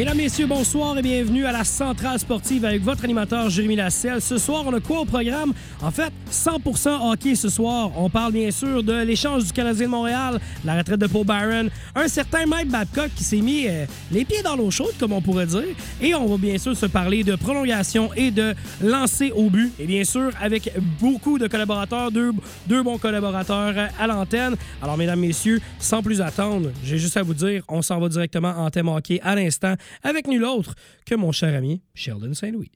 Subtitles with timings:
[0.00, 4.22] Mesdames, Messieurs, bonsoir et bienvenue à la Centrale Sportive avec votre animateur Jérémy Lasselle.
[4.22, 5.52] Ce soir, on a quoi au programme?
[5.82, 7.90] En fait, 100% hockey ce soir.
[7.94, 11.68] On parle bien sûr de l'échange du Canadien de Montréal, la retraite de Paul Byron,
[11.94, 15.20] un certain Mike Babcock qui s'est mis euh, les pieds dans l'eau chaude, comme on
[15.20, 15.76] pourrait dire.
[16.00, 19.70] Et on va bien sûr se parler de prolongation et de lancer au but.
[19.78, 22.32] Et bien sûr, avec beaucoup de collaborateurs, deux,
[22.66, 24.56] deux bons collaborateurs à l'antenne.
[24.80, 28.54] Alors, mesdames, messieurs, sans plus attendre, j'ai juste à vous dire, on s'en va directement
[28.56, 30.74] en thème hockey à l'instant avec nul autre
[31.06, 32.72] que mon cher ami Sheldon Saint-Louis.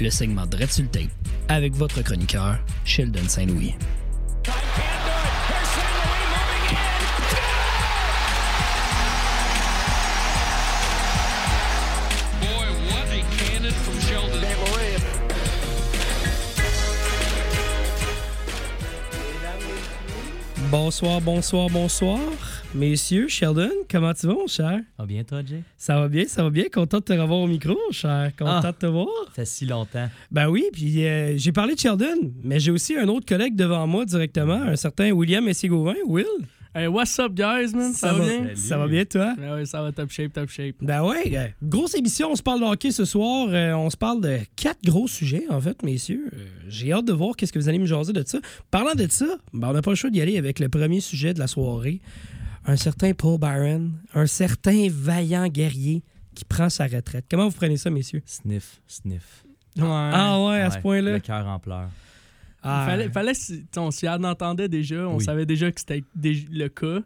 [0.00, 1.10] Le segment Tape
[1.48, 3.74] avec votre chroniqueur, Sheldon Saint-Louis.
[20.70, 22.20] Bonsoir, bonsoir, bonsoir.
[22.74, 24.80] Messieurs, Sheldon, comment tu vas, mon cher?
[24.98, 25.62] Ah bien toi, Jay?
[25.76, 26.64] Ça va bien, ça va bien.
[26.72, 28.30] Content de te revoir au micro, mon cher.
[28.38, 28.72] Content Ah.
[28.72, 29.08] de te voir.
[29.28, 30.08] Ça fait si longtemps.
[30.30, 33.84] Ben oui, puis euh, j'ai parlé de Sheldon, mais j'ai aussi un autre collègue devant
[33.88, 35.94] moi directement, un certain William Messier-Gauvin.
[36.06, 36.26] Will,
[36.72, 37.92] Hey, what's up, guys, man?
[37.92, 38.54] Ça, va bien?
[38.54, 39.34] Ça va bien, toi?
[39.36, 40.76] Ben ouais, ça va top shape, top shape.
[40.80, 43.48] Ben ouais, euh, grosse émission, on se parle de hockey ce soir.
[43.50, 46.30] Euh, on se parle de quatre gros sujets, en fait, messieurs.
[46.32, 48.38] Euh, J'ai hâte de voir qu'est-ce que vous allez me jaser de ça.
[48.70, 51.34] Parlant de ça, ben, on n'a pas le choix d'y aller avec le premier sujet
[51.34, 52.00] de la soirée.
[52.64, 56.04] Un certain Paul Byron, un certain vaillant guerrier
[56.36, 57.24] qui prend sa retraite.
[57.28, 58.22] Comment vous prenez ça, messieurs?
[58.26, 59.44] Sniff, sniff.
[59.76, 59.86] Ouais.
[59.88, 61.14] Ah ouais, à ce point-là?
[61.14, 61.88] Le cœur en pleurs.
[62.62, 63.32] Ah, Fallait, fallait
[63.76, 65.24] on s'y en entendait déjà, on Oui.
[65.24, 67.00] savait déjà que c'était le cas.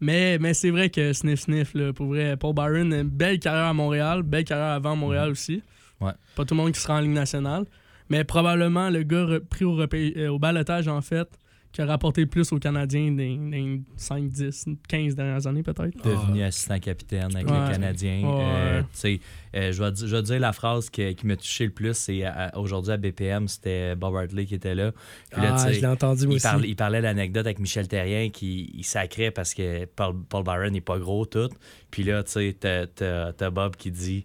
[0.00, 3.64] Mais, mais c'est vrai que sniff sniff, là, pour vrai, Paul Byron, une belle carrière
[3.66, 5.62] à Montréal, belle carrière avant Montréal aussi.
[6.00, 6.12] Ouais.
[6.34, 7.64] Pas tout le monde qui sera en Ligue nationale.
[8.10, 11.28] Mais probablement le gars pris au, euh, au balotage, en fait,
[11.76, 13.18] qui a rapporté le plus aux Canadiens dans
[13.50, 15.94] les 5, 10, 15 dernières années, peut-être.
[16.02, 17.66] Devenu assistant capitaine avec Ouais.
[17.66, 18.20] le Canadien.
[18.22, 18.44] Ouais.
[18.44, 19.20] Euh, tu sais,
[19.54, 21.92] euh, je vais di- je vais dire la phrase que- qui m'a touché le plus.
[21.94, 24.92] C'est aujourd'hui à BPM, c'était Bob Hartley qui était là.
[25.30, 26.42] Puis là, Ah, je l'ai entendu, il, aussi.
[26.42, 30.72] parlait, il parlait d'anecdote avec Michel Terrien qui il sacrait parce que Paul, Paul Byron
[30.72, 31.50] n'est pas gros tout.
[31.90, 34.24] Puis là, tu sais, t'as Bob qui dit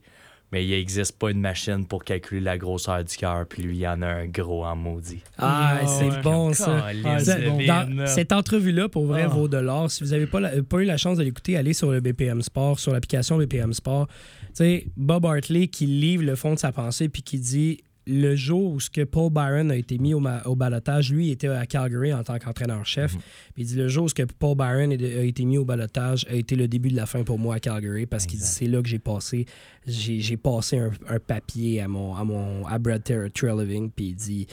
[0.52, 3.46] mais il n'existe pas une machine pour calculer la grosseur du cœur.
[3.48, 5.22] Puis lui, il y en a un gros en maudit.
[5.38, 6.22] Ah, Ah, c'est ouais.
[6.22, 6.86] bon ça.
[6.88, 7.66] Ah, bon.
[7.66, 9.28] Dans cette entrevue-là, pour vrai, Ah.
[9.28, 9.90] vaut de l'or.
[9.90, 12.80] Si vous n'avez pas, pas eu la chance de l'écouter, allez sur le BPM Sport,
[12.80, 14.08] sur l'application BPM Sport.
[14.08, 18.36] Tu sais, Bob Hartley qui livre le fond de sa pensée puis qui dit le
[18.36, 21.48] jour où ce que Paul Byron a été mis au, au balotage, lui il était
[21.48, 23.16] à Calgary en tant qu'entraîneur-chef.
[23.54, 26.26] Puis il dit le jour où ce que Paul Byron a été mis au balotage
[26.30, 28.68] a été le début de la fin pour moi à Calgary parce qu'il dit c'est
[28.68, 29.46] là que j'ai passé
[29.86, 33.04] j'ai passé un, un papier à mon à mon à Brad
[33.34, 34.48] Treliving puis il dit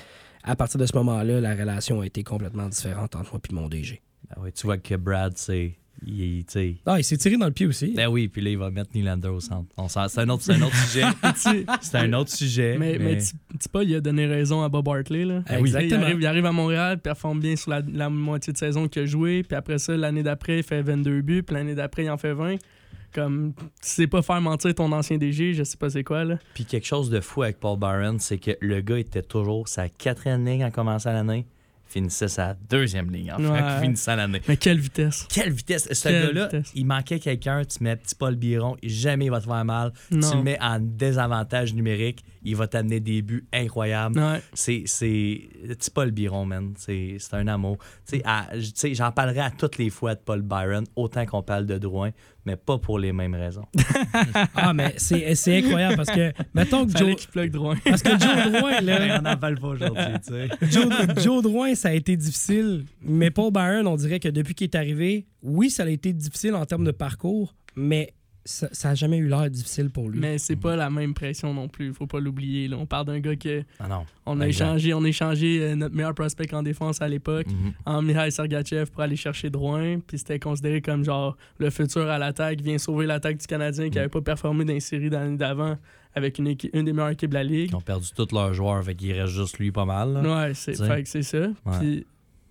[0.49, 3.69] à partir de ce moment-là, la relation a été complètement différente entre moi et mon
[3.69, 4.01] DG.
[4.31, 5.75] Ah ouais, tu vois que Brad, c'est.
[6.07, 6.45] Il,
[6.87, 7.93] Ah, il s'est tiré dans le pied aussi.
[7.95, 9.69] Ben oui, puis là, il va mettre Nylander au centre.
[9.89, 11.05] C'est un, autre- c'est un autre sujet.
[11.81, 12.77] c'est un autre sujet.
[12.79, 15.25] Mais, mais, mais- Ti- Paul, il a donné raison à Bob Hartley.
[15.25, 15.43] Là.
[15.51, 16.03] Il Exactement.
[16.03, 19.07] arrive, il arrive à Montréal, performe bien sur la, la moitié de saison qu'il a
[19.07, 22.17] joué, puis après ça, l'année d'après, il fait 22 buts, puis l'année d'après, il en
[22.17, 22.57] fait 20.
[23.15, 26.39] Comme, tu sais pas faire mentir ton ancien DG, je sais pas c'est quoi, là.
[26.53, 29.89] Puis quelque chose de fou avec Paul Byron, c'est que le gars était toujours sa
[29.89, 31.47] quatrième ligne en commençant l'année,
[31.89, 33.81] finissait sa deuxième ligne en Ouais.
[33.81, 34.41] finissant l'année.
[34.47, 35.27] Mais quelle vitesse.
[35.31, 35.89] Quelle vitesse!
[35.93, 39.65] Ce gars-là, il manquait quelqu'un, tu mets petit Paul Biron, jamais il va te faire
[39.65, 39.93] mal.
[40.11, 40.31] Non.
[40.31, 44.19] Tu le mets en désavantage numérique, il va t'amener des buts incroyables.
[44.19, 44.41] Ouais.
[44.53, 46.73] C'est, c'est, petit Paul Biron, man.
[46.77, 47.79] C'est, c'est un amour.
[48.07, 48.49] Tu sais, à-
[48.93, 52.11] j'en parlerai à toutes les fois de Paul Byron, autant qu'on parle de Drouin,
[52.45, 53.67] mais pas pour les mêmes raisons.
[54.55, 57.15] Ah, mais c'est c'est incroyable parce que, mettons que Joe.
[57.17, 57.75] qu'il plug droit.
[57.85, 60.49] Parce que Joe Drouin, là, on n'en parle pas aujourd'hui, tu sais.
[60.71, 60.93] Joe,
[61.23, 62.85] Joe Drouin, ça a été difficile.
[63.03, 66.55] Mais Paul Byron, on dirait que depuis qu'il est arrivé, oui, ça a été difficile
[66.55, 68.15] en termes de parcours, mais
[68.51, 70.19] ça n'a jamais eu l'air difficile pour lui.
[70.19, 72.67] Mais c'est pas la même pression non plus, faut pas l'oublier.
[72.69, 72.77] là.
[72.79, 74.07] On parle d'un gars que Ah non.
[74.25, 74.65] on a Exact.
[74.65, 77.73] échangé, on a échangé euh, notre meilleur prospect en défense à l'époque, Mhm.
[77.85, 82.17] en Mikhail Sergachev pour aller chercher Drouin, puis c'était considéré comme genre le futur à
[82.19, 85.77] l'attaque, vient sauver l'attaque du Canadien qui avait pas performé dans les séries d'année d'avant
[86.15, 87.69] avec une, équipe, une des meilleures équipes de la ligue.
[87.71, 90.15] Ils ont perdu tous leurs joueurs, fait qu'il reste juste lui pas mal.
[90.15, 90.47] là.
[90.47, 91.49] Ouais, c'est ça.
[91.67, 92.05] Ouais.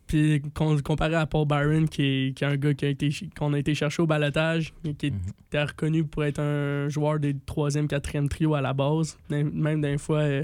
[0.08, 2.90] Puis Puis com- comparé à Paul Byron, qui est, qui est un gars qui a
[2.90, 5.18] été qu'on a été chercher au balotage, qui Mhm.
[5.48, 9.98] était reconnu pour être un joueur des 3e, 4e trio à la base, même d'un
[9.98, 10.44] fois euh,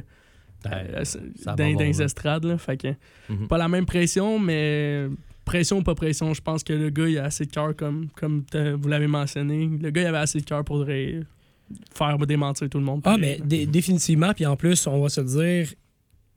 [0.71, 2.45] euh, ça dans, les estrades.
[2.45, 2.88] Là, fait que,
[3.30, 3.48] Mhm.
[3.48, 5.07] pas la même pression, mais
[5.45, 8.07] pression ou pas pression, je pense que le gars il a assez de cœur, comme,
[8.15, 9.69] comme vous l'avez mentionné.
[9.81, 11.21] Le gars il avait assez de cœur pour euh,
[11.94, 13.01] faire démentir tout le monde.
[13.06, 14.33] Ah, mais dé- définitivement.
[14.33, 15.74] Puis en plus, on va se dire,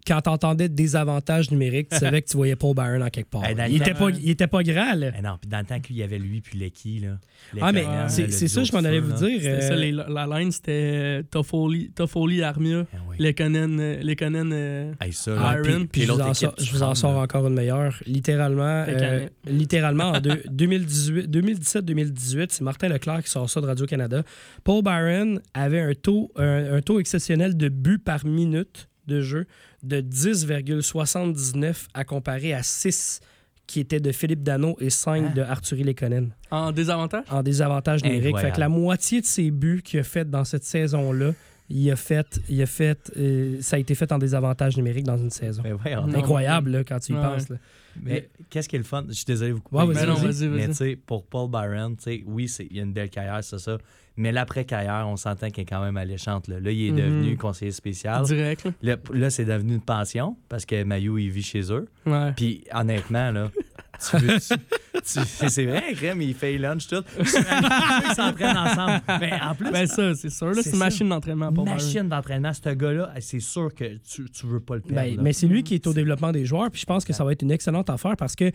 [0.07, 3.45] quand t'entendais désavantages numériques, tu savais que tu voyais Paul Byron en quelque part.
[3.45, 5.11] Hey, le il, était pas, il était pas grand, là.
[5.19, 7.19] Eh non, puis dans le temps qu'il y avait lui puis Lecky, là.
[7.61, 9.41] Ah, mais c'est ça, je m'en allais vous dire.
[9.43, 13.17] Ça, euh, les- la line, c'était Toffoli, Toffoli Armia, Ah oui.
[13.19, 16.29] Lekonen, euh, Lekonen, euh, Hey, ça, Ah, là, Iron, puis- Puis puis je vous, l'autre
[16.29, 17.21] en équipe, sors, tu je vous en prends, sors là.
[17.21, 17.95] encore une meilleure.
[18.07, 24.23] Littéralement, euh, littéralement en deux- 2018 2017-2018, c'est Martin Leclerc qui sort ça de Radio-Canada.
[24.65, 29.47] Paul Byron avait un taux, un, un taux exceptionnel de buts par minute de jeu
[29.87, 33.21] de 10,79 à comparer à 6
[33.67, 35.33] qui était de Philippe Dano et 5 Hein?
[35.35, 37.25] de Arthurie Lekonen en désavantage?
[37.31, 38.27] en désavantage numérique.
[38.27, 38.51] Incroyable.
[38.53, 41.33] Fait que la moitié de ses buts qu'il a fait dans cette saison-là,
[41.69, 45.17] il a fait, il a fait, euh, ça a été fait en désavantage numérique dans
[45.19, 45.63] une saison.
[45.85, 45.95] Mais.
[45.95, 47.23] Incroyable là, quand tu y Ouais.
[47.23, 47.49] penses.
[47.49, 47.57] là.
[48.01, 49.05] Mais qu'est-ce qui est le fun?
[49.09, 49.79] Je suis désolé de vous couper.
[49.83, 50.47] Ouais, vas-y, non, vas-y.
[50.47, 51.97] vas-y, Mais sais, pour Paul Byron,
[52.27, 53.79] oui, c'est- il y a une belle carrière, c'est ça.
[54.17, 56.49] Mais l'après-carrière, on s'entend qu'elle est quand même alléchante.
[56.49, 56.97] Là, Là, il est Mhm.
[56.97, 58.25] devenu conseiller spécial.
[58.25, 58.71] Direct, là.
[58.83, 61.87] Là, là, c'est devenu une pension parce que Mayu, il vit chez eux.
[62.07, 62.33] Ouais.
[62.37, 63.51] Puis honnêtement, là,
[65.03, 67.03] c'est vrai, Crème, il fait lunch tout.
[67.19, 69.01] Ils s'entraînent ensemble.
[69.21, 70.53] Mais en plus, Ben ça, c'est sûr.
[70.55, 74.61] C'est une machine d'entraînement pour machine d'entraînement, ce gars-là, c'est sûr que tu, tu veux
[74.61, 75.01] pas le perdre.
[75.17, 77.25] Ben, mais c'est lui qui est au développement des joueurs, puis je pense que ça
[77.25, 78.55] va être une excellente affaire parce que, tu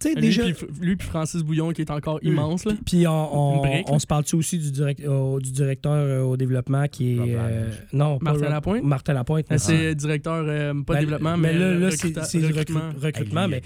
[0.00, 0.42] sais, Lui, déjà.
[0.44, 2.64] puis, lui puis Francis Bouillon qui est encore immense.
[2.64, 2.72] Là.
[2.84, 6.86] Puis on, on, on se parle-tu aussi du, direct, au- du directeur euh, au développement
[6.88, 7.18] qui est.
[7.36, 8.82] Euh, non, Martin Lapointe?
[8.84, 9.46] Martin Lapointe.
[9.50, 12.46] Mais- C'est directeur, euh, pas Ben, développement, mais mais, là, là, c'est recruta- c'est du
[12.46, 13.48] recrutement, recrutement.
[13.48, 13.62] mais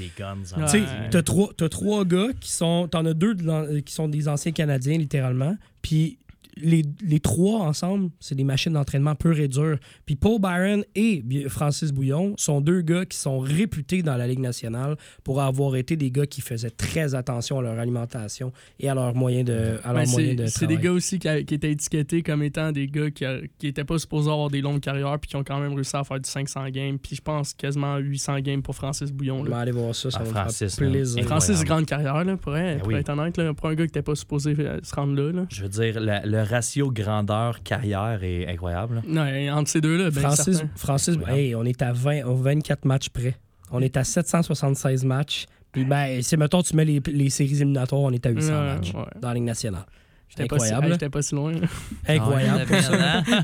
[1.10, 2.88] t'as trois, t'as trois gars qui sont.
[2.88, 5.56] T'en as deux euh, qui sont des anciens Canadiens, littéralement.
[5.82, 6.18] Puis
[6.56, 9.78] les, les trois ensemble, c'est des machines d'entraînement pures et dures.
[10.06, 14.38] Puis Paul Byron et Francis Bouillon sont deux gars qui sont réputés dans la Ligue
[14.40, 18.94] nationale pour avoir été des gars qui faisaient très attention à leur alimentation et à
[18.94, 21.42] leurs moyens de, à Ben, leurs moyens c'est de c'est des gars aussi qui, a-
[21.42, 24.60] qui étaient étiquetés comme étant des gars qui, a- qui étaient pas supposés avoir des
[24.60, 26.98] longues carrières puis qui ont quand même réussi à faire du 500 games.
[26.98, 29.40] Puis je pense quasiment 800 games pour Francis Bouillon.
[29.40, 29.58] On va Là.
[29.58, 31.24] aller voir ça, ça Ah, va Francis, faire plaisir.
[31.24, 32.94] Francis, grande carrière, là, pour, être- Ben pour oui.
[32.94, 35.32] être honnête, là, pour un gars qui n'était pas supposé euh, se rendre là.
[35.32, 35.46] là.
[35.50, 39.02] Je veux dire, la- le ratio grandeur-carrière est incroyable.
[39.08, 40.68] Ouais, entre ces deux-là, ben, Francis, certain.
[40.76, 43.34] Francis hey, on est à 20, au 24 matchs près.
[43.70, 45.46] On est à 776 matchs.
[45.72, 48.60] Puis, ben, si, mettons, tu mets les, les séries éliminatoires, on est à 800 Ouais,
[48.76, 49.02] matchs ouais.
[49.20, 49.84] dans la Ligue nationale.
[50.28, 51.10] J'étais pas, si, Incroyable.
[51.10, 51.52] pas si loin.
[52.08, 52.66] Incroyable.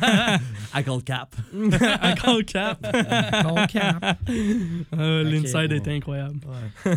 [0.03, 0.39] Ah?
[0.73, 1.35] À Gold Cap.
[2.01, 2.79] à Gold Cap.
[3.45, 4.19] Bon cap.
[4.99, 6.39] Euh, L'inside était incroyable.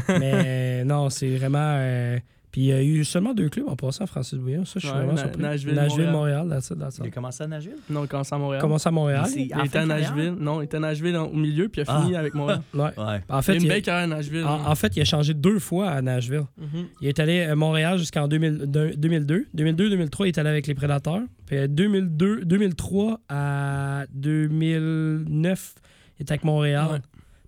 [0.09, 2.17] Mais euh, non, c'est vraiment.
[2.53, 4.63] Euh, Puis il y a eu seulement deux clubs en passant, Francis Bouillon.
[4.65, 5.41] Ça, je suis Ouais, vraiment Na- surpris.
[5.41, 6.44] Nashville, Nashville, Montréal.
[6.45, 7.75] Montréal, that's it, that's Il a commencé à Nashville?
[7.89, 8.61] Non, quand c'est à Montréal.
[8.61, 9.25] Commence à Montréal.
[9.35, 9.85] Il était à?
[9.85, 10.35] Nashville.
[10.39, 12.01] Non, il était à Nashville au milieu, puis il a Ah.
[12.01, 12.61] fini avec Montréal.
[12.73, 12.81] Ouais.
[12.81, 13.21] Ouais.
[13.29, 14.44] En Il fait, a une il, belle carrière à Nashville.
[14.45, 16.44] en, en fait, il a changé deux fois à Nashville.
[16.57, 16.85] Mhm.
[17.01, 19.47] Il est allé à Montréal jusqu'en 2000 de- 2002.
[19.53, 21.21] 2002-2003, il est allé avec les Prédateurs.
[21.45, 25.75] Puis euh, 2002, 2003 à 2009,
[26.19, 26.88] il était avec Montréal.
[26.91, 27.00] Ouais.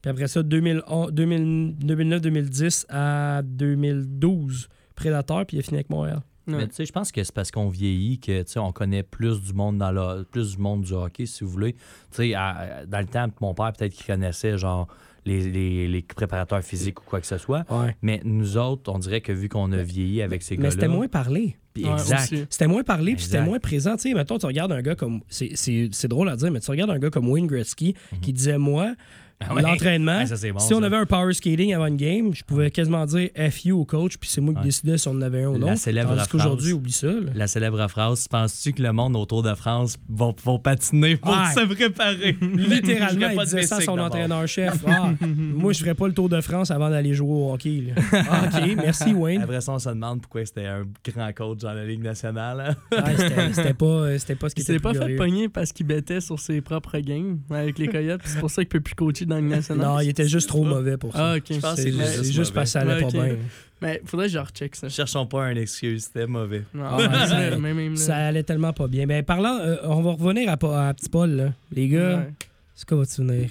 [0.02, 6.22] Puis après ça, 2011 2000 2009-2010 à 2012, Prédateurs, puis il a fini avec Montréal.
[6.48, 6.56] Ouais.
[6.58, 9.02] Mais tu sais, je pense que c'est parce qu'on vieillit que tu sais, on connaît
[9.04, 11.74] plus du monde dans le, plus du monde du hockey, si vous voulez.
[11.74, 11.80] Tu
[12.12, 14.88] sais, à- dans le temps, mon père peut-être qu'il connaissait genre
[15.26, 17.64] les, les- les préparateurs physiques ou quoi que ce soit.
[17.72, 17.96] Ouais.
[18.04, 20.72] Mais nous autres, on dirait que vu qu'on a vieilli avec ces Mais gars-là.
[20.76, 21.58] c'était moins parlé.
[21.78, 22.34] Ouais, exact.
[22.50, 23.96] C'était moins parlé, puis c'était moins présent.
[23.96, 25.22] Tu sais, mettons, tu regardes un gars comme.
[25.28, 28.32] C'est, c'est- c'est drôle à dire, mais tu regardes un gars comme Wayne Gretzky qui
[28.34, 28.94] disait Moi,
[29.54, 29.62] ouais.
[29.62, 33.06] l'entraînement, Ah, bon, si on avait un power skating avant une game, je pouvais quasiment
[33.06, 34.66] dire FU au coach, puis c'est moi qui Ouais.
[34.66, 35.76] décidais si on en avait un ou La non.
[35.76, 36.74] célèbre Tandis qu'aujourd'hui, phrase.
[36.80, 37.08] oublie ça.
[37.08, 37.32] là.
[37.36, 41.54] La célèbre phrase Penses-tu que le monde autour de France vont, vont patiner pour Ouais.
[41.54, 42.38] se préparer?
[42.42, 44.84] Littéralement, il pas de disait ça à son entraîneur-chef.
[44.88, 47.84] Ah, moi, je ferais pas le Tour de France avant d'aller jouer au hockey.
[47.96, 48.02] là.
[48.30, 49.42] Ah, OK, merci, Wayne.
[49.42, 52.76] Après ça, on se demande pourquoi c'était un grand coach dans la Ligue nationale.
[52.92, 52.98] hein.
[53.06, 55.50] Ouais, c'était, c'était pas, euh, c'était pas ce qui Il était s'est pas fait pogner
[55.50, 58.22] parce qu'il bêtait sur ses propres games avec les Coyotes.
[58.22, 60.98] puis C'est pour ça qu'il peut plus coacher dans Non, il était juste trop mauvais
[60.98, 61.32] pour ça.
[61.34, 61.44] Ah, ok.
[61.50, 63.36] Je pense que C'est, juste juste parce que ça allait pas bien.
[63.82, 64.88] Mais faudrait que je recheck ça.
[64.90, 66.64] Cherchons pas un excuse, c'était mauvais.
[66.74, 69.06] Non, Ah, ça- même, allait tellement pas bien.
[69.06, 70.58] Mais parlant, euh, on va revenir à,
[70.94, 71.32] Petit Paul.
[71.32, 71.54] là.
[71.74, 72.34] Les gars, Ouais.
[72.74, 73.50] c'est quoi votre souvenir?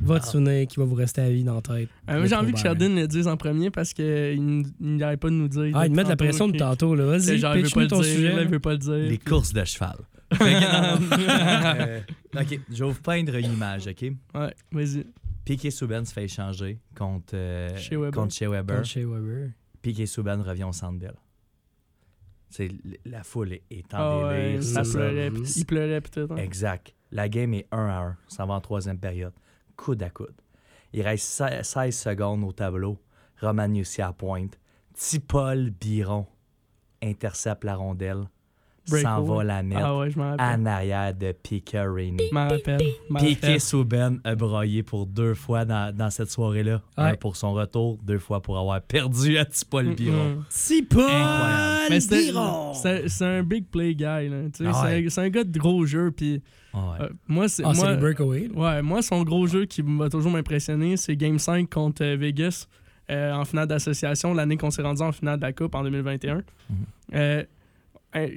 [0.00, 1.88] Votre souvenir qui va vous rester à vie dans la tête?
[2.08, 2.58] Euh, j'ai envie que.
[2.58, 5.72] Sheldon le dise en premier parce qu'il n'arrête pas de nous dire.
[5.74, 6.94] Ah, ils depuis mettent la pression de tantôt.
[6.94, 7.04] Là.
[7.06, 8.34] Vas-y, il pitch-nous le ton dire, sujet.
[8.42, 8.92] il veut pas le dire.
[8.92, 9.96] Les puis- courses de cheval.
[10.40, 12.00] Euh,
[12.40, 14.12] ok, je vais vous peindre une image, ok?
[14.34, 15.04] Ouais, vas-y.
[15.44, 18.12] Piquet Souben se fait échanger contre, euh, Shea Weber.
[18.12, 18.76] contre Shea Weber.
[18.76, 19.50] Contre Shea Weber.
[19.82, 21.14] Piquet Souben revient au Centre Bell.
[22.50, 24.62] C'est l- la foule est, en ouais, délire.
[24.62, 26.28] ça pleurait, il pleurait tout.
[26.30, 26.36] hein.
[26.36, 26.94] Exact.
[27.10, 28.16] La game est 1 à 1.
[28.28, 29.32] Ça va en troisième période.
[29.76, 30.34] Coude à coude.
[30.92, 32.98] Il reste se- 16 secondes au tableau.
[33.40, 34.58] Romagnusi à pointe.
[34.94, 36.26] Tipol Biron
[37.02, 38.28] intercepte la rondelle.
[38.84, 42.24] S'en va la mettre Ah ouais, je en arrière de Piquet Rainey.
[42.30, 42.80] Je m'en rappelle.
[43.10, 43.60] rappelle.
[43.60, 46.82] Souben a broyé pour deux fois dans, dans cette soirée-là.
[46.98, 47.04] Ouais.
[47.04, 50.42] Un pour son retour, deux fois pour avoir perdu à Tipol Biron.
[52.10, 52.72] Biron!
[53.08, 54.04] c'est un big play guy.
[54.04, 55.06] Ah c'est ouais.
[55.06, 56.10] un- C'est un gars de gros jeu.
[56.10, 57.04] Puis Ah ouais.
[57.06, 57.62] euh, moi, c'est.
[57.64, 57.96] Ah, là.
[58.54, 62.66] Ouais, moi, son gros jeu qui va toujours m'impressionner, c'est Game 5 contre euh, Vegas
[63.10, 66.36] euh, en finale d'association, l'année qu'on s'est rendu en finale de la Coupe en 2021.
[66.36, 66.42] Mhm.
[67.14, 67.44] Euh,
[68.16, 68.28] euh,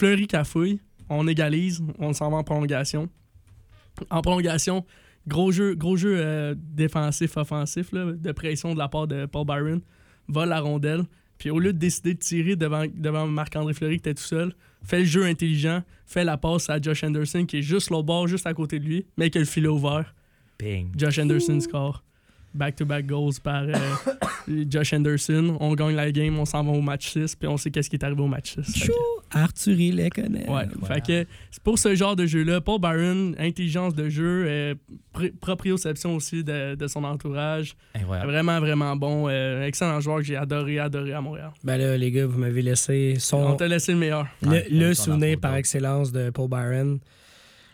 [0.00, 0.80] Fleury cafouille,
[1.10, 3.10] on égalise, on s'en va en prolongation.
[4.08, 4.86] En prolongation,
[5.28, 9.44] gros jeu, gros jeu euh, défensif, offensif, là, de pression de la part de Paul
[9.44, 9.82] Byron,
[10.26, 11.02] vole la rondelle.
[11.36, 14.54] Puis au lieu de décider de tirer devant, devant Marc-André Fleury qui était tout seul,
[14.82, 18.26] fait le jeu intelligent, fait la passe à Josh Anderson qui est juste l'autre bord,
[18.26, 20.14] juste à côté de lui, mais qui a le filet ouvert.
[20.56, 20.92] Ping.
[20.96, 22.02] Josh Anderson score.
[22.52, 23.72] Back-to-back goals par euh,
[24.68, 25.56] Josh Anderson.
[25.60, 27.96] On gagne la game, on s'en va au match 6, puis on sait qu'est-ce qui
[27.96, 28.72] est arrivé au match 6.
[28.72, 28.92] Fait que- Chou!
[29.32, 30.50] Arthur, il les connaît.
[30.50, 32.60] Ouais, fait que c'est pour ce genre de jeu-là.
[32.60, 34.74] Paul Byron, intelligence de jeu, euh,
[35.14, 37.76] pr- proprioception aussi de, de son entourage.
[37.94, 38.28] Incroyable.
[38.32, 39.28] Vraiment, vraiment bon.
[39.28, 41.52] euh, excellent joueur que j'ai adoré, adoré à Montréal.
[41.62, 44.26] Ben là, les gars, vous m'avez laissé On son, t'a laissé le meilleur.
[44.42, 46.98] le, souvenir par excellence de Paul Byron.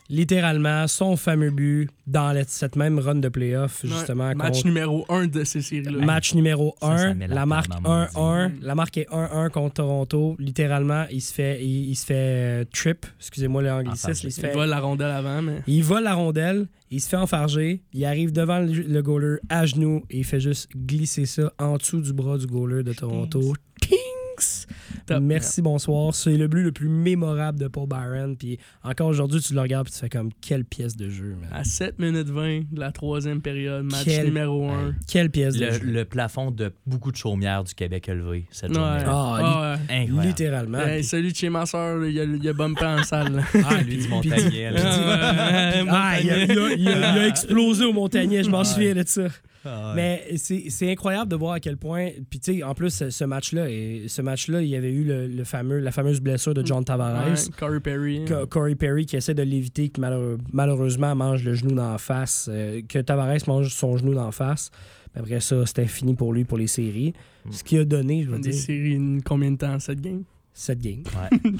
[0.08, 4.28] Littéralement, son fameux but dans la- cette même run de playoff, justement.
[4.28, 6.04] Ouais, match contre- numéro 1 de ces séries-là.
[6.04, 8.48] Match numéro Ça, 1, ça met la la, marque table en 1-1.
[8.48, 8.60] maudit.
[8.62, 10.36] La marque est 1-1 contre Toronto.
[10.38, 13.04] Littéralement, il se fait, il, il se fait euh, trip.
[13.18, 14.10] Excusez-moi l'anglicisme.
[14.10, 14.28] Enfarger.
[14.28, 15.62] Il se Il vole la rondelle avant, mais.
[15.66, 19.66] Il vole la rondelle, il se fait enfarger, il arrive devant le, le goaler à
[19.66, 23.54] genoux et il fait juste glisser ça en dessous du bras du goaler de Toronto.
[23.80, 24.66] Kings!
[25.06, 25.22] Top.
[25.22, 26.14] Merci, bonsoir.
[26.14, 28.36] C'est le but le plus mémorable de Paul Byron.
[28.36, 31.48] Puis encore aujourd'hui, tu le regardes et tu fais comme quelle pièce de jeu, man.
[31.52, 34.94] À 7 minutes 20 de la troisième période, match numéro 1.
[35.08, 35.80] Quelle pièce de Le, jeu.
[35.84, 38.76] le plafond de beaucoup de chaumières du Québec a levé cette Ouais.
[38.76, 39.04] journée.
[39.06, 40.02] Ah, Ah, ouais.
[40.02, 40.26] Incroyable.
[40.26, 40.78] Littéralement.
[40.80, 43.44] Hey, Puis- celui de chez ma soeur, il a, il a bumpé en salle.
[43.64, 44.70] Ah, lui du Montagnier.
[44.76, 49.28] Ah, Ah, il a, explosé au Montagnier, je m'en souviens de ça.
[49.66, 49.94] Ah, ouais.
[49.96, 52.10] Mais c'est c'est incroyable de voir à quel point.
[52.30, 55.26] Puis, tu sais, en plus, ce, match-là, et ce match-là, il y avait eu le,
[55.26, 57.28] le fameux, la fameuse blessure de John Tavares.
[57.28, 58.24] Ouais, Corey Perry.
[58.26, 62.48] Co- Corey Perry qui essaie de l'éviter, qui malheureux- malheureusement mange le genou d'en face,
[62.50, 64.70] euh, que Tavares mange son genou d'en face.
[65.18, 67.14] Après ça, c'était fini pour lui pour les séries.
[67.50, 69.78] Ce qui a donné, je veux Des dire, séries, une- combien de temps?
[69.78, 70.22] Cette game?
[70.52, 71.02] cette game.
[71.44, 71.50] Ouais.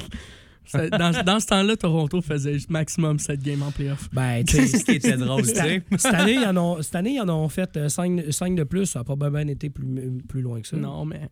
[0.66, 4.08] Ça- Dans, dans ce temps-là, Toronto faisait maximum 7 games en playoff.
[4.12, 5.82] Ben, C'est ce qui était drôle, tu sais.
[5.96, 8.87] cette année, ils en ont, cette année, ils en ont fait 5, de plus.
[8.87, 9.87] Ça a probablement été plus,
[10.28, 10.76] plus loin que ça.
[10.76, 11.28] Non, mais.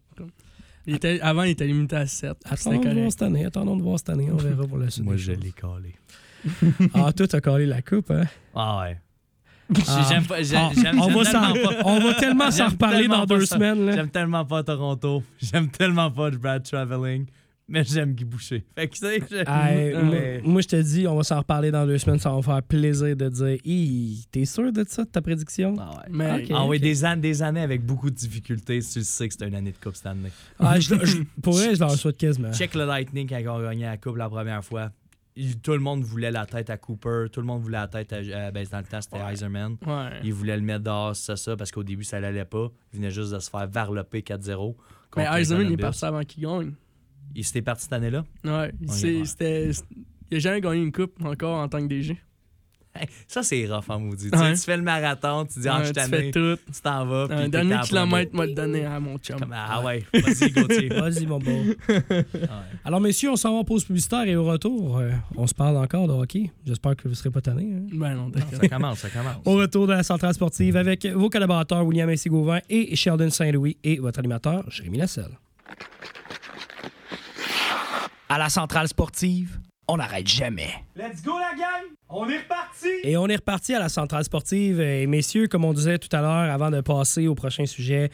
[0.86, 2.36] il était, avant, il était limité à 7.
[2.44, 3.10] C'était Attendons de voir correct.
[3.10, 3.44] cette année.
[3.44, 4.28] Attendons de voir cette année.
[4.32, 5.04] On verra pour la suite.
[5.04, 5.94] Moi, je l'ai collé.
[6.94, 8.24] Ah, toi, t'as collé la coupe, hein?
[8.54, 8.98] Ah ouais.
[9.88, 10.06] Ah.
[10.10, 10.42] J'aime pas.
[10.42, 11.82] J'aime Ah, j'aime- on, j'aime va s'en- tellement pas.
[11.86, 13.54] on va tellement s'en reparler dans deux ça.
[13.56, 13.86] semaines.
[13.86, 13.92] Là.
[13.96, 15.22] J'aime tellement pas Toronto.
[15.40, 17.24] J'aime tellement pas Brad Traveling.
[17.66, 18.62] Mais j'aime Guy Boucher.
[18.76, 21.70] Fait que, tu sais, je- Ah, mais- moi, je te dis, on va s'en reparler
[21.70, 22.18] dans deux semaines.
[22.18, 25.74] Ça va me faire plaisir de dire Hi, T'es sûr de ça, de ta prédiction?
[25.78, 26.02] Ah ouais.
[26.10, 26.44] Mais.
[26.52, 26.82] Ah oui, ok.
[26.82, 29.72] des, années, des années avec beaucoup de difficultés si tu sais que c'est une année
[29.72, 30.30] de Coupe Stanley.
[30.58, 32.52] Ah, je, je- Pour vrai, je leur souhaite quasiment.
[32.52, 34.90] Check le Lightning quand ils ont gagné la Coupe la première fois.
[35.34, 37.26] Il- tout le monde voulait la tête à Cooper.
[37.32, 38.16] Tout le monde voulait la tête à.
[38.16, 39.76] euh, ben, dans le temps, c'était Eiserman.
[39.86, 40.20] Ouais.
[40.22, 42.68] Il voulait le mettre dehors, c'est ça, parce qu'au début, ça l'allait pas.
[42.92, 44.76] Il venait juste de se faire varloper 4-0.
[45.16, 46.72] Mais contre Eisenman, il est parti avant qu'il gagne.
[47.34, 48.24] Il s'était parti cette année-là?
[48.44, 48.72] Ouais.
[48.88, 49.70] c'était-
[50.30, 52.16] Il a jamais gagné une coupe encore en tant que DG.
[52.96, 54.30] Hey, ça, c'est rough en maudit.
[54.30, 54.54] Tu sais, Ouais.
[54.54, 56.56] Tu fais le marathon, tu dis, ah, Ouais, je tu suis fais tanné, tout.
[56.72, 57.26] tu t'en vas.
[57.28, 59.36] Un dernier kilomètre m'a donné à mon chum.
[59.40, 60.88] Comme, ah ouais, vas-y, Gauthier.
[60.94, 61.50] Vas-y, mon beau.
[61.88, 62.04] Ouais.
[62.84, 65.76] Alors, messieurs, on s'en va en pause publicitaire et au retour, euh, on se parle
[65.76, 66.52] encore de hockey.
[66.64, 67.68] J'espère que vous ne serez pas tannés.
[67.74, 67.86] hein.
[67.92, 68.30] Ben non.
[68.60, 69.38] Ça commence, ça commence.
[69.44, 73.98] Au retour de la centrale sportive avec vos collaborateurs William Essé-Gauvin et Sheldon Saint-Louis et
[73.98, 75.36] votre animateur Jérémy Lasselle.
[78.28, 80.70] À la centrale sportive, on n'arrête jamais.
[80.96, 81.84] Let's go la gang!
[82.08, 82.88] On est reparti!
[83.02, 84.80] Et on est reparti à la centrale sportive.
[84.80, 88.10] Et messieurs, comme on disait tout à l'heure, avant de passer au prochain sujet,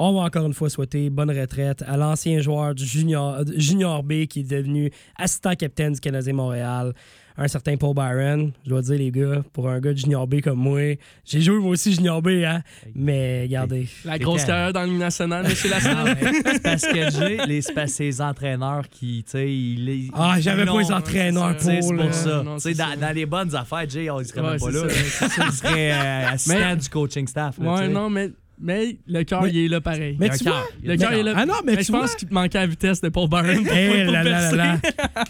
[0.00, 4.26] On va encore une fois souhaiter bonne retraite à l'ancien joueur du junior, junior B
[4.26, 6.92] qui est devenu assistant capitaine du Canadien Montréal,
[7.38, 8.52] un certain Paul Byron.
[8.64, 11.58] Je dois dire, les gars, pour un gars de junior B comme moi, j'ai joué
[11.58, 12.62] moi aussi junior B, hein?
[12.94, 13.88] Mais regardez.
[14.04, 16.16] La grosse carrière dans le Ligue nationale, monsieur Ah Lassalle.
[16.44, 20.10] C'est parce que j'ai les, ces entraîneurs qui, tu sais, ils.
[20.14, 21.88] Ah, j'avais non, pas les entraîneurs tu sais, pour.
[21.90, 22.96] C'est pour ça.
[22.96, 25.28] Dans, les bonnes affaires, Jay, on serait Ouais, même pas c'est là.
[25.28, 27.58] ça, Il serait euh, assistant Mais- du coaching staff.
[27.58, 30.16] Ouais, non, mais, mais le cœur, il est là pareil.
[30.18, 31.32] Mais tu vois, le cœur, il est là.
[31.36, 33.64] Ah non, mais Mais tu je pense qu'il te manquait la vitesse de Paul Byron.
[33.64, 34.56] pour- Eh pour percer.
[34.56, 34.78] là.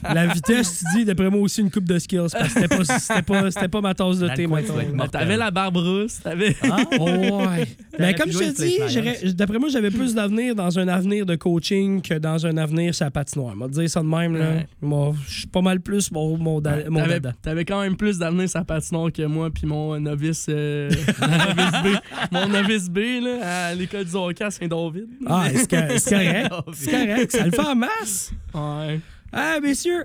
[0.14, 2.26] La vitesse, tu dis, d'après moi aussi, une coupe de skills.
[2.32, 4.86] Parce que c'était pas, c'était pas, c'était pas ma tasse de thé, mortel.
[5.10, 6.56] T'avais la barbe rousse, t'avais.
[6.62, 7.04] Ah, Oh,
[7.46, 7.66] ouais.
[7.98, 12.00] Mais comme je te dis, d'après moi, j'avais plus d'avenir dans un avenir de coaching
[12.02, 13.54] que dans un avenir sur la patinoire.
[13.56, 14.36] On va te dire ça de même.
[14.36, 14.50] là.
[14.50, 14.66] Ouais.
[14.80, 16.60] Moi, je suis pas mal plus mon, mon,
[17.42, 21.28] T'avais, quand même plus d'avenir sur la patinoire que moi puis mon novice, euh, mon
[21.28, 22.32] novice B.
[22.32, 25.06] Mon novice B là, à l'école du hockey à Saint-David.
[25.26, 26.52] Ah, c'est cor- c'est correct?
[26.74, 27.32] C'est correct.
[27.32, 28.32] Ça le fait en masse?
[28.54, 29.00] Ouais.
[29.32, 30.04] Ah, messieurs,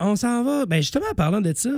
[0.00, 0.66] on s'en va.
[0.66, 1.70] Ben, justement, en parlant de ça.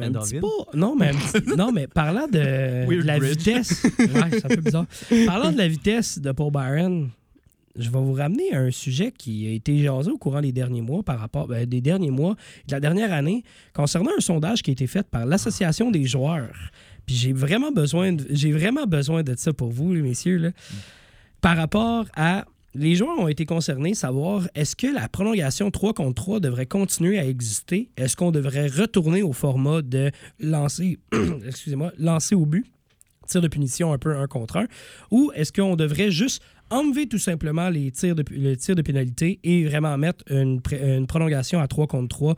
[0.00, 1.10] un petit pas- Non, mais,
[1.56, 3.38] non, mais parlant de, la bridge.
[3.38, 3.82] vitesse.
[3.98, 4.86] Ouais, c'est un peu bizarre.
[5.26, 7.10] Parlant de la vitesse de Paul Byron,
[7.76, 10.82] je vais vous ramener à un sujet qui a été jasé au courant des derniers
[10.82, 12.34] mois par rapport ben, des derniers mois
[12.66, 13.42] de la dernière année
[13.72, 16.54] concernant un sondage qui a été fait par l'association des joueurs.
[17.10, 20.50] Puis j'ai vraiment besoin de, j'ai vraiment besoin de ça pour vous messieurs là.
[21.40, 22.44] Par rapport à
[22.76, 27.18] les joueurs ont été concernés, savoir est-ce que la prolongation 3 contre 3 devrait continuer
[27.18, 27.90] à exister?
[27.96, 31.00] Est-ce qu'on devrait retourner au format de lancer,
[31.44, 32.64] excusez-moi, lancer au but,
[33.26, 34.68] tir de punition un peu un contre un,
[35.10, 36.40] ou est-ce qu'on devrait juste
[36.70, 40.60] enlever tout simplement les tirs de, le tir de pénalité et vraiment mettre une,
[41.08, 42.36] prolongation à 3 contre 3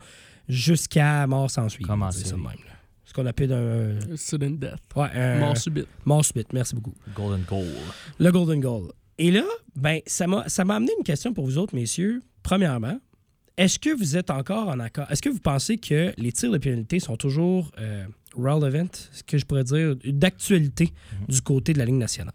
[0.49, 1.85] jusqu'à mort sans suite?
[1.85, 2.72] Comment dire ça, même, là.
[3.15, 4.79] Ce qu'on appelle un, Sudden death.
[4.95, 5.87] ouais, un- Mort subite.
[6.03, 6.51] mort subite.
[6.51, 6.95] Merci beaucoup.
[7.15, 7.67] Golden goal.
[8.17, 8.91] Le Golden Goal.
[9.19, 9.43] Et là,
[9.75, 12.23] ben, ça m'a ça m'a amené une question pour vous autres, messieurs.
[12.41, 12.99] Premièrement,
[13.55, 15.05] est-ce que vous êtes encore en accord?
[15.11, 18.03] Est-ce que vous pensez que les tirs de pénalité sont toujours euh,
[18.35, 20.89] relevant, ce que je pourrais dire, d'actualité
[21.29, 22.33] du côté de la Ligue nationale?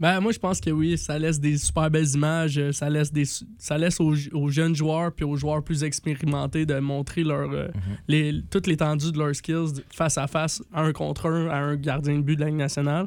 [0.00, 2.56] Ben, moi, je pense que oui, ça laisse des super belles images.
[2.58, 3.24] euh, Ça laisse, des,
[3.58, 7.68] ça laisse aux, aux jeunes joueurs puis aux joueurs plus expérimentés de montrer leur, euh,
[8.08, 12.16] les, toute l'étendue de leurs skills face à face, un contre un, à un gardien
[12.16, 13.06] de but de la Ligue nationale.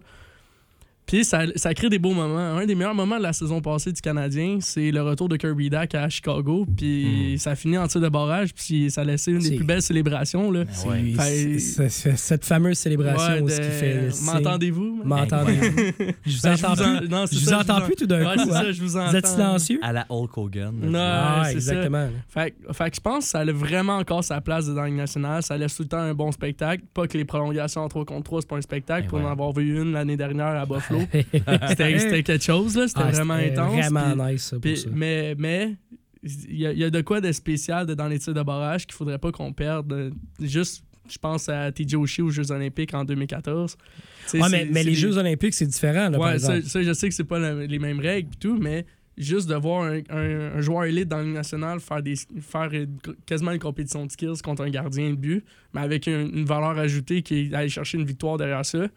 [1.06, 2.38] Puis ça, ça crée des beaux moments.
[2.58, 5.70] Un des meilleurs moments de la saison passée du Canadien, c'est le retour de Kirby
[5.70, 6.66] Dack à Chicago.
[6.78, 8.54] Puis ça finit en tir de barrage.
[8.54, 10.50] Puis ça a laissé une des plus belles célébrations.
[10.52, 10.64] Là.
[10.72, 14.10] C'est cette fameuse célébration Ouais, de- ce qui fait.
[14.26, 15.02] M'entendez-vous?
[15.04, 15.78] M'entendez-vous?
[16.26, 17.10] Je vous Ben, je entends vous en- plus.
[17.10, 18.42] non, Je vous ça, entends en- plus tout d'un Ouais, coup.
[18.42, 18.62] hein?
[18.64, 19.14] ça, je vous Vous entends.
[19.14, 19.80] êtes silencieux?
[19.82, 20.74] À la Hulk Hogan.
[20.82, 21.00] Non.
[21.00, 22.08] Ah, exactement.
[22.30, 24.90] Fait, que- fait que je pense que ça a vraiment encore sa place dans la
[24.90, 25.44] nationale.
[25.44, 26.84] Ça laisse tout le temps un bon spectacle.
[26.94, 29.06] Pas que les prolongations en 3 contre 3, c'est pas un spectacle.
[29.06, 30.93] Et Pour en avoir vu une l'année dernière à Buffalo.
[31.70, 32.88] C'était c'était quelque chose, là.
[32.88, 33.74] C'était Ah, vraiment intense.
[33.76, 34.90] Vraiment puis- nice, ça, pour puis- ça.
[34.94, 35.76] mais mais
[36.24, 38.42] il y, a- il y a de quoi de spécial de- dans les tirs de
[38.44, 39.92] barrage qu'il faudrait pas qu'on perde.
[39.92, 43.76] Euh, Juste, je pense à TJ Oshie aux Jeux Olympiques en 2014.
[43.76, 46.56] Tu sais, Ouais, c'est- mais, les des- Jeux Olympiques, c'est différent, là, par Ouais, ça,
[46.58, 46.70] exemple.
[46.70, 48.86] ça, je sais que c'est pas la- les mêmes règles et tout, mais
[49.18, 52.98] juste de voir un, un- un joueur élite dans le national faire, des, faire une-
[53.26, 56.78] quasiment une compétition de skills contre un gardien de but, mais avec une, une valeur
[56.80, 58.88] ajoutée qui est d'aller chercher une victoire derrière ça.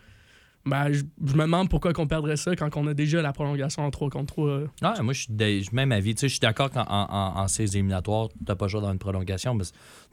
[0.66, 1.02] Ben, je,
[1.34, 4.34] me demande pourquoi qu'on perdrait ça quand on a déjà la prolongation en 3 contre
[4.34, 4.58] 3.
[4.58, 6.14] Ouais, moi, je suis même avis.
[6.16, 9.54] Tu sais, je suis d'accord qu'en en, éliminatoires, tu n'as pas choix dans une prolongation,
[9.54, 9.64] mais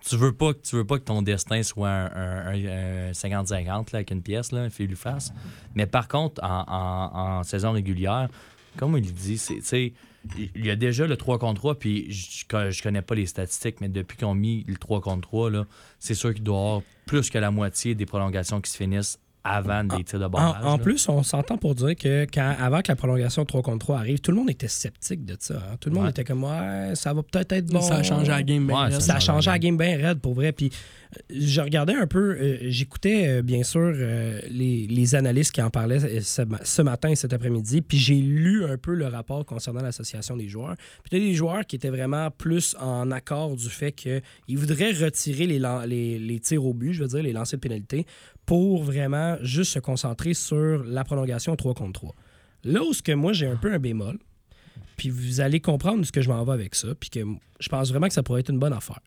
[0.07, 3.65] tu veux pas, tu veux pas que ton destin soit un, un- un- un 50-50
[3.65, 5.33] là, avec une pièce, là, fil ou face.
[5.73, 8.29] Mais par contre, en, en- saison régulière,
[8.77, 9.41] comme il dit,
[10.55, 13.81] il y a déjà le 3 contre 3, puis je, je, connais pas les statistiques,
[13.81, 15.65] mais depuis qu'on a mis le 3 contre 3, là,
[15.99, 19.19] c'est sûr qu'il doit y avoir plus que la moitié des prolongations qui se finissent
[19.43, 20.63] avant des tirs de En, barrage.
[20.65, 20.83] en là.
[20.83, 24.19] plus, on s'entend pour dire que quand, avant que la prolongation 3 contre 3 arrive,
[24.19, 25.55] tout le monde était sceptique de ça.
[25.55, 25.75] hein.
[25.81, 26.11] Tout le monde Ouais.
[26.11, 27.81] était comme, ouais, ça va peut-être être bon.
[27.81, 28.69] Ça a changé la game.
[28.69, 29.01] Ouais, raide.
[29.01, 30.51] Ça a change changé la game bien raide pour vrai.
[30.53, 30.71] Puis
[31.31, 35.61] euh, je regardais un peu, euh, j'écoutais euh, bien sûr euh, les, les analystes qui
[35.61, 37.81] en parlaient ce, ma- ce matin et cet après-midi.
[37.81, 40.75] Puis j'ai lu un peu le rapport concernant l'association des joueurs.
[41.03, 44.21] Puis il y a des joueurs qui étaient vraiment plus en accord du fait qu'ils
[44.57, 48.05] voudraient retirer les, les, les tirs au but, je veux dire, les lancers de pénalité,
[48.45, 52.15] pour vraiment juste se concentrer sur la prolongation 3 contre 3.
[52.65, 54.17] Là où ce que moi j'ai un peu un bémol,
[54.97, 57.19] puis vous allez comprendre ce que je m'en vais avec ça, puis que
[57.59, 58.99] je pense vraiment que ça pourrait être une bonne affaire.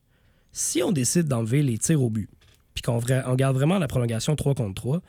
[0.53, 2.29] Si on décide d'enlever les tirs au but,
[2.75, 2.99] puis qu'on
[3.35, 5.01] garde vraiment la prolongation 3 contre 3,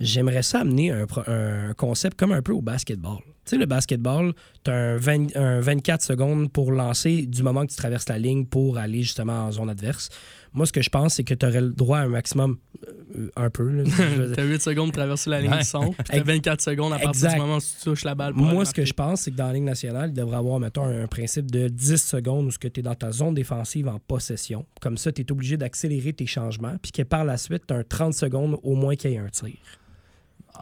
[0.00, 3.18] j'aimerais ça amener un, concept comme un peu au basketball.
[3.44, 4.32] Tu sais, le basketball,
[4.64, 8.18] tu as un, 20 un 24 secondes pour lancer du moment que tu traverses la
[8.18, 10.08] ligne pour aller justement en zone adverse.
[10.52, 12.58] Moi, ce que je pense, c'est que tu aurais le droit à un maximum
[13.36, 13.84] un peu.
[14.36, 15.58] T'as 8 secondes pour traverser la ligne Ouais.
[15.58, 17.34] du centre, puis t'as Ex- 24 secondes à partir Exact.
[17.34, 18.34] du moment où tu touches la balle.
[18.34, 20.58] pour Moi, ce que je pense, c'est que dans la Ligue nationale, il devrait avoir,
[20.60, 24.64] mettons, un principe de 10 secondes où tu es dans ta zone défensive en possession.
[24.80, 27.78] Comme ça, tu es obligé d'accélérer tes changements, puis que par la suite, tu as
[27.78, 29.50] un 30 secondes au moins qu'il y ait un tir.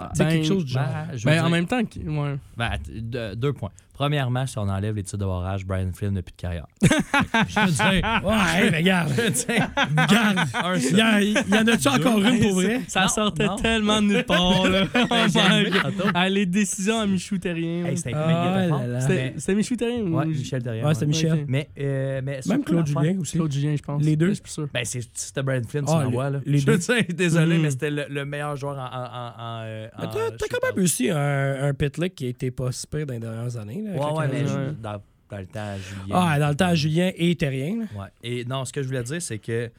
[0.01, 0.85] Ah, C'est Ben, quelque chose du genre.
[0.85, 2.37] ben, je veux Ben, en même temps, ouais.
[2.57, 3.53] Ben, deux, deux
[3.99, 4.07] points.
[4.09, 6.67] Premièrement, si on enlève les tirs de barrage, Brian Flynn n'a plus de carrière.
[6.83, 9.13] je veux dire, Ouais, mais regarde.
[9.17, 10.39] je veux dire, regarde.
[10.55, 12.81] un Il y, a- il y en a-tu encore une pour vrai?
[12.89, 13.57] Ça Non, sortait non.
[13.57, 14.69] tellement de nulle part.
[14.69, 14.85] Là.
[16.15, 17.85] Ah, les décisions à Michou Terrien.
[17.87, 19.01] Hey, c'était Ah.
[19.37, 20.87] C'était Michou Terrien ou Ouais, Michel derrière.
[20.87, 21.45] Ouais, c'était Michel.
[21.49, 23.37] Mais, euh, mais Même Claude Julien aussi.
[23.37, 24.03] Claude Julien, je pense.
[24.03, 24.29] Les deux?
[24.29, 24.69] Je suis plus sûr.
[24.73, 26.43] Ben, c'est- c'était Brian Flynn, tu Ah, l'envoies, les- là.
[26.47, 26.79] les Je deux.
[27.15, 27.63] désolé, Mm.
[27.63, 29.63] mais c'était le, le meilleur joueur en.
[29.65, 33.15] euh, T'as t'as quand même aussi un, un Pitlick qui était pas si pire dans
[33.15, 33.85] les dernières années.
[33.95, 36.15] Là, Ouais, ouais, mais je- dans, dans le temps, à Julien.
[36.15, 37.81] Ah, dans le temps, à Julien et Terrien.
[37.97, 38.09] Ouais.
[38.23, 39.71] Et non, ce que je voulais dire, c'est que.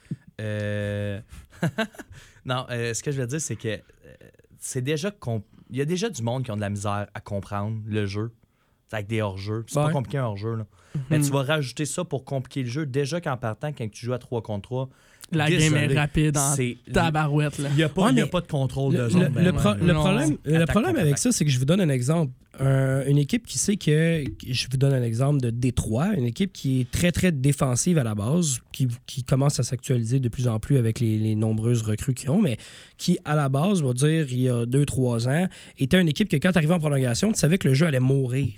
[0.41, 1.19] euh,
[2.45, 3.79] non, euh, ce que je voulais dire, c'est que euh,
[4.59, 5.11] c'est déjà.
[5.71, 8.31] Il y a déjà du monde qui ont de la misère à comprendre le jeu.
[8.87, 9.65] C'est Avec des hors-jeux.
[9.67, 9.85] C'est Ouais.
[9.85, 10.55] pas compliqué un hors-jeu.
[10.55, 10.65] là.
[11.11, 12.85] Mais tu vas rajouter ça pour compliquer le jeu.
[12.87, 14.89] Déjà qu'en partant, quand tu joues à 3 contre 3,
[15.31, 15.81] La Désolé.
[15.81, 16.77] game est rapide en c'est.
[16.91, 17.57] tabarouette.
[17.59, 17.69] Là.
[17.71, 19.31] Il n'y a, pas- Ouais, il y a pas de contrôle Le, de zone.
[19.35, 19.75] le pro- ouais.
[19.79, 21.17] le Non, problème, le avec attaque.
[21.19, 22.31] ça, c'est que je vous donne un exemple.
[22.59, 24.23] Un- une équipe qui sait que.
[24.45, 28.03] Je vous donne un exemple de Détroit, une équipe qui est très, très défensive à
[28.03, 31.83] la base, qui, qui commence à s'actualiser de plus en plus avec les, les nombreuses
[31.83, 32.57] recrues qu'ils ont, mais
[32.97, 36.37] qui, à la base, va dire, il y a 2-3 ans, était une équipe que
[36.37, 38.49] quand tu arrivais en prolongation, tu savais que le jeu allait mourir.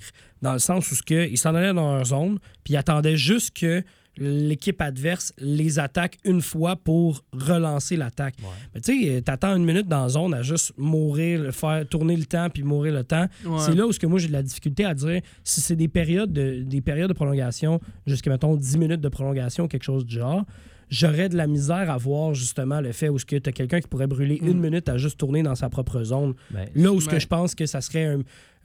[0.41, 3.83] Dans le sens où ils s'en allaient dans leur zone, puis ils attendaient juste que
[4.17, 8.35] l'équipe adverse les attaque une fois pour relancer l'attaque.
[8.73, 12.25] Mais tu sais, t'attends une minute dans la zone à juste mourir, faire tourner le
[12.25, 13.27] temps puis mourir le temps.
[13.45, 13.59] Ouais.
[13.59, 15.87] C'est là où ce que moi j'ai de la difficulté à dire si c'est des
[15.87, 20.15] périodes de des périodes de prolongation jusqu'à mettons 10 minutes de prolongation quelque chose du
[20.15, 20.45] genre.
[20.89, 23.79] J'aurais de la misère à voir justement le fait où ce que tu as quelqu'un
[23.79, 26.33] qui pourrait brûler une minute à juste tourner dans sa propre zone.
[26.49, 28.19] Ben, Là où ce que je pense que ça serait un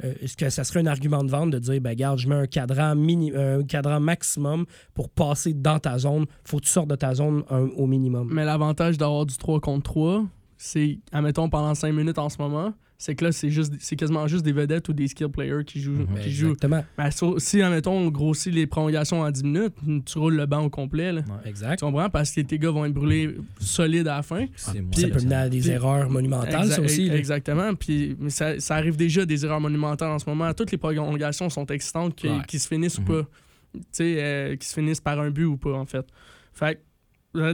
[0.04, 2.34] euh, est-ce que ça serait un argument de vente de dire ben garde, je mets
[2.34, 6.88] un cadran mini un cadran maximum pour passer dans ta zone, faut que tu sortes
[6.88, 7.42] de ta zone
[7.76, 8.28] au minimum.
[8.32, 10.24] Mais l'avantage d'avoir du 3 contre 3,
[10.56, 14.26] c'est, admettons, pendant 5 minutes en ce moment, c'est que là, c'est juste c'est quasiment
[14.26, 16.06] juste des vedettes ou des skill players qui jouent.
[16.08, 16.46] Ben, qui jouent.
[16.52, 16.84] exactement.
[16.96, 19.74] Mais so- si, admettons, on grossit les prolongations en 10 minutes,
[20.06, 21.12] tu roules le banc au complet.
[21.12, 21.22] Là.
[21.44, 21.78] Exact.
[21.78, 22.08] Tu comprends?
[22.08, 24.46] Parce que tes gars vont être brûlés solides à la fin.
[24.56, 24.80] Ça peut
[25.20, 27.08] mener à des erreurs monumentales, ça aussi.
[27.08, 27.16] là.
[27.16, 27.74] Exactement.
[27.74, 30.52] Puis mais ça, ça arrive déjà des erreurs monumentales en ce moment.
[30.54, 32.38] Toutes les prolongations sont excitantes qui, Ouais.
[32.48, 33.04] qui se finissent Mhm.
[33.04, 33.28] ou pas.
[33.74, 36.06] Tu sais, euh, qui se finissent par un but ou pas, en fait.
[36.54, 36.80] Fait que,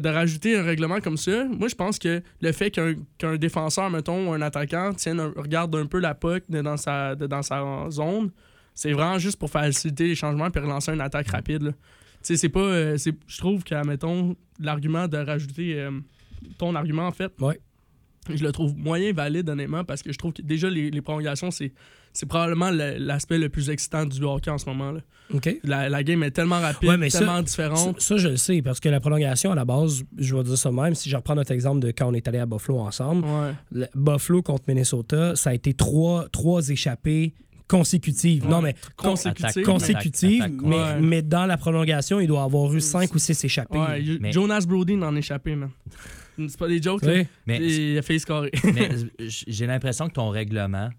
[0.00, 3.90] de rajouter un règlement comme ça, moi, je pense que le fait qu'un qu'un défenseur,
[3.90, 7.86] mettons, ou un attaquant, tienne un- regarde un peu la puck dans, sa, dans sa
[7.90, 8.30] zone,
[8.74, 11.74] c'est vraiment juste pour faciliter les changements et relancer une attaque rapide.
[11.74, 12.60] Tu sais, c'est pas.
[12.60, 15.78] euh, c'est- je trouve que, mettons, l'argument de rajouter.
[15.80, 15.90] euh,
[16.58, 17.60] ton argument, en fait, Ouais.
[18.28, 21.50] je le trouve moyen valide, honnêtement, parce que je trouve que déjà, les, les prolongations,
[21.50, 21.72] c'est.
[22.12, 24.92] C'est probablement le- l'aspect le plus excitant du hockey en ce moment.
[24.92, 25.00] là.
[25.32, 25.48] OK.
[25.64, 28.00] La, la game est tellement rapide, Ouais, mais ça- tellement Ça, différente.
[28.00, 30.70] ça, je le sais, parce que la prolongation, à la base, je vais dire ça
[30.70, 33.52] même, si je reprends notre exemple de quand on est allé à Buffalo ensemble, Ouais.
[33.72, 37.32] le- Buffalo contre Minnesota, ça a été trois, trois échappées
[37.66, 38.46] consécutives.
[38.46, 39.64] Non, mais Consécutive.
[39.64, 41.00] Consécutives, attaque- mais, ouais.
[41.00, 43.78] mais dans la prolongation, il doit avoir eu cinq ou six échappées.
[43.78, 45.70] Ouais, y- Mais- Jonas Brody en échappé, man.
[46.38, 47.26] C'est pas des jokes, sais?
[47.46, 48.50] Mais Il a fait scorer.
[48.64, 48.90] Mais
[49.26, 50.90] j'ai l'impression que ton règlement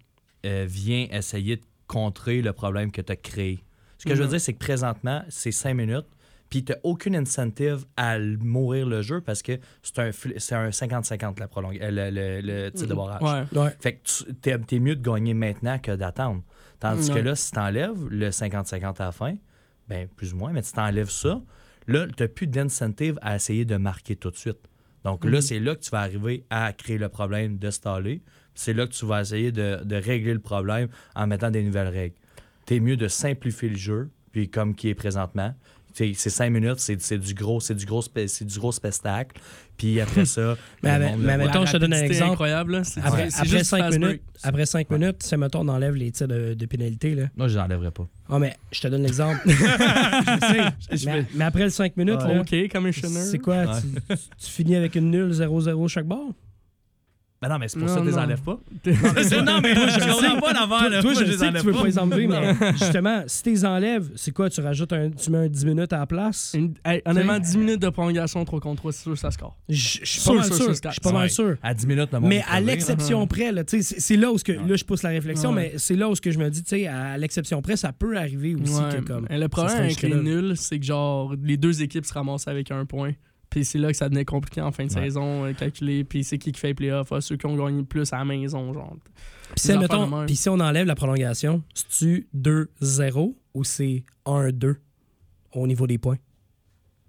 [0.44, 3.64] euh, vient essayer de contrer le problème que tu as créé.
[3.98, 4.30] Ce que je veux Mhm.
[4.32, 6.06] dire, c'est que présentement, c'est 5 minutes,
[6.50, 10.54] puis tu n'as aucune incentive à mourir le jeu parce que c'est un, fl- c'est
[10.54, 13.22] un 50-50 la prolong- euh, le, le, le tir de barrage.
[13.52, 13.58] Ouais.
[13.58, 13.70] Ouais.
[13.80, 16.42] Fait que tu- t'es, t'es mieux de gagner maintenant que d'attendre.
[16.80, 17.20] Tandis Ouais.
[17.20, 19.36] que là, si t'enlèves le 50-50 à la fin,
[19.88, 21.40] ben plus ou moins, mais si t'enlèves ça,
[21.86, 24.58] là, t'as plus d'incentive à essayer de marquer tout de suite.
[25.04, 25.40] Donc là, Mhm.
[25.42, 28.22] c'est là que tu vas arriver à créer le problème de staller.
[28.54, 31.88] C'est là que tu vas essayer de, de régler le problème en mettant des nouvelles
[31.88, 32.14] règles.
[32.66, 35.54] T'es mieux de simplifier le jeu, puis comme qui est présentement.
[35.96, 39.40] C'est c'est cinq minutes, c'est c'est du gros, c'est du gros, c'est du gros spectacle.
[39.76, 42.32] Puis après ça, Mais mais mettons, je te donne un exemple.
[42.32, 44.22] incroyable, Après, c'est après juste cinq minutes, break.
[44.42, 47.26] après cinq minutes, si, mettons, on enlève les tirs de, de pénalité, là.
[47.36, 48.08] Moi, je l'enlèverai pas.
[48.28, 49.38] Ah, mais je te donne l'exemple.
[49.46, 51.06] Je sais.
[51.06, 53.20] mais, mais après le 5 minutes, là, OK, commissioner.
[53.20, 53.56] c'est quoi?
[53.64, 53.80] Ouais.
[54.08, 56.32] Tu, tu finis avec une nulle 0-0 chaque bord?
[57.46, 58.22] Ben non, mais c'est pour Non, ça que tu les non.
[58.22, 58.52] enlèves pas.
[59.42, 61.60] non, mais moi, je Je comprends pas l'affaire, Toi, je je les sais que enlève
[61.60, 61.80] tu veux pas.
[61.80, 64.48] pas les enlever, mais justement, si tu les enlèves, c'est quoi?
[64.48, 66.52] Tu rajoutes un, tu mets un 10 minutes à la place?
[66.56, 69.56] Une- hey, honnêtement, 10 minutes de prolongation 3 contre 3, c'est sûr que ça score.
[69.68, 71.56] Je suis pas Sûr, mal sûr, Je suis pas mal sûr.
[71.62, 74.52] À 10 minutes, Mais à l'exception près, là, tu sais, c'est là où ce que,
[74.52, 76.70] là, je pousse la réflexion, mais c'est là où ce que je me dis, tu
[76.70, 79.26] sais, à l'exception près, ça peut arriver aussi que comme.
[79.30, 82.84] Le problème avec les nuls, c'est que genre les deux équipes se ramassent avec un
[82.86, 83.12] point.
[83.54, 85.02] Puis c'est là que ça devenait compliqué en fin de Ouais.
[85.04, 86.02] saison, euh, calculer.
[86.02, 88.18] Puis c'est qui qui fait les playoffs, ah, ceux qui ont gagné le plus à
[88.18, 88.96] la maison, genre.
[90.26, 94.74] Puis si, on enlève la prolongation, c'est-tu 2-0 ou c'est 1-2
[95.52, 96.16] au niveau des points?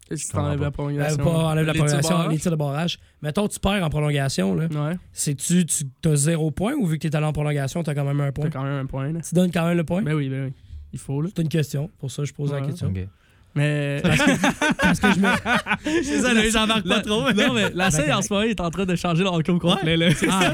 [0.08, 0.62] Qu'est-ce t'enlèves pas.
[0.66, 1.24] la Euh, prolongation?
[1.24, 3.00] pas enlève la prolongation, les tirs de barrage.
[3.24, 4.68] Mettons, tu perds en prolongation, là.
[4.68, 7.90] Ouais, C'est-tu, tu as zéro point ou vu que tu es allé en prolongation, tu
[7.90, 8.46] as quand même un point?
[8.46, 9.22] t'as quand même un point, là.
[9.22, 10.04] Tu donnes quand même le point?
[10.04, 10.54] Ben oui, ben oui.
[10.94, 11.30] Il faut, là.
[11.36, 11.90] C'est une question.
[11.98, 12.90] Pour ça, je pose la question.
[12.90, 13.08] Ok.
[13.56, 14.02] Mais.
[14.82, 16.02] Parce que je me.
[16.04, 19.24] Désolé, j'embarque La- Non, mais la scène en ce moment est en train de changer
[19.24, 20.08] le hockey au complet, là.
[20.30, 20.54] Ah.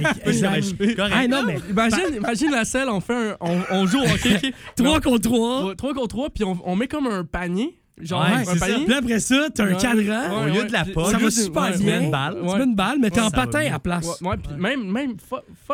[1.11, 1.57] Ah, non, mais.
[1.69, 4.35] Imagine, imagine la selle, on fait un, on, on joue au hockey.
[4.43, 4.53] ok?
[4.75, 5.75] 3 contre 3.
[5.75, 7.77] 3 contre 3, puis on, on met comme un panier.
[8.01, 8.65] Genre, Ouais, un c'est ça.
[8.67, 8.85] panier.
[8.85, 9.77] Puis après ça, t'as un Ouais.
[9.77, 10.43] cadran.
[10.43, 11.99] Au lieu de la Ouais, poche, Ça va ouais, super ouais, tu bien.
[11.99, 12.37] mets une balle.
[12.39, 13.75] Tu mets une balle, mais t'es Ouais, en patin bien.
[13.75, 14.21] à place.
[14.21, 15.13] Ouais, ouais, puis même, même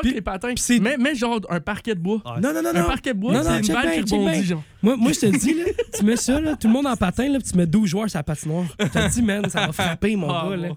[0.03, 0.53] fuck, les patins.
[0.55, 2.21] c'est- Mets, mets genre un parquet de bois.
[2.41, 2.85] Non, non, non, Un non.
[2.87, 4.63] parquet de bois, Non, non, c'est une balle bien, qui rebondit, genre.
[4.81, 5.63] Moi, moi je te dis, là,
[5.97, 8.09] tu mets ça, là, tout le monde en patin, là, puis tu mets 12 joueurs
[8.09, 8.65] sur la patinoire.
[8.79, 10.55] Je te dis, man, ça va frapper, mon Ah, gars.
[10.57, 10.67] Là.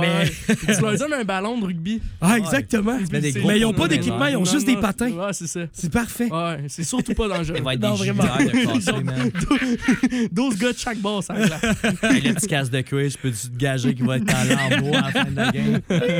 [0.00, 0.24] Mais-
[0.74, 2.00] tu leur donnes un ballon de rugby.
[2.20, 2.98] Ah, exactement.
[3.12, 5.10] Mais ils ont poteaux pas d'équipement, ils ont Non, juste non, des patins.
[5.10, 5.60] Ouais, c'est ça.
[5.72, 6.30] C'est parfait.
[6.32, 7.56] Ouais, c'est surtout pas dangereux.
[7.58, 8.22] Il va être Non, des vraiment.
[8.22, 9.30] de cassé, man.
[10.32, 13.94] 12 gars de chaque bord, ça le petit casse de cuir, je peux-tu te gager
[13.94, 14.44] qu'il va être en
[14.76, 15.80] lambeau à la fin de la game?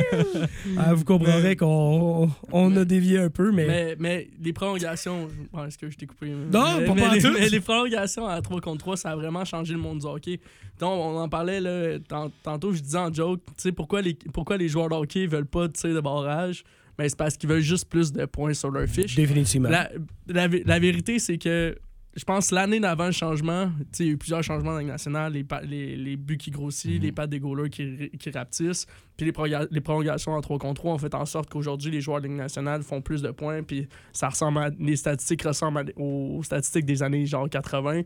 [0.77, 3.65] Ah, vous comprendrez qu'on on a dévié un peu, mais.
[3.65, 5.27] Mais, mais les prolongations.
[5.67, 6.27] Est-ce que je t'ai coupé?
[6.29, 7.33] Non, mais, pas mais pas les, tout.
[7.33, 10.39] mais les prolongations à 3 contre 3, ça a vraiment changé le monde du hockey.
[10.83, 14.13] Donc, on en parlait là, tant- tantôt, je disais en joke, tu sais, pourquoi les,
[14.33, 16.63] pourquoi les joueurs de hockey veulent pas de tir de barrage?
[16.97, 19.15] Ben, c'est parce qu'ils veulent juste plus de points sur leur fiche.
[19.15, 19.69] Définitivement.
[19.69, 19.89] La,
[20.27, 21.75] la, vé- la vérité, c'est que
[22.15, 24.77] je pense l'année d'avant le changement, tu sais, il y a eu plusieurs changements dans
[24.77, 28.85] la nationale, les, les, les buts qui grossissent, les pattes des goalers qui, qui rapetissent,
[29.17, 32.01] puis les, prolonga- les prolongations en 3 contre 3 ont fait en sorte qu'aujourd'hui, les
[32.01, 35.41] joueurs de la Ligue nationale font plus de points, puis ça ressemble à, les statistiques
[35.41, 38.01] ressemblent à- aux statistiques des années genre 80,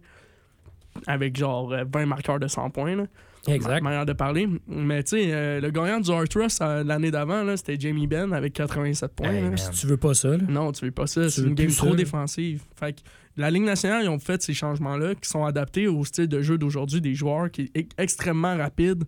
[1.06, 2.96] avec genre euh, 20 marqueurs de 100 points.
[2.96, 3.06] Là.
[3.48, 3.82] Exact.
[3.82, 4.48] Ma- manière de parler.
[4.68, 8.34] Mais tu sais, euh, le gagnant du Arthros euh, l'année d'avant, là, c'était Jamie Benn
[8.34, 9.30] avec 87 points.
[9.32, 9.58] Hey.
[9.58, 10.44] Si tu veux pas ça, là.
[10.50, 11.30] Non, tu veux pas ça.
[11.30, 12.62] C'est une game trop défensive.
[12.76, 13.02] Fait que
[13.38, 16.58] la Ligue nationale, ils ont fait ces changements-là qui sont adaptés au style de jeu
[16.58, 19.04] d'aujourd'hui des joueurs qui est extrêmement rapide,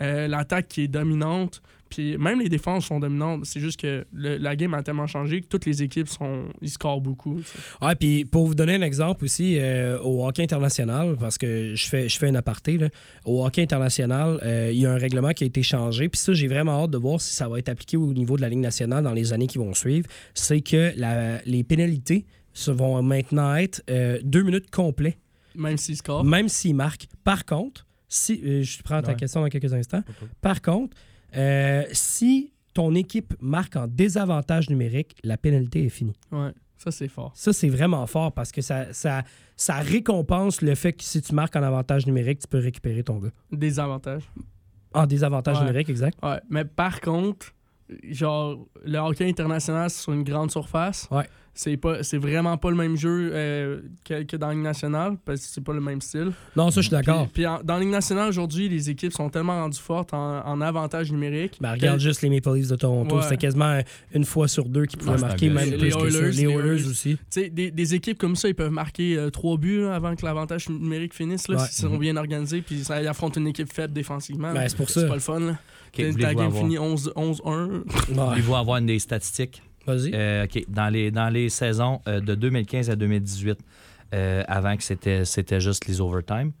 [0.00, 1.62] euh, l'attaque qui est dominante,
[1.94, 3.44] puis même les défenses sont dominantes.
[3.44, 6.70] C'est juste que le- la game a tellement changé que toutes les équipes sont ils
[6.70, 7.40] scorent beaucoup.
[7.82, 11.86] Ouais, puis pour vous donner un exemple aussi, euh, au hockey international, parce que je
[11.88, 12.88] fais, je fais un aparté, là,
[13.26, 16.32] au hockey international, euh, il y a un règlement qui a été changé, puis ça,
[16.32, 18.60] j'ai vraiment hâte de voir si ça va être appliqué au niveau de la Ligue
[18.60, 20.08] nationale dans les années qui vont suivre.
[20.34, 22.24] C'est que la- les pénalités
[22.54, 25.16] ça vont maintenant être euh, deux minutes complets,
[25.54, 26.22] Même s'ils scorent.
[26.24, 27.06] même s'ils marquent.
[27.24, 29.16] Par contre, si, je prends ta Ouais.
[29.16, 30.02] question dans quelques instants.
[30.42, 30.94] Par contre,
[31.36, 36.16] euh, si ton équipe marque en désavantage numérique, la pénalité est finie.
[36.30, 37.32] Ouais, ça c'est fort.
[37.34, 39.22] Ça, c'est vraiment fort parce que ça, ça,
[39.56, 43.18] ça récompense le fait que si tu marques en avantage numérique, tu peux récupérer ton
[43.18, 43.30] gars.
[43.50, 44.24] Des avantages.
[44.94, 45.64] En désavantage Ouais.
[45.64, 46.18] numérique, exact.
[46.22, 47.52] Ouais, mais par contre,
[48.10, 51.08] genre, le hockey international, c'est sur une grande surface.
[51.10, 51.28] Ouais.
[51.54, 55.18] C'est pas c'est vraiment pas le même jeu euh, que, que dans la Ligue nationale
[55.22, 56.32] parce que c'est pas le même style.
[56.56, 57.24] Non, ça, je suis d'accord.
[57.24, 60.46] Puis, puis en- dans la Ligue nationale aujourd'hui, les équipes sont tellement rendues fortes en,
[60.46, 61.58] en avantage numérique.
[61.60, 63.16] Ben, regarde que- juste les Maple Leafs de Toronto.
[63.16, 63.22] Ouais.
[63.24, 63.78] C'était quasiment
[64.14, 65.76] une fois sur deux qui pouvaient marquer, même gars.
[65.76, 67.16] plus Les que Les les Oilers aussi.
[67.18, 70.16] Tu sais, des, des équipes comme ça, ils peuvent marquer euh, trois buts là, avant
[70.16, 71.66] que l'avantage numérique finisse là, Ouais.
[71.68, 72.62] si ils sont bien organisés.
[72.62, 74.54] Puis ça, ils affrontent une équipe faible défensivement.
[74.54, 74.68] Ben, là.
[74.70, 75.02] c'est pour ça.
[75.02, 75.38] C'est pas le fun.
[75.40, 75.58] Là.
[75.96, 77.70] Voulez-vous game avoir- finit 11 11-1.
[77.70, 77.82] Ouais.
[78.28, 79.62] voulez-vous avoir une des statistiques?
[79.86, 80.10] Vas-y.
[80.14, 80.46] Euh.
[80.68, 83.58] Dans les, dans les saisons euh, de 2015 à 2018,
[84.14, 86.52] euh, avant que c'était c'était juste les overtime,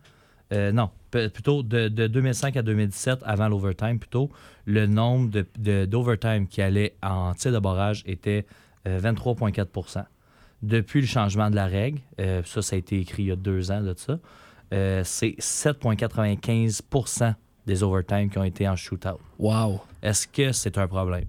[0.52, 4.28] non, p- plutôt de, de 2005 à 2017, avant l'overtime, plutôt,
[4.66, 8.44] le nombre de- de- d'overtime qui allait en tir de barrage était
[8.86, 10.04] euh, 23,4%
[10.62, 12.00] Depuis le changement de la règle,
[12.44, 14.18] ça, ça a été écrit il y a deux ans de ça,
[15.04, 16.82] c'est 7,95
[17.66, 19.18] des overtime qui ont été en shootout.
[19.38, 19.80] Wow.
[20.02, 21.24] Est-ce que c'est un problème?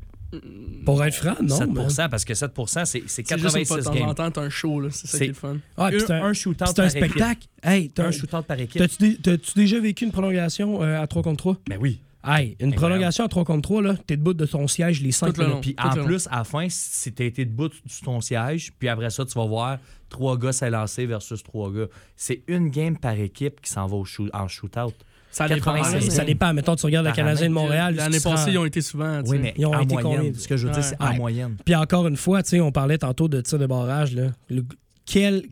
[0.84, 1.56] Pour être franc, non.
[1.56, 2.10] 7 man.
[2.10, 4.16] parce que 7 c'est c'est C'est juste une fois de 86 temps en games.
[4.16, 4.80] temps, t'as un show.
[4.80, 4.90] là.
[4.92, 5.58] C'est ça qui est le fun.
[5.78, 7.48] Ah, puis Un, c'est un, un shootout c'est un par spectacle.
[7.62, 7.94] Hey, équipe.
[7.94, 8.82] t'as- Un shootout par équipe.
[8.82, 11.58] t'as-tu dé- t'as-tu déjà vécu une prolongation euh, à 3 contre 3?
[11.70, 12.00] Ben oui.
[12.26, 12.76] Hey, une Incroyable.
[12.78, 15.48] prolongation à 3 contre 3, là, t'es debout de ton siège les 5 Tout le
[15.50, 15.62] long.
[15.62, 19.10] Puis en plus, à la fin, si t'as été debout sur ton siège, puis après
[19.12, 19.78] ça, tu vas voir
[20.10, 21.88] trois gars s'élancer versus trois gars.
[22.16, 24.94] C'est une game par équipe qui s'en va au shoot, en shootout.
[25.34, 26.16] Ça 96 dépend.
[26.16, 26.54] Ça, dépend.
[26.54, 27.54] Mettons, tu regardes le Canadien de.
[27.54, 27.96] Montréal.
[27.96, 29.22] L'année tu te passée, rends- ils ont été souvent.
[29.26, 30.18] Oui, mais Ils ont en été moyenne.
[30.22, 30.34] combien?
[30.40, 31.18] Ce que je veux dire, c'est en Ouais.
[31.18, 31.58] moyenne.
[31.66, 34.14] Puis encore une fois, tu sais, on parlait tantôt de tir de barrage.
[34.16, 34.28] Là.
[34.50, 34.64] Le-
[35.06, 35.44] quel,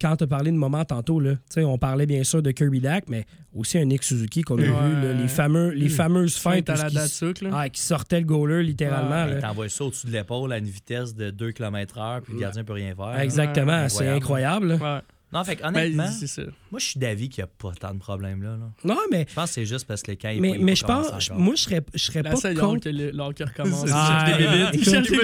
[0.00, 2.50] quand tu as parlé de moment tantôt, là, tu sais, on parlait bien sûr de
[2.50, 4.66] Kirby Dak, mais aussi un Nick Suzuki qu'on a Ouais.
[4.66, 4.72] vu,
[5.02, 7.50] là, les, fameux, les fameuses feintes Feinte à la qui, Datsuc, là.
[7.52, 9.26] ah, qui sortait le goaler littéralement.
[9.28, 9.42] Il là.
[9.42, 12.72] t'envoie ça au-dessus de l'épaule à une vitesse de 2 km/h, puis le gardien peut
[12.72, 13.20] rien faire.
[13.20, 13.88] Exactement, Ouais.
[13.90, 14.72] c'est incroyable.
[14.80, 14.98] Ouais.
[15.32, 16.42] Non, fait Ben, honnêtement, c'est ça.
[16.76, 18.50] Moi, je suis d'avis qu'il n'y a pas tant de problèmes là.
[18.50, 18.70] là.
[18.84, 20.84] Non, mais, Je pense que c'est juste parce que les ils- mais, mais pas je
[20.84, 22.84] pense, moi, je serais, je serais pas contre.
[22.84, 23.10] que le-
[23.44, 23.84] recommence.
[23.92, 24.74] Ah, ça, des bébites.
[24.74, 25.16] écoute, Il cherche des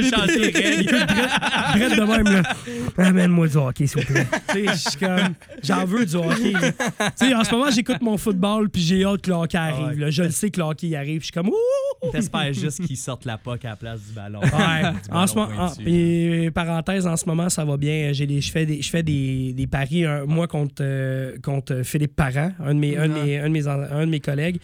[0.51, 0.91] bébites.
[0.91, 2.43] Brett de même, là.
[2.99, 4.27] Amène-moi du hockey, s'il vous plaît.
[4.49, 5.35] tu sais, je suis comme.
[5.63, 6.53] J'en veux du hockey.
[6.53, 9.87] Tu sais, en ce moment, j'écoute mon football, puis j'ai hâte que le hockey arrive.
[9.89, 9.95] Ouais.
[9.97, 10.11] là.
[10.11, 11.21] Je le sais que le hockey il arrive.
[11.21, 11.49] Je suis comme.
[11.49, 12.11] Ouh!
[12.11, 14.41] T'espères juste qu'ils sortent la puck à la place du ballon.
[14.41, 14.49] Ouais.
[14.51, 18.13] Du en ce moment, en- puis, parenthèse, en ce moment, ça va bien.
[18.13, 21.83] J'ai des, je fais des, je fais des, des paris, un- moi contre, euh, contre
[21.83, 24.59] Philippe Parent, un de mes, un de mes, un de mes, un de mes collègues.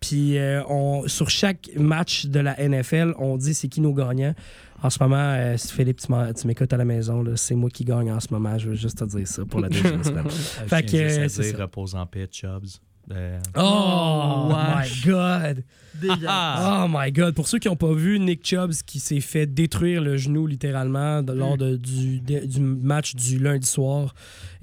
[0.00, 4.34] Puis euh, on, sur chaque match de la NFL, on dit c'est qui nos gagnants.
[4.82, 8.10] En ce moment, euh, si Philippe, tu m'écoutes à la maison, c'est moi qui gagne
[8.12, 8.58] en ce moment.
[8.58, 10.28] Je veux juste te dire ça pour la deuxième semaine.
[10.28, 11.62] Fait que, juste à c'est dire, ça.
[11.62, 12.80] repose en paix, Chubbs.
[13.12, 15.04] Euh, Oh, wesh.
[15.06, 15.64] my God!
[15.94, 16.60] Dégueulasse.
[16.66, 17.34] Oh my God!
[17.34, 21.22] Pour ceux qui n'ont pas vu, Nick Chubbs qui s'est fait détruire le genou littéralement
[21.22, 24.14] de- lors de- du, de- du match du lundi soir.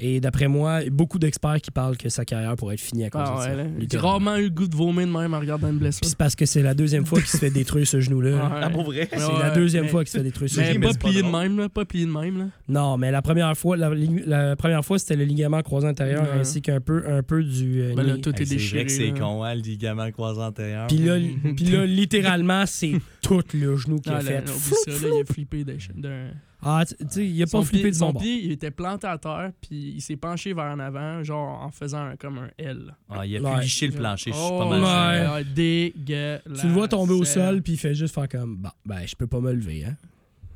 [0.04, 3.22] Et d'après moi, beaucoup d'experts qui parlent que sa carrière pourrait être finie à cause
[3.24, 3.54] Ah de ouais, ça.
[3.56, 3.64] là.
[3.76, 4.10] J'ai littéralement.
[4.32, 6.06] rarement eu le goût de vomir de même en regardant une Puis blessure.
[6.08, 8.32] c'est parce que c'est la deuxième fois qu'il se fait détruire ce genou-là.
[8.32, 8.60] Ouais.
[8.64, 9.08] Ah, pour vrai?
[9.12, 10.88] C'est Ouais, la deuxième mais- fois qu'il se fait détruire ce Mais genou.
[10.88, 11.70] pas pas plié de même, là.
[11.70, 12.46] Pas plié de même, là.
[12.68, 13.92] Non, mais la première fois, la,
[14.26, 16.40] la première fois c'était le ligament croisé antérieur Ouais.
[16.40, 17.82] ainsi qu'un peu, un peu du.
[17.84, 18.80] euh, Ben là, tout est déchiré.
[18.80, 20.88] vrai que c'est con, hein, le ligament croisé antérieur.
[20.88, 21.18] Puis là,
[21.56, 24.44] puis là, littéralement, c'est tout le genou qui Ah, a fait.
[24.88, 25.76] il a flippé d'un.
[26.64, 28.22] Ah, tu sais, il a pas flippé pied, de son bord.
[28.22, 31.72] pied, il était planté à terre, puis il s'est penché vers en avant, genre en
[31.72, 32.94] faisant un- comme un L.
[33.10, 33.62] Ah, il a pu Ouais.
[33.62, 35.26] licher le plancher, je suis Oh, pas mal ouais.
[35.26, 35.34] sûr.
[35.34, 36.42] ouais, dégueulasse.
[36.62, 39.16] Tu le vois tomber au sol, puis il fait juste faire comme, bah, ben, je
[39.16, 39.96] peux pas me lever, hein.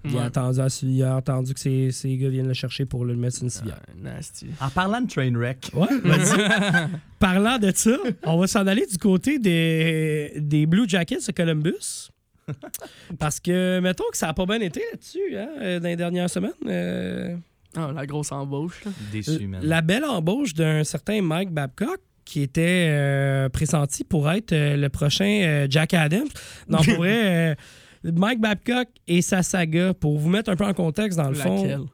[0.08, 0.26] Il, a Ouais.
[0.28, 3.38] attendu, à- il a attendu que ses, ses gars viennent le chercher pour le mettre
[3.38, 3.80] sur une civière.
[3.88, 4.46] Ah, nasty.
[4.62, 6.88] En parlant de Trainwreck, Ouais, vas-y.
[7.20, 12.12] Parlant de ça, on va s'en aller du côté des, des Blue Jackets de Columbus.
[13.20, 16.30] Parce que, mettons que ça a pas bien été là-dessus, hein, euh, dans les dernières
[16.30, 16.52] semaines.
[16.68, 17.36] euh,
[17.76, 18.84] Ah, la grosse embauche.
[18.86, 18.92] là.
[19.12, 19.62] déçu, man.
[19.64, 24.90] la belle embauche d'un certain Mike Babcock qui était euh, pressenti pour être euh, le
[24.90, 26.28] prochain euh, Jack Adams.
[26.68, 27.56] Non, pour vrai, euh,
[28.04, 31.88] Mike Babcock et sa saga, pour vous mettre un peu en contexte, dans le fond.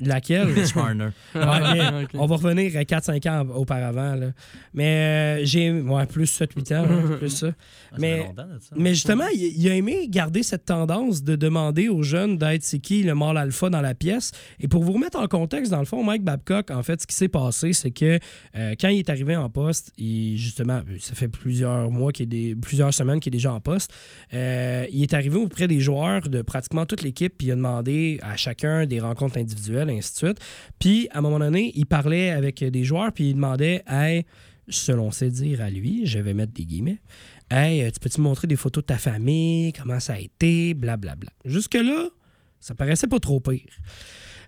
[0.00, 0.48] Laquelle?
[0.48, 0.62] Laquelle?
[0.62, 1.08] Mitch Marner.
[1.34, 2.10] Ouais, mais Ok.
[2.14, 4.14] On va revenir à 4-5 ans auparavant.
[4.14, 4.28] là.
[4.74, 7.48] Mais euh, j'ai ouais, plus 7-8 ans, hein, plus ça.
[7.48, 7.54] Ah,
[7.92, 8.26] ça Mais-
[8.60, 8.76] ça.
[8.92, 13.02] Justement, il, il a aimé garder cette tendance de demander aux jeunes d'être c'est qui
[13.02, 14.30] le mâle alpha dans la pièce.
[14.60, 17.14] Et pour vous remettre en contexte, dans le fond, Mike Babcock, en fait, ce qui
[17.16, 18.18] s'est passé, c'est que
[18.56, 22.26] euh, quand il est arrivé en poste, il, justement, ça fait plusieurs mois, qu'il est
[22.26, 23.92] des, plusieurs semaines qu'il est déjà en poste,
[24.34, 28.18] euh, il est arrivé auprès des joueurs de pratiquement toute l'équipe, puis il a demandé
[28.22, 30.38] à chacun des rencontres individuelles, ainsi de suite.
[30.78, 34.24] Puis, à un moment donné, il parlait avec des joueurs, puis il demandait, hey,
[34.68, 36.98] selon ses dires à lui, je vais mettre des guillemets,
[37.54, 41.28] Hey, tu peux-tu montrer des photos de ta famille, comment ça a été, blablabla.
[41.44, 42.08] Jusque-là,
[42.60, 43.68] ça paraissait pas trop pire.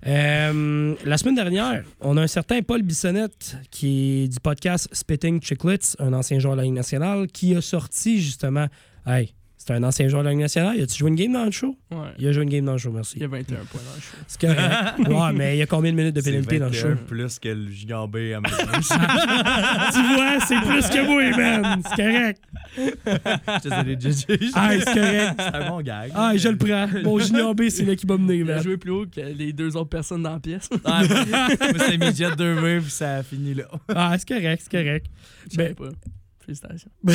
[0.07, 5.43] Euh, la semaine dernière, on a un certain Paul Bissonnette qui est du podcast Spitting
[5.43, 8.69] Chicklets, un ancien joueur de la Ligue nationale, qui a sorti justement.
[9.07, 9.35] Hey,
[9.67, 10.79] c'est un ancien joueur de la Ligue nationale?
[10.79, 11.75] As-tu joué une game dans le show?
[11.91, 11.97] Ouais.
[12.19, 13.15] Il a joué une game dans le show, merci.
[13.17, 14.17] Il y a 21 points dans le show.
[14.27, 15.09] C'est correct.
[15.09, 16.89] ouais, mais il y a combien de minutes de pénalité dans le show?
[16.89, 18.41] 21 plus que le Junior B à
[19.93, 21.83] tu vois, c'est plus que moi, man.
[21.89, 22.43] C'est correct.
[22.77, 24.51] Je te JJ.
[24.55, 25.35] Ah, c'est correct.
[25.39, 26.13] C'est un bon gag.
[26.15, 26.89] Ah, je le prends.
[27.03, 28.63] Mon junior B, c'est là qui va mener, Il a man.
[28.63, 30.69] joué plus haut que les deux autres personnes dans la pièce.
[30.85, 33.65] Ah, moi, c'est midget 2 puis ça a fini là.
[33.95, 35.07] Ah, c'est correct, c'est correct.
[35.51, 35.93] Je savais Ben- pas.
[36.45, 36.91] Félicitations.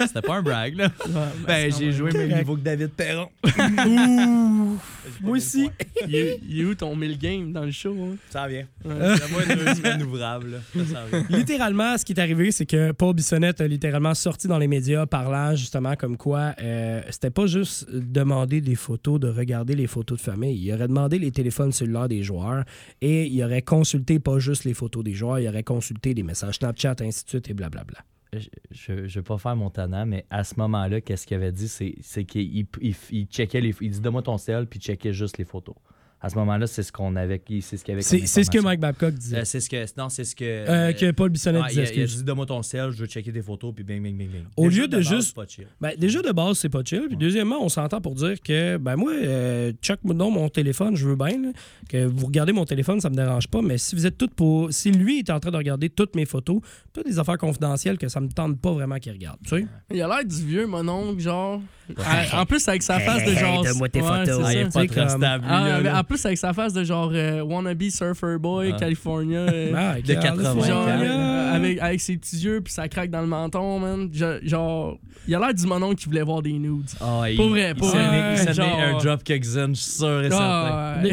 [0.00, 0.90] C'était pas un brag, là.
[1.06, 1.12] Ouais,
[1.46, 3.28] Ben, c'est j'ai joué même niveau que David Perron.
[3.86, 4.78] Ouh.
[5.20, 5.70] Moi aussi.
[6.08, 7.94] Il est, il est où ton 1000 game dans le show?
[8.00, 8.16] hein?
[8.30, 8.66] Ça vient.
[8.84, 9.16] Ouais.
[9.16, 9.28] Ça
[10.84, 11.24] s'en vient.
[11.30, 15.06] Littéralement, ce qui est arrivé, c'est que Paul Bissonnette a littéralement sorti dans les médias
[15.06, 20.18] parlant justement comme quoi euh, c'était pas juste demander des photos, de regarder les photos
[20.18, 20.56] de famille.
[20.56, 22.64] Il aurait demandé les téléphones cellulaires des joueurs
[23.00, 26.56] et il aurait consulté pas juste les photos des joueurs, il aurait consulté les messages
[26.56, 27.98] Snapchat, ainsi de suite et blablabla.
[28.70, 31.68] Je, je vais pas faire mon tannant, mais à ce moment-là, qu'est-ce qu'il avait dit,
[31.68, 31.94] c'est,
[32.24, 35.38] qu'il il, il- il checkait les Il dit donne-moi ton sel, puis il checkait juste
[35.38, 35.74] les photos.
[36.24, 37.40] À ce moment-là, c'est ce qu'on avait.
[37.60, 38.58] C'est ce qu'il y avait comme C'est ce que.
[38.58, 39.36] Mike Babcock disait.
[39.38, 39.84] Euh, c'est ce que.
[39.98, 40.44] Non, c'est ce que.
[40.44, 41.74] Euh, que Paul Bissonnette disait.
[41.74, 42.16] il, a, il a excuse.
[42.20, 44.44] dit donne-moi ton sel, je veux checker tes photos, puis bing, bing, bing, bing.
[44.56, 45.66] Au Déjà, lieu de base, juste- pas chill.
[45.80, 47.04] Ben, déjà de base, c'est pas chill.
[47.08, 51.06] Puis deuxièmement, on s'entend pour dire que, ben moi, euh, check non mon téléphone, je
[51.06, 51.28] veux bien.
[51.42, 51.50] là,
[51.90, 53.60] que vous regardez mon téléphone, ça me dérange pas.
[53.60, 54.72] Mais si vous êtes toutes pour.
[54.72, 56.60] Si lui est en train de regarder toutes mes photos,
[56.94, 59.38] toutes des affaires confidentielles que ça me tente pas vraiment qu'il regarde.
[59.44, 59.66] Tu sais?
[59.92, 61.60] Il a l'air du vieux mononcle, genre.
[61.98, 63.62] Ah, en plus, avec sa face de genre.
[63.62, 64.36] donne-moi tes Ouais, photos.
[64.38, 64.80] c'est Ah, il ça.
[64.80, 65.44] est pas très comme- stable.
[65.44, 65.98] lui, là, mais là.
[66.00, 68.78] en plus, plus avec sa face de genre euh, wannabe surfer boy, Ah.
[68.78, 69.40] California.
[69.52, 70.66] euh, Ah, De 80.
[70.66, 74.08] genre, euh, avec, avec ses petits yeux, puis ça craque dans le menton, man.
[74.12, 76.90] Je- genre, il a l'air du monon qui voulait voir des nudes.
[77.28, 78.34] Il- Pour vrai, il pour s'en vrai.
[78.46, 80.38] Il Genre- un zen, je suis sûr et certain.
[80.38, 81.10] Ah, ouais.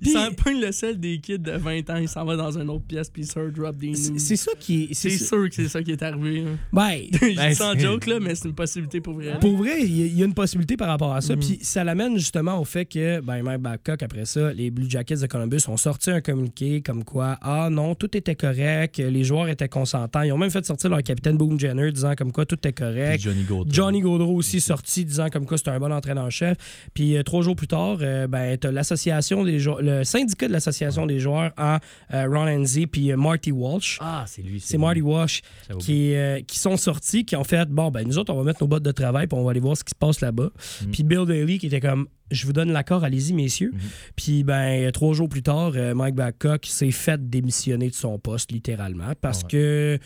[0.00, 2.68] il s'en pogne le sel des kids de 20 ans, il s'en va dans une
[2.70, 4.18] autre pièce, puis il se drop des nudes.
[4.18, 4.94] c'est ça qui est.
[4.94, 6.40] C'est sûr que c'est ça qui est arrivé.
[6.46, 6.56] hein.
[6.72, 9.38] Ben, Je Ben, dis sans c'est- joke, là, mais c'est une possibilité pour vrai.
[9.40, 11.34] Pour vrai, il y, a- il une possibilité par rapport à ça.
[11.34, 11.40] Mhm.
[11.40, 15.16] Puis ça l'amène justement au fait que, ben, Mike Babcock, après ça, les Blue Jackets
[15.16, 19.48] de Columbus ont sorti un communiqué comme quoi, ah non, tout était correct, les joueurs
[19.48, 20.22] étaient consentants.
[20.22, 22.84] Ils ont même fait sortir leur capitaine Boone Jenner disant comme quoi tout était Puis
[22.84, 23.20] correct.
[23.20, 23.72] Johnny Gaudreau.
[23.72, 26.56] Johnny Gaudreau aussi sorti disant comme quoi c'était un bon entraîneur-chef.
[26.92, 30.52] Puis euh, trois jours plus tard, euh, ben, t'as l'association des joueurs, le syndicat de
[30.52, 31.78] l'association des joueurs en
[32.12, 33.98] euh, Ron Enzi puis Marty Walsh.
[34.00, 34.60] Ah, c'est lui.
[34.60, 35.40] C'est Marty Walsh
[35.78, 36.14] qui,
[36.46, 38.82] qui sont sortis, qui ont fait bon, ben nous autres, on va mettre nos bottes
[38.82, 40.50] de travail puis on va aller voir ce qui se passe là-bas.
[40.82, 40.90] Mhm.
[40.90, 43.70] Puis Bill Daly qui était comme je vous donne l'accord, allez-y, messieurs.
[43.74, 43.80] Mhm.
[44.16, 49.12] Puis, ben, trois jours plus tard, Mike Babcock s'est fait démissionner de son poste, littéralement,
[49.20, 49.48] parce Ouais.
[49.50, 49.98] que.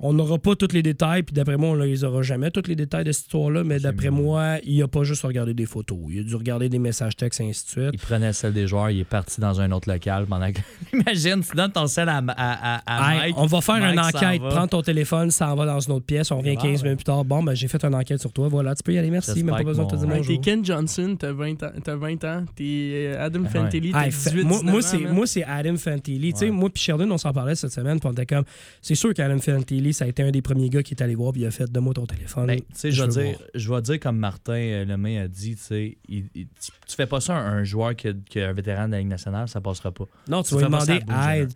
[0.00, 2.68] On n'aura pas tous les détails, puis d'après moi, on ne les aura jamais, tous
[2.68, 5.98] les détails de cette histoire-là, mais d'après moi, il a pas juste regardé des photos.
[6.10, 7.90] Il a dû regarder des messages textes et ainsi de suite.
[7.92, 10.60] Il prenait celle des joueurs, il est parti dans un autre local pendant que.
[10.92, 13.34] Imagine, tu donnes ton sel à, à, à, à Hey, Mike.
[13.38, 14.40] on va faire Mike une enquête.
[14.42, 14.48] va.
[14.50, 16.30] Prends ton téléphone, ça en va dans une autre pièce.
[16.30, 16.82] On revient Ah, 15 ouais.
[16.84, 17.24] minutes plus tard.
[17.24, 18.48] Bon, ben, j'ai fait une enquête sur toi.
[18.48, 19.10] Voilà, tu peux y aller.
[19.10, 19.42] Merci.
[19.42, 22.24] Même pas besoin de te dire Hey, t'es Ken Johnson, t'as 20 ans, t'as 20
[22.24, 22.44] ans.
[22.54, 23.48] T'es euh, Adam Ah ouais.
[23.64, 25.12] Fantilli, t'as Hey, fait- 18 moi, 19 moi, ans, c'est, man.
[25.14, 26.32] moi, c'est Adam Fantilli.
[26.32, 26.50] Tu sais, Ouais.
[26.52, 28.44] moi puis Sheldon, on s'en parlait cette semaine, puis on était comme,
[28.80, 31.32] c'est sûr qu'Adam Fantilli, ça a été un des premiers gars qui est allé voir,
[31.32, 32.46] puis il a fait, donne-moi ton téléphone.
[32.46, 32.60] Ben,
[32.90, 36.28] je vais dire, je vais dire comme Martin euh, Lemay a dit, tu sais, il-
[36.34, 38.92] il- tu, tu fais pas ça à un joueur qui, qui est un vétéran de
[38.92, 40.04] la Ligue nationale, ça passera pas.
[40.28, 41.00] non, tu tu vas lui demander,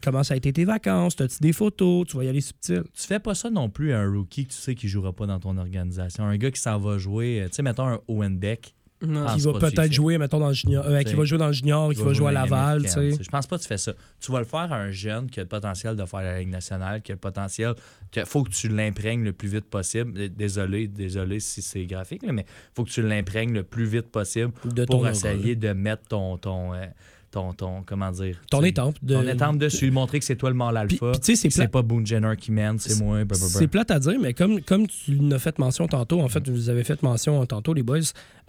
[0.02, 1.16] comment ça a été tes vacances?
[1.16, 2.06] T'as-tu des photos?
[2.06, 2.82] Tu vas y aller subtil.
[2.94, 5.26] Tu fais pas ça non plus à un rookie que tu sais qu'il jouera pas
[5.26, 6.24] dans ton organisation.
[6.24, 8.74] Un gars qui s'en va jouer, euh, tu sais, mettons un Owen Beck.
[9.06, 9.24] Non.
[9.26, 11.48] Ah, Qui c'est va peut-être jouer, mettons, dans le junior, euh, qui va jouer dans
[11.48, 13.24] le junior, qui va jouer à Laval, tu américaines, sais.
[13.24, 13.92] Je pense pas que tu fais ça.
[14.20, 16.50] Tu vas le faire à un jeune qui a le potentiel de faire la Ligue
[16.50, 17.74] nationale, qui a le potentiel.
[18.16, 20.12] Il faut que tu l'imprègnes le plus vite possible.
[20.30, 24.52] Désolé, désolé si c'est graphique, là, mais faut que tu l'imprègnes le plus vite possible
[24.64, 26.36] De pour essayer de mettre ton.
[26.36, 26.86] ton, euh,
[27.32, 28.96] ton, ton comment dire Ton étampe.
[29.02, 29.14] De...
[29.14, 31.12] ton étampe dessus, montrer que c'est toi le mâle alpha.
[31.12, 31.70] puis tu sais, c'est c'est plate.
[31.72, 33.20] pas Boone Jenner qui mène, c'est moi.
[33.32, 36.68] C'est plate à dire, mais comme, comme tu l'as fait mention tantôt, en fait, vous
[36.68, 37.98] avez fait mention tantôt, les boys,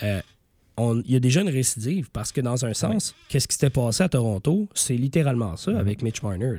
[0.03, 0.21] euh,
[0.77, 4.03] il y a déjà une récidive parce que dans un sens, qu'est-ce qui s'était passé
[4.03, 6.55] à Toronto, c'est littéralement ça avec Mitch Marner.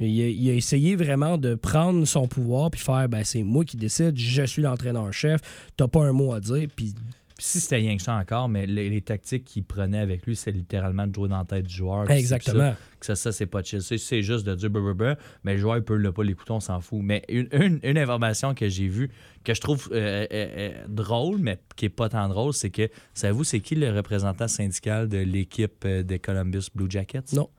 [0.00, 3.64] Il a, il a essayé vraiment de prendre son pouvoir puis faire ben, c'est moi
[3.64, 5.40] qui décide, je suis l'entraîneur-chef,
[5.76, 6.94] t'as pas un mot à dire, puis
[7.36, 10.36] Puis si c'était rien que ça encore, mais les, les tactiques qu'il prenait avec lui,
[10.36, 12.06] c'est littéralement de jouer dans la tête du joueur.
[12.06, 12.74] ça- exactement.
[13.00, 13.82] que ça, ça c'est pas chill.
[13.82, 16.80] C'est- juste de dire blablabla, mais le joueur, il peut le pas l'écouter, on s'en
[16.80, 17.00] fout.
[17.02, 19.10] Mais une, une- une information que j'ai vue,
[19.42, 22.88] que je trouve euh, euh, euh, drôle, mais qui est pas tant drôle, c'est que,
[23.14, 27.32] savez-vous, c'est qui le représentant syndical de l'équipe des Columbus Blue Jackets?
[27.32, 27.50] Non.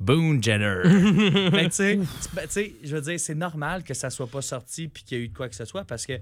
[0.00, 0.82] Boone Jenner.
[1.70, 1.96] C'est-
[2.34, 5.18] ben, tu sais, je veux dire, c'est normal que ça soit pas sorti puis qu'il
[5.18, 6.12] y ait eu de quoi que ce soit parce que,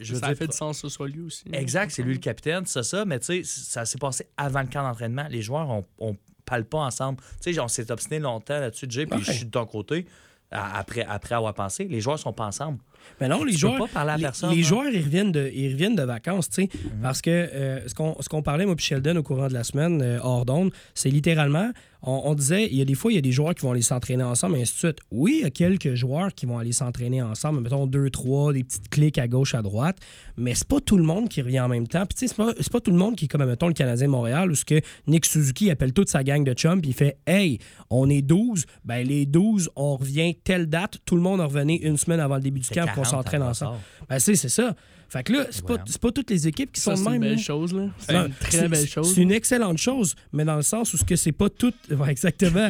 [0.00, 1.44] je veux ça dire, a fait du sens que ce soit lui aussi.
[1.52, 4.68] Exact, c'est lui le capitaine, c'est ça, mais tu sais, ça s'est passé avant le
[4.68, 5.26] camp d'entraînement.
[5.30, 7.18] Les joueurs, on, on parle pas ensemble.
[7.42, 9.24] Tu sais, on s'est obstiné longtemps là-dessus, Jay, puis Ouais.
[9.24, 10.06] je suis de ton côté.
[10.50, 12.78] Après, après avoir pensé, les joueurs sont pas ensemble.
[13.20, 13.74] Mais non, les Tu joueurs.
[13.74, 14.50] peux pas parler à les, personne.
[14.54, 14.66] les hein.
[14.66, 16.68] joueurs, ils reviennent de, ils reviennent de vacances, tu sais.
[17.02, 20.18] Parce que euh, ce qu'on parlait, moi, puis Sheldon, au courant de la semaine, euh,
[20.22, 21.70] hors d'onde, c'est littéralement,
[22.02, 23.72] on, on disait, il y a des fois, il y a des joueurs qui vont
[23.72, 24.98] aller s'entraîner ensemble, et ainsi de suite.
[25.10, 28.62] Oui, il y a quelques joueurs qui vont aller s'entraîner ensemble, mettons deux, trois, des
[28.62, 29.96] petites clics à gauche, à droite,
[30.36, 32.06] mais c'est pas tout le monde qui revient en même temps.
[32.06, 34.06] Puis, tu sais, c'est pas, pas tout le monde qui est comme, mettons, le Canadien
[34.08, 37.18] Montréal, où ce que Nick Suzuki appelle toute sa gang de chums, puis il fait
[37.26, 37.58] Hey,
[37.90, 41.76] on est 12, ben les 12, on revient telle date, tout le monde en revenait
[41.76, 43.78] une semaine avant le début du camp, qu'on 40 s'entraîne ensemble.
[44.08, 44.74] Ben, c'est, c'est ça.
[45.10, 47.14] Fait que là, c'est pas, c'est pas toutes les équipes qui Ça, sont c'est de
[47.14, 47.30] une même.
[47.30, 47.42] belle là.
[47.42, 47.86] chose, là.
[47.98, 49.14] C'est Non, une très c'est- belle chose.
[49.14, 51.74] C'est une excellente chose, mais dans le sens où ce que c'est pas toutes.
[51.90, 52.68] Ouais, exactement.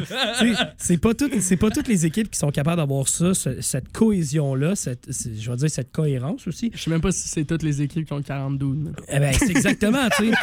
[0.77, 3.91] C'est pas toutes, c'est pas toutes les équipes qui sont capables d'avoir ça, ce- cette
[3.91, 6.71] cohésion-là, cette, c'est- je vais dire cette cohérence aussi.
[6.75, 8.67] Je sais même pas si c'est toutes les équipes qui ont 42.
[8.67, 8.95] man.
[9.09, 10.37] Eh ben, c'est exactement, tu sais.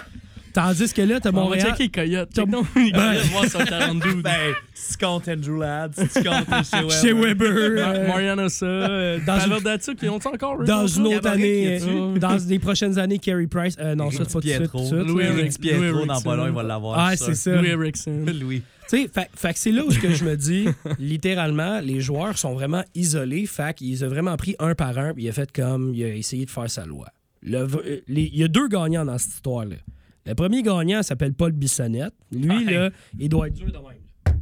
[0.56, 1.76] Tandis que là, t'as On va Montréal.
[1.94, 2.30] Coyote.
[2.34, 4.16] 42.
[4.24, 7.02] Ben, si tu comptes Andrew Ladd, si tu comptes chez Weber.
[7.02, 7.50] Chez Weber.
[7.52, 9.38] Euh, Mariana Ça, dans
[10.02, 13.76] ils ont encore dans une autre année, euh, dans les prochaines années, Carey Price.
[13.80, 14.40] Euh, non, ça, c'est pas
[14.70, 17.00] tout de Louis Pietro dans pas long, il va l'avoir.
[17.00, 17.56] Ah, c'est ça.
[17.56, 18.26] Louis Erickson.
[18.40, 18.62] Louis.
[18.90, 20.68] Tu sais, fait, fait que c'est là où ce que je me dis,
[21.00, 23.46] littéralement, les joueurs sont vraiment isolés.
[23.48, 26.10] Fait qu'ils ont vraiment pris un par un, puis il a fait comme, il a
[26.16, 27.08] essayé de faire sa loi.
[27.42, 29.76] Le v- les- il y a deux gagnants dans cette histoire-là.
[30.26, 32.14] Le premier gagnant s'appelle Paul Bissonnette.
[32.32, 32.74] Lui, Ouais.
[32.74, 34.36] là, il doit être dur de même.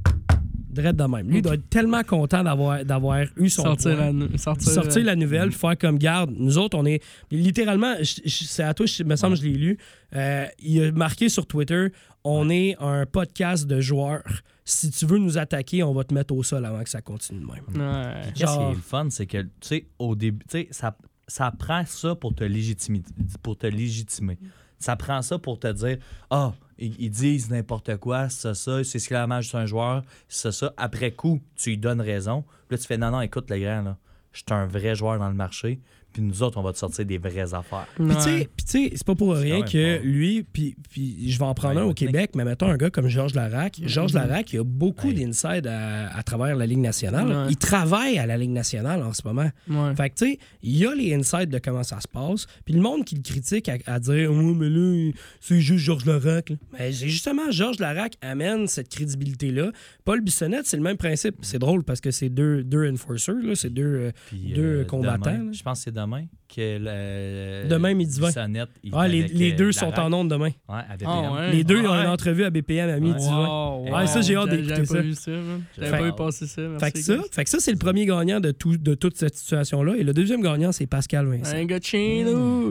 [0.69, 1.29] Drette de même.
[1.29, 4.11] Lui, il doit être tellement content d'avoir, d'avoir eu son Sortir point.
[4.11, 6.33] la, sortir, sortir la nouvelle, faire comme garde.
[6.35, 9.41] Nous autres, on est littéralement, je- je- c'est à toi, je- il me semble que
[9.43, 9.77] je l'ai lu.
[10.15, 11.87] euh, il a marqué sur Twitter
[12.23, 14.23] on est un podcast de joueurs.
[14.65, 17.41] Si tu veux nous attaquer, on va te mettre au sol avant que ça continue
[17.41, 17.63] de même.
[17.75, 18.21] Ouais.
[18.27, 20.95] Qu'est-ce qui Genre- est le fun, c'est que, tu sais, au début, tu sais, ça,
[21.27, 23.01] ça prend ça pour te, légitimer,
[23.43, 24.37] pour te légitimer.
[24.83, 25.97] Ça prend ça pour te dire,
[26.29, 30.73] ah, ils, disent n'importe quoi, c'est ça, c'est esclavage sur un joueur, c'est ça.
[30.75, 32.43] Après coup, tu lui donnes raison.
[32.67, 33.97] Puis là, tu fais, non, non, écoute, les gars, là,
[34.33, 35.79] je suis un vrai joueur dans le marché,
[36.13, 37.87] puis nous autres, on va te sortir des vraies affaires.
[37.95, 41.37] Puis tu sais- puis tu sais, c'est pas pour rien que lui, puis, puis je
[41.39, 41.93] vais en prendre Ouais, un au.
[41.93, 43.79] Québec, mais mettons un gars comme Georges Larac.
[43.85, 45.13] Georges Larac, il a beaucoup Ouais.
[45.13, 47.27] d'inside à, à travers la Ligue nationale.
[47.27, 47.45] Ouais.
[47.49, 49.49] Il travaille à la Ligue nationale en ce moment.
[49.69, 49.95] Ouais.
[49.95, 52.45] Fait que, tu sais, il y a les insights de comment ça se passe.
[52.65, 56.05] Puis le monde qui le critique à, à dire, oh, mais là, c'est juste Georges
[56.05, 56.49] Larac.
[56.51, 56.55] là.
[56.79, 59.71] Mais justement, Georges Larac amène cette crédibilité-là.
[60.05, 61.35] Paul Bissonnette, c'est le même principe.
[61.41, 63.83] C'est drôle parce que c'est deux, deux enforcers, là, c'est deux.
[63.83, 65.51] euh, Puis, Deux combattants, demain, là.
[65.53, 67.67] je pense que c'est demain que le.
[67.69, 68.27] Demain, midi 20.
[68.27, 70.49] Bissonnette, il ah, est les, euh, deux sont en onde demain.
[70.69, 71.09] Ouais, à BPM.
[71.09, 71.51] Ah, ouais.
[71.51, 72.01] Les deux ont Ouais.
[72.03, 73.47] une entrevue à BPM à midi 20.
[73.47, 74.93] Wow, Ouais, ça, j'ai hâte d'écouter J'avais ça.
[74.95, 75.63] pas vu ça, man.
[75.77, 76.61] J'avais Fait- pas vu passer ça.
[76.61, 79.17] merci, Fait que ça, fait que ça c'est le premier gagnant de, tout, de toute
[79.17, 79.95] cette situation-là.
[79.97, 81.55] Et le deuxième gagnant, c'est Pascal Vincent.
[81.55, 81.79] Un gars.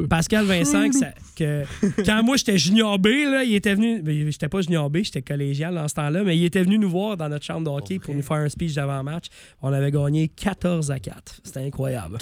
[0.09, 1.64] Pascal Vincent, que ça- que,
[2.05, 4.03] quand moi j'étais junior B, là, il était venu.
[4.30, 7.16] J'étais pas junior B, j'étais collégial dans ce temps-là, mais il était venu nous voir
[7.16, 9.26] dans notre chambre de hockey pour nous faire un speech d'avant-match.
[9.61, 11.41] On avait gagné 14 à 4.
[11.45, 12.18] C'était incroyable.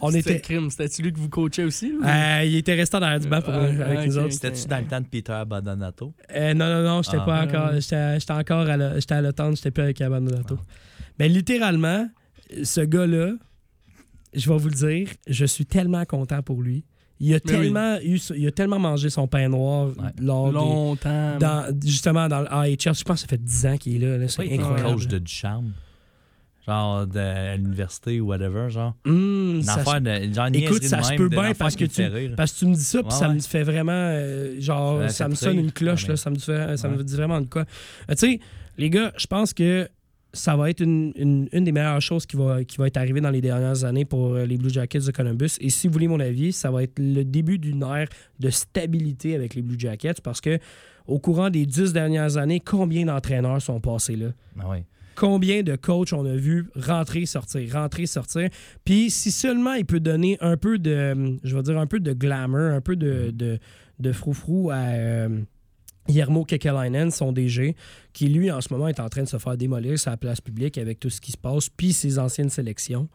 [0.00, 0.40] On C'était était.
[0.40, 0.70] crime.
[0.88, 1.92] C'était-tu lui que vous coachez aussi?
[1.92, 2.04] ou?
[2.04, 4.32] Euh, il était resté dans du banc pour, Ah, avec ok, nous autres.
[4.32, 6.12] C'était-tu dans le temps de Peter Badonato?
[6.34, 7.24] Euh, non, non, non, j'étais Ah.
[7.24, 7.72] pas encore.
[7.80, 9.22] J'étais encore à la- j'étais à
[9.54, 10.58] j'étais plus avec Abandonnato.
[11.18, 12.08] Mais littéralement,
[12.62, 13.32] ce gars-là,
[14.34, 16.84] je vais vous le dire, je suis tellement content pour lui.
[17.20, 17.60] Il a, Mais oui.
[17.62, 20.10] tellement, eu, il a tellement mangé son pain noir Ouais.
[20.20, 21.36] lors des- Longtemps.
[21.38, 22.94] dans, justement dans le AHL.
[22.94, 24.18] Je pense que ça fait 10 ans qu'il est là.
[24.18, 24.28] là.
[24.28, 24.92] C'est incroyable.
[24.94, 25.64] coach de Duchamp.
[26.68, 28.94] Genre de, à l'université ou whatever, genre.
[29.06, 30.32] Hum, Une ça affaire de.
[30.32, 32.34] Genre, Écoute, ça se peut bien parce que tu, rire.
[32.36, 33.34] parce que tu me dis ça, puis Ouais, ça ouais.
[33.34, 33.92] me fait vraiment.
[33.94, 37.16] euh, genre, Ça me sonne une cloche, Ouais, là, ça me, fait, ça me dit
[37.16, 37.62] vraiment de quoi.
[38.10, 38.40] Euh, tu sais,
[38.76, 39.88] les gars, je pense que
[40.34, 43.22] ça va être une, une- une des meilleures choses qui va, qui va être arrivée
[43.22, 45.52] dans les dernières années pour euh, les Blue Jackets de Columbus.
[45.60, 48.08] Et si vous voulez mon avis, ça va être le début d'une ère
[48.38, 50.58] de stabilité avec les Blue Jackets parce que
[51.06, 54.26] au courant des dix dernières années, combien d'entraîneurs sont passés là?
[54.60, 54.84] Ah ouais.
[55.18, 58.48] Combien de coachs on a vu rentrer, sortir, rentrer, sortir.
[58.84, 62.12] Puis si seulement il peut donner un peu de, je vais dire, un peu de
[62.12, 63.58] glamour, un peu de, de,
[63.98, 65.40] de froufrou à euh,
[66.08, 67.74] Yermo Kekalainen, son DG,
[68.12, 70.78] qui lui, en ce moment, est en train de se faire démolir sa place publique
[70.78, 73.08] avec tout ce qui se passe, puis ses anciennes sélections.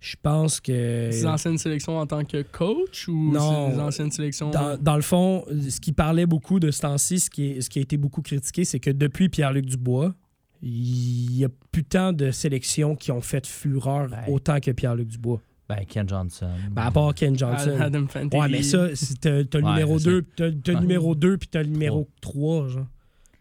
[0.00, 1.10] Je pense que...
[1.12, 3.72] Ses anciennes sélections en tant que coach ou Non.
[3.72, 4.50] ses anciennes sélections?
[4.50, 7.70] Dans, dans le fond, ce qui parlait beaucoup de ce temps-ci, ce qui, est- ce
[7.70, 10.14] qui a été beaucoup critiqué, c'est que depuis Pierre-Luc Dubois,
[10.62, 14.24] il y a plus tant de sélections qui ont fait fureur Ben.
[14.28, 15.40] autant que Pierre-Luc Dubois.
[15.68, 16.48] Ben, Ken Johnson.
[16.70, 17.76] Ben, à part Ken Johnson.
[17.80, 18.06] Adam.
[18.32, 20.80] Ouais, mais ça, c'est- t'as t'as le Ouais, numéro c'est 2, t'as t'as le Ouais.
[20.82, 22.86] numéro 2 puis t'as le numéro 3, genre,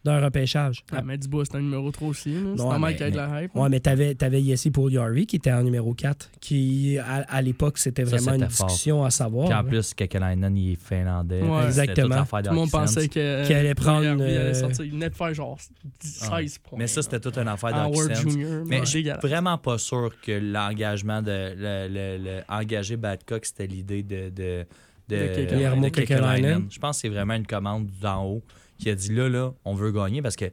[0.05, 0.83] d'un repêchage.
[0.93, 2.33] Ah, mais Dubois, c'est un numéro 3 aussi.
[2.33, 3.55] C'est normal mais- qu'il y ait de la hype.
[3.55, 7.41] Ouais, mais t'avais avais Yessi pour Yari qui était en numéro 4, qui, à, à
[7.41, 8.67] l'époque, c'était vraiment une c'était fort.
[8.67, 9.45] discussion à savoir.
[9.47, 9.63] Puis en là.
[9.63, 11.41] plus, Kekalainen, il est finlandais.
[11.41, 11.71] Ouais.
[11.71, 12.23] C'était Exactement.
[12.25, 14.85] Tout le monde pensait que- Qu'il allait prendre, il allait euh, sortir.
[14.85, 15.57] Il venait de faire genre
[15.99, 16.77] 16 points.
[16.79, 17.91] Mais ça, c'était toute une affaire.
[17.93, 18.63] Jr.
[18.67, 23.45] Mais ouais, je suis vraiment pas sûr que l'engagement de le, le- le- engager Badcock,
[23.45, 24.65] c'était l'idée de, de,
[25.09, 26.67] de, De Kekalainen.
[26.69, 28.43] Je pense que c'est vraiment une commande d'en haut
[28.77, 30.45] qui a dit là, là, on veut gagner parce que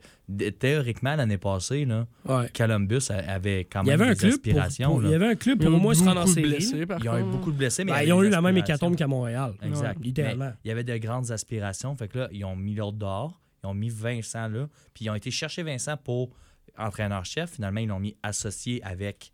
[0.51, 2.49] théoriquement, l'année passée, là, Ouais.
[2.57, 4.91] Columbus a- avait quand Il y même avait un des pour, aspirations.
[4.93, 6.51] pour- il y avait un club pour au moins se rendre en série.
[6.51, 8.29] blessés, par Ils ont eu beaucoup de blessés, mais Ben, il y ils ont eu
[8.31, 9.55] la même hécatombe qu'à Montréal.
[9.63, 9.99] Exact.
[10.03, 10.47] Littéralement.
[10.47, 11.95] Mais il y avait de grandes aspirations.
[11.97, 13.41] Fait que là, ils ont mis l'autre dehors.
[13.65, 14.69] Ils ont mis Vincent là.
[14.95, 16.31] Puis ils ont été chercher Vincent pour
[16.79, 17.51] entraîneur-chef.
[17.53, 19.33] Finalement, ils l'ont mis associé avec.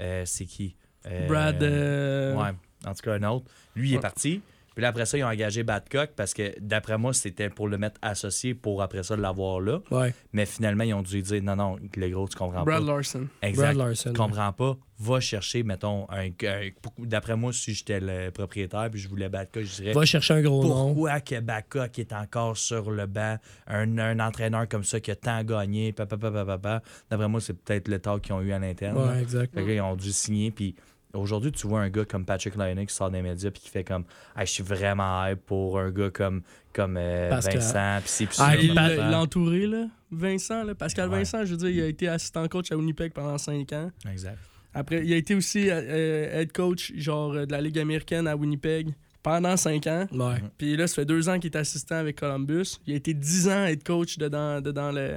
[0.00, 0.76] euh, c'est qui?
[1.06, 1.60] Euh, Brad.
[1.62, 2.50] euh, Ouais,
[2.86, 3.46] en tout cas, un autre.
[3.74, 4.40] Lui, il est parti.
[4.78, 7.78] Puis là, après ça, ils ont engagé Badcock parce que, d'après moi, c'était pour le
[7.78, 9.80] mettre associé pour après ça l'avoir là.
[9.90, 10.14] Ouais.
[10.32, 12.92] Mais finalement, ils ont dû dire non, non, le gros, tu comprends Brad pas.
[12.92, 13.26] Larson.
[13.42, 13.74] Exact.
[13.74, 14.12] Brad Larson.
[14.12, 14.78] Tu comprends pas.
[15.00, 16.28] Va chercher, mettons, un.
[16.28, 16.68] un-
[16.98, 19.92] d'après moi, si j'étais le propriétaire puis je voulais Badcock, je dirais.
[19.94, 20.94] Va chercher un gros nom.
[20.94, 25.16] Pourquoi que Babcock est encore sur le banc, un, un entraîneur comme ça qui a
[25.16, 26.82] tant gagné, papa, papa, papa.
[27.10, 28.96] D'après moi, c'est peut-être le tort qu'ils ont eu à l'interne.
[28.96, 29.52] Ouais, exact.
[29.56, 30.52] Fait que là, ils ont dû signer.
[30.52, 30.76] Puis
[31.14, 33.84] aujourd'hui, tu vois un gars comme Patrick Laine qui sort des médias puis qui fait
[33.84, 34.04] comme
[34.36, 36.42] Hey, Je suis vraiment hype pour un gars comme,
[36.72, 37.28] comme euh.
[37.30, 37.98] Vincent.
[38.00, 38.94] Puis c'est Ah, ça, il Il papa.
[38.96, 39.86] l'a l'a entouré, là.
[40.10, 40.74] Vincent, là.
[40.74, 41.18] Pascal Ouais.
[41.18, 43.90] Vincent, je veux dire, il a été assistant coach à Winnipeg pendant 5 ans.
[44.10, 44.38] Exact.
[44.74, 48.36] Après, il a été aussi euh, head coach, genre, euh, de la Ligue américaine à
[48.36, 50.06] Winnipeg pendant 5 ans.
[50.12, 50.36] Ouais.
[50.56, 52.78] Puis là, ça fait deux ans qu'il est assistant avec Columbus.
[52.86, 55.16] Il a été 10 ans head coach dedans, dedans le,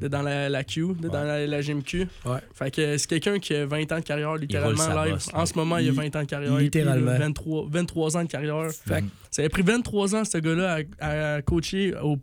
[0.00, 2.06] de dans la, la Q, de dans la, la gym Q.
[2.24, 2.38] Ouais.
[2.54, 5.12] Fait que c'est quelqu'un qui a 20 ans de carrière, littéralement, live.
[5.14, 6.56] bosse, en ce moment, il a 20 ans de carrière.
[6.56, 7.12] Littéralement.
[7.12, 8.70] là, 23, 23 ans de carrière.
[8.70, 12.18] Fait que- Ça a pris 23 ans, ce gars-là, à, à coacher au,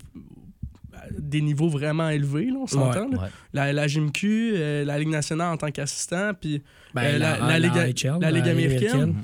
[0.93, 3.07] à des niveaux vraiment élevés, là, on s'entend.
[3.09, 3.29] Ouais.
[3.53, 6.61] La, la Gym Q, euh, la Ligue nationale en tant qu'assistant, puis
[6.93, 9.15] Ben, Euh, la- la Ligue- américaine.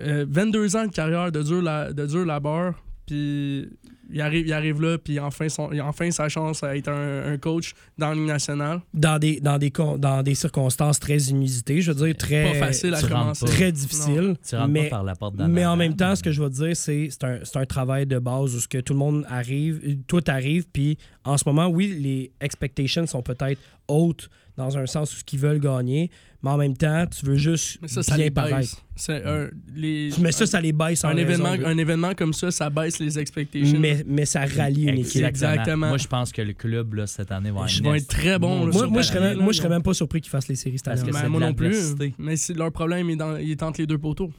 [0.00, 2.74] euh, 22 ans de carrière de dur, la, de dur labeur,
[3.06, 3.68] puis
[4.12, 6.88] il arrive, il arrive là, puis enfin, son, il a enfin sa chance à être
[6.88, 8.80] un, un coach dans Ligue nationale.
[8.92, 12.66] Dans des, dans, des, con- dans des circonstances très inusitées, je veux dire, très, Pas
[12.66, 13.46] facile à tu rentres commencer.
[13.46, 13.52] pas.
[13.52, 14.36] très difficile.
[14.48, 16.50] Tu rentres mais pas par la porte Mais en même temps, ce que je vais
[16.50, 18.98] te dire, c'est c'est un, c'est un travail de base où ce que tout le
[18.98, 24.76] monde arrive, tout arrive, puis en ce moment, oui, les expectations sont peut-être hautes dans
[24.76, 26.10] un sens où ce qu'ils veulent gagner,
[26.42, 28.76] mais en même temps, tu veux juste Mais ça, ça bien les paraître.
[29.08, 32.50] un, les, Mais ça, ça les baisse en un, événement, de- un événement comme ça,
[32.50, 33.78] ça baisse les expectations.
[33.80, 35.24] mais, mais ça rallie une équipe.
[35.24, 35.88] Exactement.
[35.88, 38.66] Moi, je pense que le club, là, cette année, va Ils être très bons.
[38.66, 40.78] là, Moi, je serais moi, je serais ils même pas surpris qu'ils fassent les séries
[40.78, 41.10] cette année.
[41.12, 41.94] Ben, moi non plus.
[42.18, 44.30] Mais c'est- leur problème est, dans, il est entre les deux poteaux.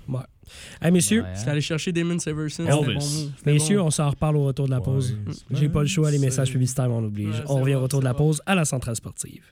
[0.81, 1.35] Hey, messieurs, Ouais, hein.
[1.35, 2.65] C'est aller chercher Damon Severson.
[2.65, 3.31] Elvis.
[3.45, 3.85] bon messieurs, bon.
[3.85, 5.15] on s'en reparle au retour de la pause.
[5.25, 7.29] Ouais, J'ai pas le choix, les messages publicitaires, on oblige.
[7.29, 8.17] Ouais, on revient au bon, retour de la bon.
[8.25, 9.43] pause à la centrale sportive.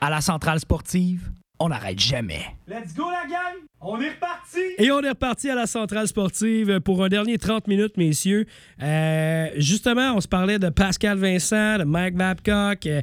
[0.00, 1.30] À la centrale sportive,
[1.60, 2.44] on n'arrête jamais.
[2.68, 3.64] Let's go la gang!
[3.80, 4.60] On est reparti!
[4.78, 8.46] Et on est reparti à la centrale sportive pour un dernier 30 minutes, messieurs.
[8.82, 12.86] Euh, justement, on se parlait de Pascal Vincent, de Mike Babcock.
[12.86, 13.02] Euh,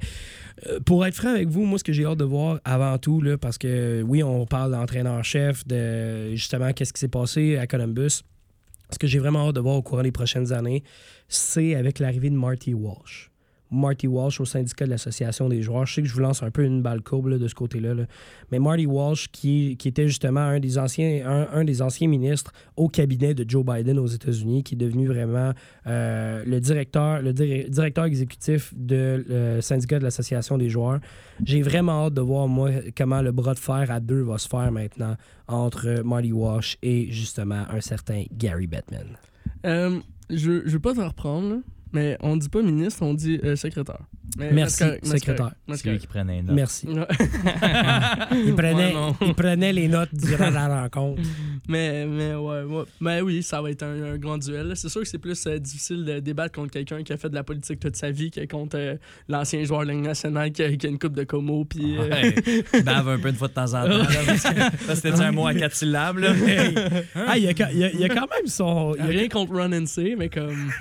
[0.85, 3.37] pour être franc avec vous, moi, ce que j'ai hâte de voir avant tout, là,
[3.37, 8.21] parce que oui, on parle d'entraîneur-chef, de justement qu'est-ce qui s'est passé à Columbus.
[8.91, 10.83] Ce que j'ai vraiment hâte de voir au courant des prochaines années,
[11.27, 13.31] c'est avec l'arrivée de Marty Walsh.
[13.71, 15.85] Marty Walsh au syndicat de l'Association des joueurs.
[15.85, 17.93] Je sais que je vous lance un peu une balle courbe de ce côté-là.
[17.93, 18.03] là.
[18.51, 23.33] Mais Marty Walsh, qui, était justement un des, anciens, un, des anciens ministres au cabinet
[23.33, 25.51] de Joe Biden aux États-Unis, qui est devenu vraiment
[25.87, 30.99] euh, le directeur, le dir- directeur exécutif de syndicat de l'Association des joueurs.
[31.43, 34.47] J'ai vraiment hâte de voir, moi, comment le bras de fer à deux va se
[34.47, 35.15] faire maintenant
[35.47, 39.17] entre Marty Walsh et justement un certain Gary Bettman.
[39.65, 39.99] Euh,
[40.29, 41.57] je, je veux pas te reprendre,
[41.95, 44.01] mais on dit pas ministre, on dit euh, secrétaire.
[44.37, 45.51] Mais- Merci, correct, secrétaire.
[45.73, 46.55] c'est lui qui prenait une note.
[46.55, 46.87] Merci.
[48.45, 49.15] Il prenait, Ouais, non.
[49.21, 51.21] il prenait les notes durant la rencontre.
[51.69, 52.83] mais, mais ouais, ouais.
[52.99, 54.73] Mais oui, ça va être un, un grand duel.
[54.75, 57.35] C'est sûr que c'est plus euh, difficile de débattre contre quelqu'un qui a fait de
[57.35, 58.95] la politique toute sa vie que contre euh,
[59.29, 61.65] l'ancien joueur de la Ligue nationale qui a, qui a une coupe de Como.
[61.65, 62.35] Puis, euh, Ouais.
[62.83, 64.05] Bave un peu une fois de temps en temps.
[64.95, 66.17] c'était un mot à quatre syllabes.
[66.19, 66.33] Là.
[67.27, 68.93] Ah, il y a, il y a- il y a quand même son.
[68.95, 70.71] il y a- rien contre Run and C, mais comme.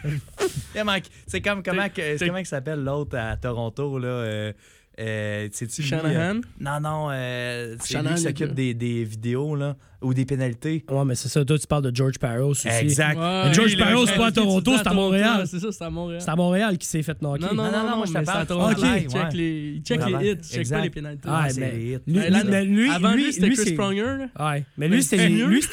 [0.84, 4.52] Mike, c'est comme comment, que, comment il s'appelle l'autre à Toronto là euh,
[5.00, 6.36] euh, lui, Shanahan?
[6.36, 10.14] euh, non, non, euh, c'est Shanahan, lui qui le s'occupe des, des vidéos là, ou
[10.14, 10.84] des pénalités.
[10.88, 11.44] Ouais, mais c'est ça.
[11.44, 12.68] Toi, tu parles de George Parros aussi.
[12.68, 13.18] Exact.
[13.18, 15.46] Ouais, George le- Parros, c'est pas à tu Toronto, c'est à Montréal.
[15.48, 16.20] C'est ça, c'est à Montréal.
[16.20, 17.40] C'est à Montréal qui s'est fait knocker.
[17.40, 18.46] Non, non, Non, non, non, non, moi, je te c'est à parle.
[18.46, 18.80] Toronto.
[18.80, 18.88] Ok.
[19.02, 19.28] Il check Ouais.
[19.34, 20.06] les, il check Ouais.
[20.22, 21.28] les hits, il check pas les pénalités.
[21.28, 21.98] Ah, c'est mais les hits.
[22.06, 24.26] lui, là, lui- mais lui, Avant lui, c'était Chris Pronger.
[24.38, 25.26] Ouais, mais lui, c'était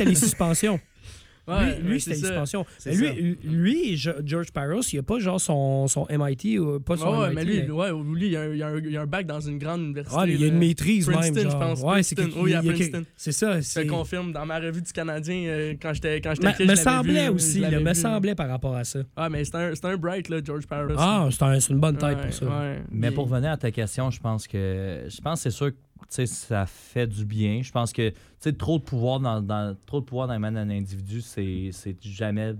[0.05, 0.79] les suspensions.
[1.47, 2.27] Ouais, lui, lui c'était.
[2.77, 6.97] C'est Mais lui, lui, George Parros, il a pas genre son, son MIT ou pas
[6.97, 7.35] son Ouais, ouais, MIT.
[7.35, 9.01] mais lui, ouais, lui, il y a un- il y a un- il y a
[9.01, 10.15] un bac dans une grande université.
[10.17, 11.43] Ouais, il y a une maîtrise Princeton, même.
[11.45, 11.59] je genre.
[11.59, 11.81] pense.
[11.81, 13.03] Ouais, c'est Oui, à il y a que- Princeton.
[13.17, 13.53] C'est ça.
[13.55, 16.69] Je te c'est- confirme, dans ma revue du Canadien, euh, quand j'étais quand j'étais Me,
[16.75, 18.99] je semblait vu, aussi, je l'avais me semblait par rapport à ça.
[19.15, 20.93] Ah, mais c'est un, un bright, là, George Parros.
[20.97, 22.45] Ah, c'est un- c'est une bonne tête Ouais, pour ça.
[22.45, 22.81] ouais.
[22.91, 25.71] Mais Il- pour revenir à ta question, je pense que je pense que c'est sûr
[25.71, 25.75] que
[26.09, 27.61] ça fait du bien.
[27.63, 30.39] Je pense que tu sais, trop de pouvoir dans, dans- trop de pouvoir dans les
[30.39, 32.53] mains d'un individu, c'est c'est jamais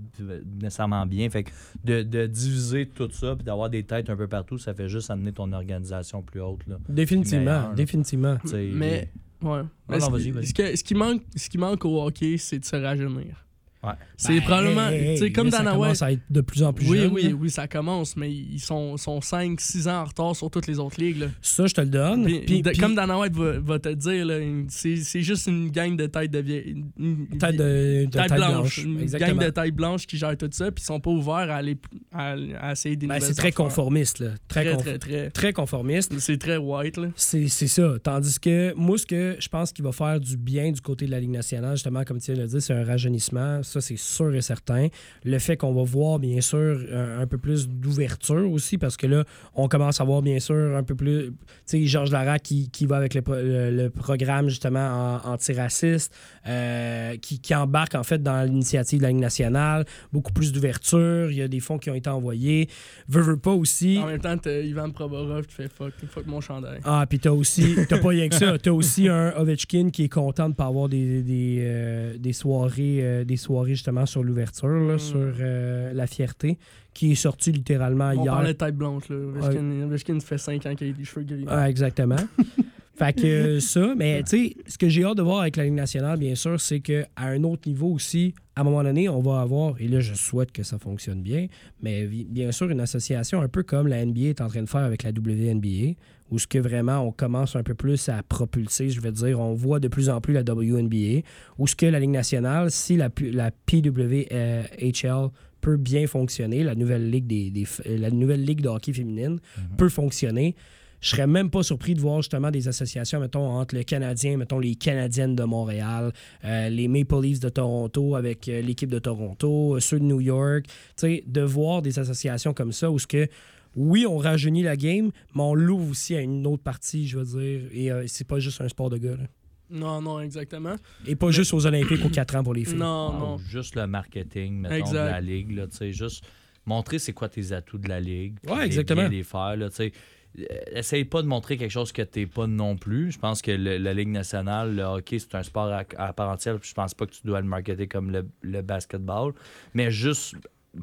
[0.61, 1.29] nécessairement bien.
[1.29, 1.51] Fait que
[1.83, 5.09] de, de diviser tout ça puis d'avoir des têtes un peu partout, ça fait juste
[5.11, 6.65] amener ton organisation plus haute.
[6.67, 6.77] Là.
[6.87, 7.73] Définitivement, là.
[7.75, 8.37] définitivement.
[8.73, 9.09] Mais,
[9.41, 9.61] ouais.
[9.89, 10.47] Mais non, ce, vas-y, vas-y.
[10.47, 13.45] ce que- ce qui manque, ce qui manque au hockey, c'est de se rajeunir?
[13.83, 13.93] Ouais.
[14.15, 15.81] C'est Ben, probablement, hey, hey, comme ça Dana White.
[15.81, 17.29] commence à être de plus en plus Oui, jeune, oui, là.
[17.31, 21.01] oui, ça commence, mais ils sont, sont 5-6 ans en retard sur toutes les autres
[21.01, 21.17] ligues.
[21.17, 21.25] Là.
[21.41, 22.23] Ça, je te le donne.
[22.25, 24.27] Puis, Puis- de- puis- comme Dana White va, va te dire,
[24.69, 26.83] c'est c'est juste une gang de têtes de vieilles.
[26.99, 28.51] une- une- tête de, de tête tête blanche.
[28.53, 28.77] blanche.
[28.83, 29.35] Une Exactement.
[29.39, 31.77] gang de têtes blanches qui gèrent tout ça, puis ils sont pas ouverts à, aller,
[32.13, 33.55] à, à essayer des Ben, c'est très affaires.
[33.65, 34.29] conformiste, là.
[34.47, 35.29] Très, Très, conf- très, très.
[35.31, 36.19] très conformiste.
[36.19, 37.07] C'est très white, là.
[37.15, 37.93] C'est c'est ça.
[38.03, 41.11] Tandis que moi, ce que je pense qui va faire du bien du côté de
[41.11, 43.63] la Ligue nationale, justement, comme tu viens de le dire, c'est un rajeunissement.
[43.71, 44.87] Ça, c'est sûr et certain.
[45.23, 49.07] Le fait qu'on va voir, bien sûr, un, un peu plus d'ouverture aussi, parce que
[49.07, 49.23] là,
[49.55, 51.27] on commence à voir, bien sûr, un peu plus.
[51.27, 51.33] Tu
[51.65, 56.13] sais, Georges Larac qui, qui va avec le, le- le programme, justement, en- antiraciste,
[56.47, 59.85] euh, qui, qui embarque, en fait, dans l'initiative de la Ligue nationale.
[60.11, 61.31] Beaucoup plus d'ouverture.
[61.31, 62.67] Il y a des fonds qui ont été envoyés.
[63.07, 63.99] Veux, veux pas aussi.
[63.99, 66.79] En même temps, t'as Ivan Provorov qui fait fuck, fuck mon chandail.
[66.83, 70.09] Ah, puis t'as aussi, t'as pas rien que ça, t'as aussi un Ovechkin qui est
[70.09, 74.23] content de pas avoir des, des, euh, des soirées, euh, des soirées soirée justement sur
[74.23, 74.99] l'ouverture, là, Mm.
[74.99, 76.57] sur euh, la fierté,
[76.93, 78.33] qui est sorti littéralement On hier.
[78.33, 79.15] parlait de tête blanche, là.
[79.15, 81.45] Ovechkin, Ovechkin fait 5 ans qu'il a des cheveux gris.
[81.47, 82.15] Ah, exactement.
[82.95, 85.73] fait que ça, mais tu sais, ce que j'ai hâte de voir avec la Ligue
[85.73, 89.41] nationale, bien sûr, c'est qu'à un autre niveau aussi, à un moment donné, on va
[89.41, 91.47] avoir, et là, je souhaite que ça fonctionne bien,
[91.81, 94.81] mais bien sûr, une association un peu comme la NBA est en train de faire
[94.81, 95.93] avec la WNBA,
[96.31, 99.53] où ce que vraiment on commence un peu plus à propulser, je veux dire, on
[99.53, 101.21] voit de plus en plus la WNBA,
[101.57, 105.29] où ce que la Ligue nationale, si la, PWHL
[105.61, 109.39] peut bien fonctionner, la nouvelle ligue, des, euh, la nouvelle ligue de hockey féminine
[109.77, 110.55] peut fonctionner,
[111.01, 114.59] je serais même pas surpris de voir justement des associations, mettons, entre le Canadien, mettons,
[114.59, 116.13] les Canadiennes de Montréal,
[116.45, 120.21] euh, les Maple Leafs de Toronto avec euh, l'équipe de Toronto, euh, ceux de New
[120.21, 123.27] York, tu sais, de voir des associations comme ça où ce que,
[123.75, 127.39] oui, on rajeunit la game, mais on l'ouvre aussi à une autre partie, je veux
[127.39, 129.23] dire, et euh, c'est pas juste un sport de gars, là.
[129.69, 130.75] Non, non, exactement.
[131.07, 132.77] Et pas juste aux Olympiques aux 4 ans pour les filles.
[132.77, 133.37] Non, non.
[133.37, 134.91] Juste le marketing, mettons, Exact.
[135.05, 136.25] de la ligue, là, tu sais, juste
[136.65, 138.35] montrer c'est quoi tes atouts de la ligue.
[138.49, 139.03] Ouais, exactement.
[139.03, 139.91] bien les faire, là, tu sais.
[140.39, 140.43] Euh,
[140.75, 143.11] Essaye pas de montrer quelque chose que t'es pas non plus.
[143.13, 146.29] Je pense que le- la Ligue nationale, le hockey, c'est un sport à, à part
[146.29, 146.57] entière.
[146.61, 149.33] Je pense pas que tu dois le marketer comme le, le basketball.
[149.73, 150.35] Mais juste,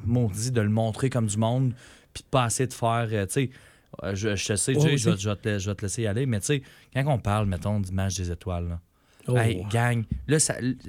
[0.04, 1.72] maudit, de le montrer comme du monde,
[2.18, 3.50] puis de pas assez de faire, euh, tu sais,
[4.02, 5.22] euh, je, je te sais, Jay, je, vais- aussi.
[5.22, 6.62] je vais te, je vais te laisser y aller, mais tu sais,
[6.94, 8.80] quand on parle, mettons, du match des étoiles, là,
[9.30, 9.36] Oh.
[9.36, 10.38] Hey, gang, là,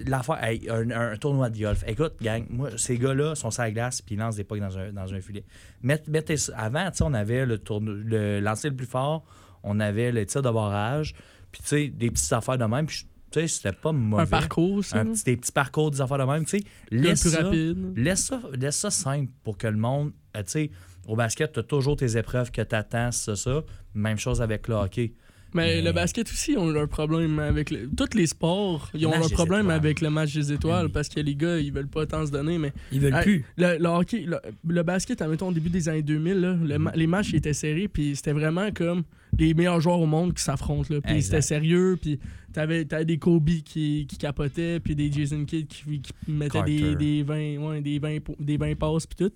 [0.08, 1.84] l'affaire, hey, un, un tournoi de golf.
[1.86, 4.78] Écoute, gang, moi, ces gars-là sont sur la glace puis ils lancent des pucks dans
[4.78, 5.44] un, dans un filet.
[5.84, 9.26] Mette- mettez avant, tu sais, on avait le, tourno- le lancer le plus fort,
[9.62, 11.16] on avait le tir de barrage,
[11.52, 14.24] puis tu sais, des petites affaires de même, puis tu sais, c'était pas mauvais.
[14.24, 15.00] Un parcours, ça.
[15.00, 16.64] Un petit- des petits parcours, des affaires de même, tu sais.
[16.92, 17.94] Laisse plus ça, rapide.
[17.98, 20.72] laisse, ça, laisse ça simple pour que le monde, euh, tu sais,
[21.10, 23.64] au basket, tu as toujours tes épreuves que tu attends, ça, ça.
[23.96, 25.14] Même chose avec le hockey.
[25.56, 27.72] Mais Mais- le basket aussi, ont leur problème avec.
[27.72, 30.92] le- Tous les sports, ils ont leur problème avec le match des étoiles Oui.
[30.94, 32.60] parce que les gars, ils veulent pas tant se donner.
[32.60, 33.46] Mais Ils veulent Hey, plus.
[33.58, 34.38] le, le hockey, le,
[34.68, 37.88] le basket, admettons, au début des années 2000, là, le ma- les matchs étaient serrés,
[37.88, 39.02] puis c'était vraiment comme
[39.40, 40.94] les meilleurs joueurs au monde qui s'affrontent.
[41.04, 42.20] Puis c'était sérieux, puis
[42.54, 46.96] t'avais avais des Kobe qui, qui capotaient, puis des Jason Kidd qui, qui mettaient des,
[46.96, 49.34] des 20, ouais, des 20, po- des 20 passes, puis tout.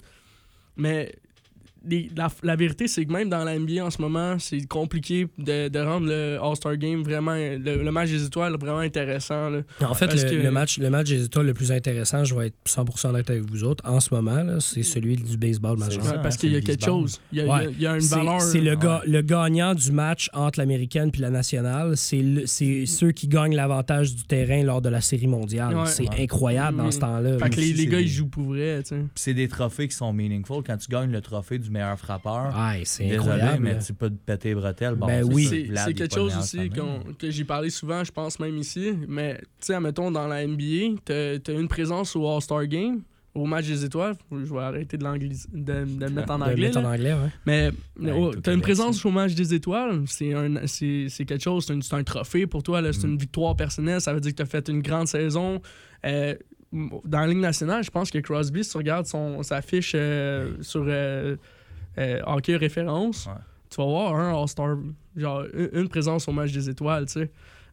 [0.77, 1.11] Mais
[1.87, 5.27] les- la, la vérité, c'est que même dans la NBA en ce moment, c'est compliqué
[5.37, 9.49] de, de rendre le All-Star Game vraiment, le, le match des étoiles vraiment intéressant.
[9.49, 9.61] là.
[9.81, 12.47] En fait, le, que- le match, le match des étoiles le plus intéressant, je vais
[12.47, 16.03] être 100% honnête avec vous autres, en ce moment, c'est celui du baseball majeur.
[16.05, 17.19] Ouais, parce qu'il y a quelque chose.
[17.31, 17.73] Il y a, il y a- Ouais.
[17.77, 18.41] il y a une valeur.
[18.41, 18.77] C'est le, Ouais.
[18.77, 21.95] ga- le gagnant du match entre l'américaine puis la nationale.
[21.97, 25.75] C'est ceux qui gagnent l'avantage du terrain lors de la série mondiale.
[25.75, 25.85] Ouais.
[25.87, 26.23] c'est Ouais.
[26.23, 26.93] incroyable dans Oui.
[26.93, 27.37] ce temps-là.
[27.37, 28.95] Fait que les, les gars, des- ils jouent pour vrai, tu sais.
[28.95, 30.63] Puis c'est des trophées qui sont meaningful.
[30.65, 33.63] Quand tu gagnes le trophée du meilleur frappeur, Ouais, c'est désolé, incroyable.
[33.63, 34.95] mais tu peux te péter les bretelles.
[34.95, 35.71] Bon, Ben c'est oui.
[35.75, 36.69] C'est quelque chose aussi
[37.19, 38.93] que j'ai parlé souvent, je pense même ici.
[39.07, 43.01] Mais, tu sais, admettons, dans la NBA, t'as as une présence au All-Star Game,
[43.35, 44.15] au match des étoiles.
[44.31, 46.67] Je vais arrêter de, de, de le mettre en De anglais.
[46.67, 47.29] mettre en anglais, ouais.
[47.47, 51.25] Mais Ouais, oh, t'as est une présence au match des étoiles, c'est un, c'est c'est
[51.25, 53.11] quelque chose, c'est un, trophée pour toi, c'est Mm.
[53.11, 55.61] une victoire personnelle, ça veut dire que t'as fait une grande saison.
[56.05, 56.35] Euh,
[56.71, 60.53] dans la Ligue nationale, je pense que Crosby, si tu regardes son, sa fiche euh,
[60.61, 61.35] sur euh,
[61.97, 63.33] euh, hockey référence, Ouais.
[63.69, 64.77] tu vas voir un All-Star,
[65.15, 67.31] genre une, présence au match des étoiles, tu sais.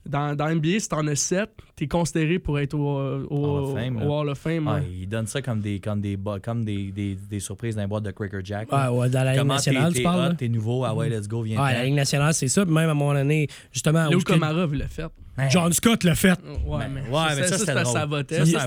[0.09, 2.99] Dans, dans NBA, si t'en as 7, t'es considéré pour être au,
[3.29, 3.97] au, Hall of Fame.
[4.03, 4.67] Hall of Fame.
[4.67, 7.87] Ah, ils donnent ça comme des, comme des, comme des, des, des surprises dans les
[7.87, 8.73] boîtes de Cracker Jack.
[8.73, 8.91] Ouais, là.
[8.95, 10.37] ouais, dans la Ligue nationale, tu parles.
[10.37, 12.65] t'es nouveau, ah ouais, let's go, viens Ouais, la Ligue nationale, c'est ça.
[12.65, 15.05] Puis Même à un moment donné, justement, ce que- Komarov l'a fait.
[15.51, 16.39] John Scott l'a fait.
[16.67, 17.87] Ouais, mais, ouais, mais ça, que drôle.
[17.87, 18.47] ça votait.
[18.47, 18.67] Ça,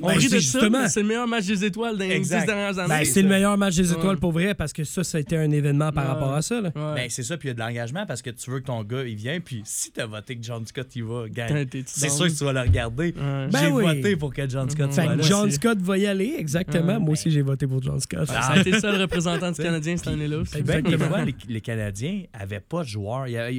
[0.00, 2.40] on Ouais, rit de ça, c'est le meilleur match des étoiles dans les Exact.
[2.40, 2.88] 10 dernières années.
[2.88, 3.98] Ben, c'est le meilleur match des Ouais.
[3.98, 6.10] étoiles pour vrai parce que ça, c'était un événement par Ouais.
[6.10, 6.60] rapport à ça.
[6.60, 6.70] Là.
[6.74, 6.94] Ouais.
[6.94, 8.82] Ben, c'est ça, puis il y a de l'engagement parce que tu veux que ton
[8.84, 12.26] gars, il vienne, puis si t'as voté que John Scott, il va, t'es- c'est sûr
[12.26, 13.14] que tu vas le regarder.
[13.16, 13.48] Ouais.
[13.50, 13.84] Ben J'ai oui.
[13.84, 14.92] voté pour que John Scott Mhm.
[14.92, 15.22] Soit là.
[15.22, 15.50] John.
[15.50, 16.94] Scott va y aller, exactement.
[16.94, 16.98] Ouais.
[16.98, 18.26] Moi aussi, j'ai voté pour John Scott.
[18.28, 20.42] Ça a été le seul représentant du Canadien cette année-là.
[20.64, 23.24] ben, les, les Canadiens avaient pas de joueurs.
[23.24, 23.50] A-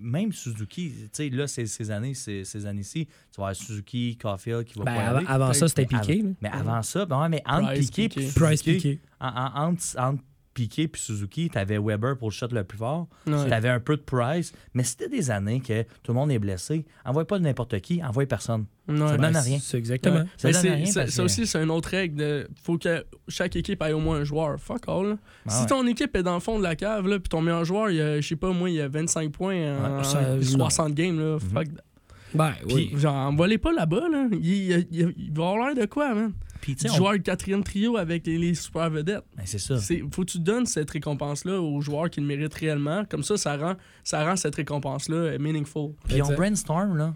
[0.00, 4.16] même Suzuki, tu sais, là, ces, ces années, ces, ces années-ci, tu vas avoir Suzuki,
[4.20, 6.20] Caulfield qui va Ben, pas avant, ça, c'était Mais piqué.
[6.20, 8.20] avant- Mais avant ça, ben ouais, mais entre Price, Piqué Piqué.
[8.26, 9.00] puis Price Suzuki, piqué.
[9.20, 10.22] en- en- entre, entre
[10.54, 13.08] Piqué puis Suzuki, t'avais Weber pour le shot le plus fort.
[13.26, 13.48] Ouais.
[13.48, 14.52] T'avais un peu de Price.
[14.72, 16.84] Mais c'était des années que tout le monde est blessé.
[17.04, 18.66] Envoie pas n'importe qui, envoie personne.
[18.86, 18.96] Ouais.
[18.96, 19.58] Ça Ben, donne rien.
[19.60, 20.18] C'est exactement.
[20.20, 20.26] Ouais.
[20.36, 22.14] Ça donne rien ça, aussi, c'est une autre règle.
[22.16, 24.60] de faut que chaque équipe ait au moins un joueur.
[24.60, 25.16] Fuck all.
[25.44, 25.66] Ah si ouais.
[25.66, 28.00] ton équipe est dans le fond de la cave, là, puis ton meilleur joueur, il
[28.00, 31.18] a, je sais pas, moi, il a 25 points en Ouais, ça, 60 games.
[31.18, 31.82] Là, fuck that.
[32.34, 32.88] Ben, oui.
[32.92, 34.08] Puis, genre, envoie-les pas là-bas.
[34.10, 34.26] Là.
[34.32, 36.32] Il, il- il- il va avoir l'air de quoi, man?
[36.60, 39.24] Puis, tu sais, Tu on- quatrième trio avec les, les super vedettes.
[39.36, 39.78] Ben, c'est ça.
[39.78, 43.04] C'est- faut que tu donnes cette récompense-là aux joueurs qui le méritent réellement.
[43.04, 45.92] Comme ça, ça rend, ça rend cette récompense-là euh, meaningful.
[46.08, 46.36] Puis on Exact.
[46.36, 47.14] brainstorm, là.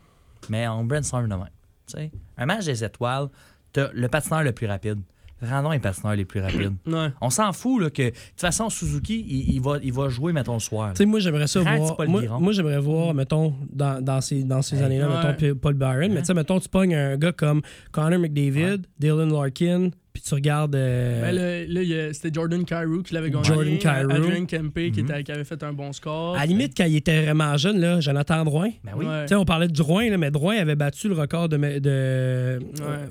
[0.50, 1.48] Mais on brainstorm demain.
[1.86, 2.10] tu sais.
[2.36, 3.28] Un match des étoiles,
[3.72, 5.00] t'as le patineur le plus rapide.
[5.42, 6.74] Rendons les patineurs les plus rapides.
[6.86, 7.08] Ouais.
[7.20, 10.32] On s'en fout, là, que de toute façon, Suzuki, il, il va, il va jouer,
[10.32, 10.92] mettons, le soir.
[10.94, 11.76] Tu sais, moi, j'aimerais ça Prends
[12.06, 12.40] voir.
[12.40, 15.36] Moi, j'aimerais voir, mettons, dans, dans ces, dans ces Hey, années-là, ouais.
[15.40, 16.12] mettons, Paul Byron.
[16.12, 17.60] Mais tu sais, mettons, tu pognes un gars comme
[17.92, 20.74] Connor McDavid, Dylan Larkin, puis tu regardes.
[20.74, 23.44] euh, Ben, là, c'était Jordan Carew qui l'avait gagné.
[23.44, 24.10] Jordan Kyrou.
[24.10, 26.34] Adrien Kempe qui, était- qui avait fait un bon score.
[26.36, 28.70] à la limite, quand il était vraiment jeune, là, Jonathan Drouin.
[28.82, 29.04] Ben oui.
[29.06, 29.22] Ouais.
[29.22, 31.80] Tu sais, on parlait de Drouin, là, mais Drouin avait battu le record de, de,
[31.86, 32.58] euh,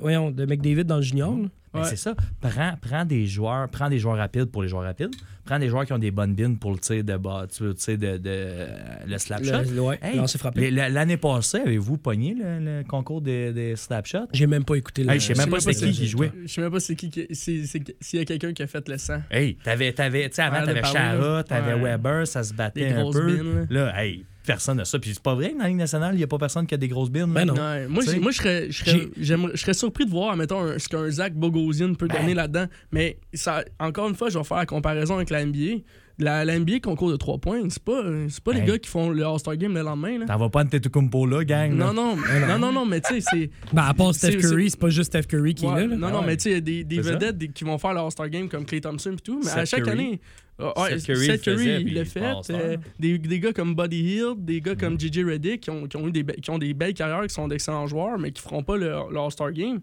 [0.02, 1.38] voyons, de McDavid dans le junior.
[1.38, 1.48] là.
[1.74, 1.86] Ben, Ouais.
[1.90, 2.16] C'est ça.
[2.42, 5.14] Prends, prends des joueurs, prends des joueurs rapides pour les joueurs rapides.
[5.46, 8.68] Prends des joueurs qui ont des bonnes bines pour le tir de bas, de, de-
[9.08, 9.52] le slap shot.
[9.74, 14.28] Le, Hey, L'année passée, avez-vous pogné le, le concours des, des slap shots?
[14.34, 15.12] J'ai même pas écouté le.
[15.12, 16.32] Hey, je sais même pas c'est c'est qui qui jouait.
[16.46, 19.22] Je sais même pas c'est qui, s'il y a quelqu'un qui a fait le sang.
[19.32, 21.44] Hey, t'avais, t'avais, avant, t'avais Chara, là.
[21.44, 21.82] t'avais Ouais.
[21.92, 23.36] Weber, ça se battait un peu.
[23.38, 24.98] bines, Là, hey, personne n'a ça.
[24.98, 26.74] Puis c'est pas vrai que dans la Ligue nationale, il n'y a pas personne qui
[26.74, 27.28] a des grosses bines.
[27.32, 27.54] Ben non.
[27.90, 30.80] Moi, moi, je serais, je serais, j'ai- j'aimerais- je serais surpris de voir, mettons, un-
[30.80, 32.22] ce qu'un Zach Bogosian peut Ben.
[32.22, 32.66] donner là-dedans.
[32.92, 35.84] Mais ça, encore une fois, je vais faire la comparaison avec la NBA.
[36.20, 38.66] La, la NBA concours de 3 points, c'est pas, c'est pas les Hey.
[38.66, 40.18] gars qui font le All-Star Game le lendemain.
[40.18, 40.26] Là.
[40.26, 41.78] T'en vas pas de Tetocumpo là, gang.
[41.78, 41.86] là.
[41.86, 42.16] Non, non,
[42.48, 43.52] non, non, non, mais tu sais, c'est.
[43.74, 45.82] Ben, à part Steph c'est- Curry, c'est- c'est pas juste Steph Curry qui Ouais, est
[45.82, 45.88] là.
[45.90, 45.96] là.
[45.96, 46.26] Non, Ah non, ouais.
[46.26, 48.50] mais tu sais, il y a des, vedettes des- qui vont faire le All-Star Game
[48.50, 49.42] comme Clay Thompson et tout.
[49.46, 49.92] Mais à chaque Curry.
[49.92, 50.22] année.
[50.60, 52.26] Euh, ouais, Seth Curry Seth le Curry, faisait, il l'a fait.
[52.26, 52.60] All-Star.
[52.60, 55.98] euh, des, des gars comme Buddy Hill, des gars comme JJ Redick qui ont, qui
[55.98, 58.64] ont eu des, qui ont des belles carrières, qui sont d'excellents joueurs, mais qui feront
[58.64, 59.82] pas le, le All-Star Game.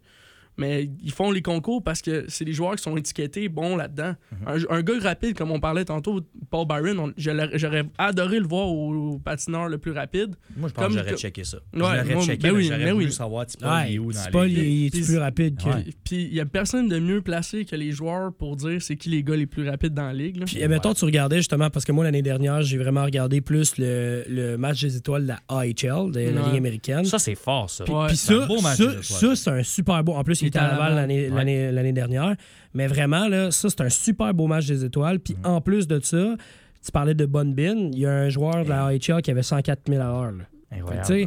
[0.57, 4.15] Mais ils font les concours parce que c'est des joueurs qui sont étiquetés bons là-dedans.
[4.47, 4.65] Mhm.
[4.71, 9.15] un, un gars rapide, comme on parlait tantôt, Paul Byron, j'aurais adoré le voir au,
[9.15, 10.35] au patineur le plus rapide.
[10.57, 11.59] Moi, je pense Comme- que j'aurais checké ça.
[11.75, 13.13] Ouais, moi, checké, ben oui, j'aurais ben voulu oui.
[13.13, 14.59] savoir Tipol, Ouais, il est où dans c'est les pas ligues.
[14.59, 15.69] il est Puis- plus rapide que.
[15.69, 15.85] Ouais.
[16.05, 19.09] Puis- il y a personne de mieux placé que les joueurs pour dire c'est qui
[19.09, 20.37] les gars les plus rapides dans la ligue.
[20.37, 20.45] là.
[20.47, 23.77] Puis, eh, mettons, tu regardais justement, parce que moi, l'année dernière, j'ai vraiment regardé plus
[23.79, 26.45] le, le match des étoiles de la AHL, de la.
[26.45, 27.05] Ligue américaine.
[27.05, 27.85] Ça, c'est fort, ça.
[27.91, 28.09] Ouais.
[28.09, 29.03] Puis c'est un ça, beau match ça, des étoiles.
[29.03, 30.13] ça, c'est un super beau.
[30.15, 31.37] En plus, il, Il était à Laval l'année Ouais.
[31.37, 32.35] l'année- l'année dernière.
[32.75, 35.21] Mais vraiment, là, ça, c'est un super beau match des étoiles.
[35.21, 35.47] Puis Mm.
[35.47, 36.37] en plus de ça,
[36.85, 37.91] tu parlais de Bonne Bin.
[37.93, 40.33] Il y a un joueur de la AHL qui avait 104 000 à l'heure.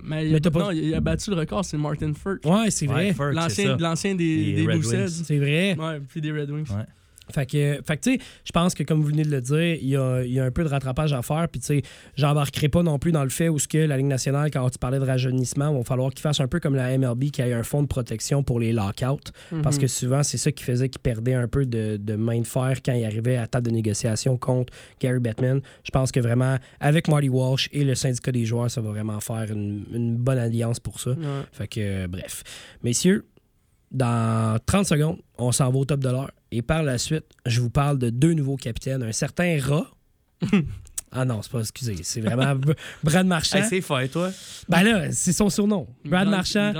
[0.04, 2.46] Mais, il mais pas- non, il a battu le record, c'est Martin Furt.
[2.46, 3.16] Ouais, c'est vrai.
[3.18, 3.34] Ouais,
[3.80, 4.68] L'ancien des, des.
[4.68, 5.08] Wings.
[5.08, 5.76] C'est vrai.
[5.80, 6.70] Ouais, puis des Red Wings.
[6.70, 6.84] Ouais.
[7.34, 9.60] Fait que, fait que, tu sais, je pense que comme vous venez de le dire,
[9.82, 11.48] il y a, il y a un peu de rattrapage à faire.
[11.52, 11.82] Puis, tu sais,
[12.16, 14.78] j'embarquerai pas non plus dans le fait où ce que la Ligue nationale, quand tu
[14.80, 17.54] parlais de rajeunissement, il va falloir qu'ils fassent un peu comme la MLB, qui ait
[17.54, 19.32] un fonds de protection pour les lockouts.
[19.64, 19.82] Parce Mhm.
[19.82, 22.78] que souvent, c'est ça qui faisait qu'ils perdaient un peu de, de main de fer
[22.84, 25.62] quand ils arrivaient à table de négociation contre Gary Bettman.
[25.84, 29.20] Je pense que vraiment, avec Marty Walsh et le syndicat des joueurs, ça va vraiment
[29.20, 31.12] faire une, une bonne alliance pour ça.
[31.52, 32.44] Fait que, euh, bref.
[32.84, 33.26] Messieurs,
[33.92, 36.32] dans 30 secondes, on s'en va au top de l'heure.
[36.52, 39.04] Et par la suite, je vous parle de deux nouveaux capitaines.
[39.04, 39.88] Un certain Rat.
[41.12, 42.60] ah non, c'est pas, excusez, c'est vraiment
[43.04, 43.58] Brad Marchand.
[43.58, 44.30] Hey, c'est fait, toi?
[44.70, 45.88] ben là, c'est son surnom.
[46.06, 46.74] Brad grande- Marchand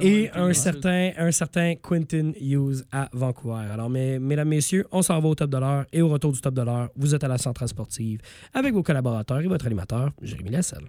[0.00, 3.66] et un certain, un certain Quentin Hughes à Vancouver.
[3.72, 5.84] Alors, mes, mesdames, messieurs, on s'en va au top de l'heure.
[5.92, 8.20] Et au retour du top de l'heure, vous êtes à la centrale sportive
[8.54, 10.86] avec vos collaborateurs et votre animateur, Jérémy Lasselle.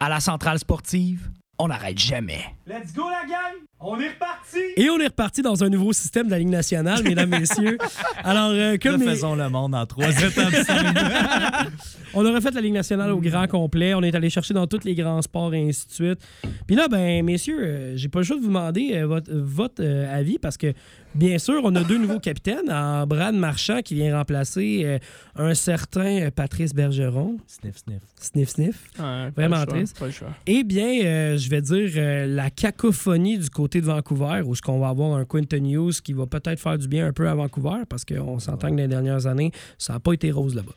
[0.00, 2.44] À la centrale sportive, on n'arrête jamais.
[2.66, 3.60] Let's go, la gang!
[3.78, 4.58] On est reparti!
[4.78, 7.76] Et on est reparti dans un nouveau système de la Ligue nationale, mesdames, messieurs.
[8.22, 10.54] Alors, euh, comme Faisons le monde en trois étapes.
[12.14, 13.92] on a refait la Ligue nationale au grand complet.
[13.92, 16.18] On est allé chercher dans tous les grands sports et ainsi de suite.
[16.66, 19.82] Puis là, ben, messieurs, euh, j'ai pas le choix de vous demander euh, votre, votre
[19.82, 20.72] euh, avis parce que,
[21.14, 22.72] bien sûr, on a deux nouveaux capitaines.
[22.72, 24.98] En Brad Marchand qui vient remplacer euh,
[25.36, 27.36] un certain Patrice Bergeron.
[27.46, 28.02] sniff, sniff.
[28.18, 28.84] Sniff, sniff.
[28.98, 29.98] Ouais, pas Vraiment le choix, triste.
[29.98, 30.28] Pas le choix.
[30.46, 34.62] Eh bien, euh, je vais dire euh, la cacophonie du côté de Vancouver, où ce
[34.62, 37.34] qu'on va avoir un Quinton Hughes qui va peut-être faire du bien un peu à
[37.34, 40.72] Vancouver, parce qu'on s'entend que dans les dernières années, ça n'a pas été rose là-bas.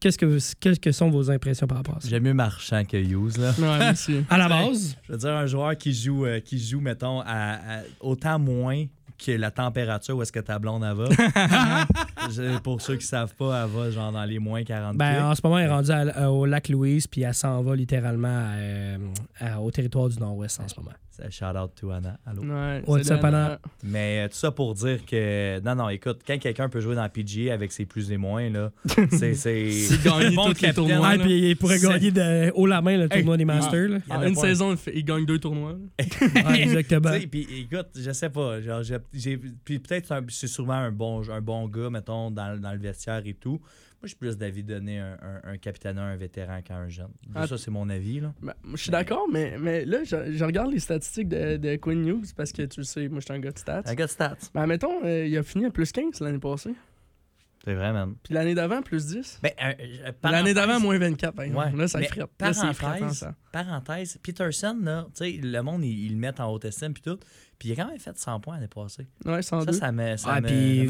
[0.00, 2.08] Qu'est-ce que, quelles que sont vos impressions par rapport à ça?
[2.08, 3.52] J'aime mieux Marchand que Hughes, là.
[3.56, 3.92] Ouais.
[4.30, 7.24] À la base, Je veux dire, un joueur qui joue, euh, qui joue mettons, à,
[7.26, 8.84] à autant moins
[9.24, 12.56] que la température où est-ce que ta blonde elle va.
[12.62, 15.40] Pour ceux qui savent pas, elle va genre dans les moins 40 ben, en ce
[15.44, 18.98] moment, elle est rendue à- au lac Louise, puis elle s'en va littéralement à, euh,
[19.40, 20.92] à- au territoire du Nord-Ouest en ce moment.
[21.14, 22.18] C'est shout out to Anna.
[22.24, 22.42] Allô?
[22.42, 23.60] Ouais, What's c'est up, la- Anna?
[23.84, 25.60] Mais euh, tout ça pour dire que.
[25.60, 28.48] Non, non, écoute, quand quelqu'un peut jouer dans le PGA avec ses plus et moins,
[28.48, 28.70] là,
[29.10, 29.34] c'est.
[29.34, 31.06] C'est gagner bon tous les tournois.
[31.10, 33.88] Ouais, puis il pourrait gagner de haut la main le tournoi Hey, des Masters.
[33.90, 33.98] là.
[34.06, 35.76] Il y en une saison, il, fait- il gagne deux tournois.
[36.46, 37.10] Ouais, exactement.
[37.30, 38.60] Puis écoute, je sais pas.
[38.62, 42.58] Genre, j'ai, j'ai- puis peut-être un- c'est sûrement un bon, un bon gars, mettons, dans,
[42.58, 43.60] dans le vestiaire et tout.
[44.02, 46.74] Moi, je suis plus d'avis de donner un, un, un capitaine à un vétéran qu'à
[46.76, 47.12] un jeune.
[47.36, 47.46] Ah.
[47.46, 48.18] Ça, c'est mon avis.
[48.18, 48.34] Là.
[48.42, 52.04] Ben, je suis d'accord, mais, mais là, je, je regarde les statistiques de, de Quinn
[52.04, 53.82] Hughes parce que tu le sais, moi, je suis un gars de stats.
[53.86, 54.36] Un gars de stats.
[54.54, 56.74] Ben, mettons, il a fini à plus 15 l'année passée.
[57.64, 58.16] C'est vrai, man.
[58.24, 59.38] Puis l'année d'avant, plus 10.
[59.40, 59.72] Ben, euh, euh,
[60.24, 61.64] L'année parenthèse- d'avant, moins 24, par exemple.
[61.68, 61.78] Ouais.
[61.78, 62.28] Là, ça Mais frette.
[62.40, 63.34] Là, c'est frettant, parenthèse, ça.
[63.52, 67.20] parenthèse, Peterson, là, tu sais, le monde, ils le mettent en haute estime puis tout.
[67.62, 69.06] Puis il a quand même fait 100 points l'année passée.
[69.24, 69.70] Ouais, 102.
[69.72, 70.16] Ça, ça me.
[70.16, 70.84] Ça Ah, puis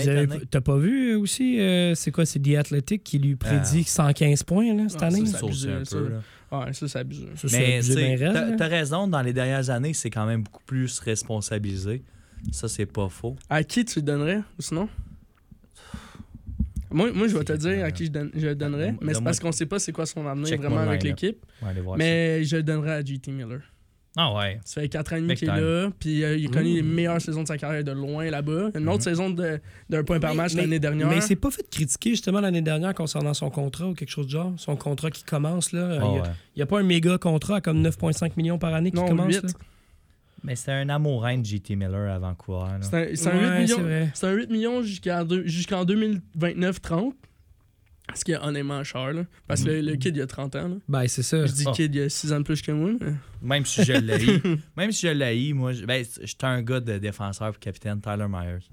[0.51, 4.73] t'as pas vu aussi, euh, c'est quoi, c'est The Athletic qui lui prédit 115 points
[4.75, 5.27] là, cette Ah, année?
[5.27, 5.97] ça, Ça, c'est un abusé, peu, ça.
[6.01, 6.65] là.
[6.65, 7.27] Ouais, ça, c'est abusé.
[7.37, 7.83] Ça, Mais
[8.57, 12.03] t'as raison, dans les dernières années, c'est quand même beaucoup plus responsabilisé.
[12.53, 13.37] Ça, c'est pas faux.
[13.51, 14.89] À qui tu le donnerais, ou sinon?
[16.91, 19.23] Moi, moi je vais te dire à qui je, donne- je le donnerais, mais c'est
[19.23, 21.37] parce qu'on sait pas c'est quoi son avenir vraiment avec l'équipe.
[21.99, 23.61] Mais je le donnerais à JT Miller.
[24.17, 24.61] Ah ouais.
[24.65, 25.91] Ça fait 4 ans et demi qu'il est là.
[25.99, 26.95] Puis euh, il a connu les mmh.
[26.95, 28.71] meilleures saisons de sa carrière de loin là-bas.
[28.75, 29.01] Une autre mmh.
[29.01, 31.09] saison d'un point par match l'année dernière.
[31.09, 34.33] Mais c'est pas fait critiquer justement l'année dernière concernant son contrat ou quelque chose de
[34.33, 34.53] genre?
[34.59, 35.81] Son contrat qui commence là.
[35.81, 39.03] Euh, ah il n'y a, pas un méga contrat comme 9,5 millions par année qui
[39.03, 39.35] commence.
[39.35, 39.43] 8.
[39.45, 39.49] Là?
[40.45, 42.71] Mais c'est un amourin de JT Miller avant coureur.
[42.83, 45.25] C'est un, un, ouais, un, 8 millions jusqu'en
[45.85, 47.13] 2029-30.
[48.07, 49.25] Parce qu'il y a honnêtement cher, là.
[49.47, 49.99] Parce que le, mm.
[49.99, 50.77] kid, il a 30 ans, là.
[50.89, 51.47] Ben, c'est ça.
[51.47, 51.73] Je dis ah.
[51.73, 52.91] kid, il a 6 ans de plus que moi.
[53.41, 54.43] Même si je l'ai.
[54.77, 58.69] même si je l'ai, moi, ben, j'étais un gars de défenseur pour capitaine Tyler Myers.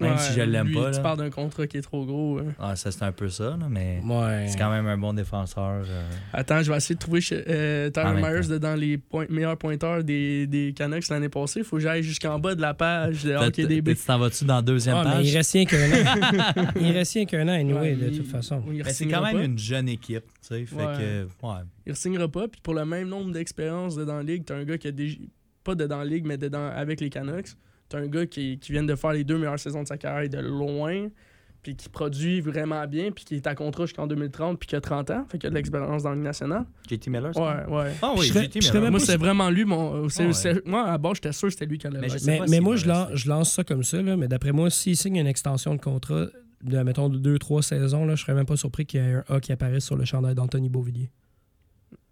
[0.00, 0.90] Même Ouais, si je l'aime pas.
[0.90, 1.02] Tu là.
[1.02, 2.38] parles d'un contrat qui est trop gros.
[2.40, 2.52] hein.
[2.58, 4.46] Ah, ça, c'est un peu ça, là, mais Ouais.
[4.48, 5.84] c'est quand même un bon défenseur.
[5.88, 6.10] euh.
[6.32, 10.02] Attends, je vais essayer de trouver euh, Tyler même Myers dans les point- meilleurs pointeurs
[10.02, 11.60] des, des Canucks l'année passée.
[11.60, 13.94] Il faut que j'aille jusqu'en bas de la page de Hockey DB.
[13.94, 15.30] Tu t'en vas-tu dans la deuxième Ah, mais page?
[15.30, 16.64] il reste rien qu'un an.
[16.80, 18.62] il reste rien qu'un an, anyway, Ouais, de toute façon.
[18.72, 19.44] il Mais c'est quand même pas.
[19.44, 20.64] une jeune équipe, tu sais.
[20.66, 21.26] Fait Ouais.
[21.40, 21.54] que, ouais.
[21.86, 22.48] Il ne signera pas.
[22.48, 24.92] Puis pour le même nombre d'expériences de dans la ligue, t'as un gars qui a
[24.92, 25.18] déjà.
[25.62, 27.48] Pas de dans la ligue, mais de dans, avec les Canucks.
[27.88, 30.28] T'as un gars qui, qui vient de faire les deux meilleures saisons de sa carrière
[30.28, 31.08] de loin.
[31.62, 33.10] Puis qui produit vraiment bien.
[33.10, 34.58] Puis qui est à contrat jusqu'en 2030.
[34.58, 35.26] Puis qui a 30 ans.
[35.30, 36.64] Fait qu'il a de l'expérience dans la Ligue nationale.
[36.90, 37.92] JT Miller, c'est Ouais, ouais.
[38.02, 38.90] Ah oui, serais- JT Miller.
[38.90, 39.64] Moi, c'est vraiment lui.
[39.64, 40.62] Mon, c'est- Ah ouais.
[40.66, 42.60] moi, à base, j'étais sûr que c'était lui qui allait Mais je Mais, pas mais
[42.60, 45.80] moi, je, lance ça comme ça, là, mais d'après moi, s'il signe une extension de
[45.80, 46.26] contrat
[46.62, 49.24] de, mettons, de 2-3 saisons, là, je serais même pas surpris qu'il y ait un
[49.28, 51.10] A qui apparaisse sur le chandail d'Anthony Beauvillier.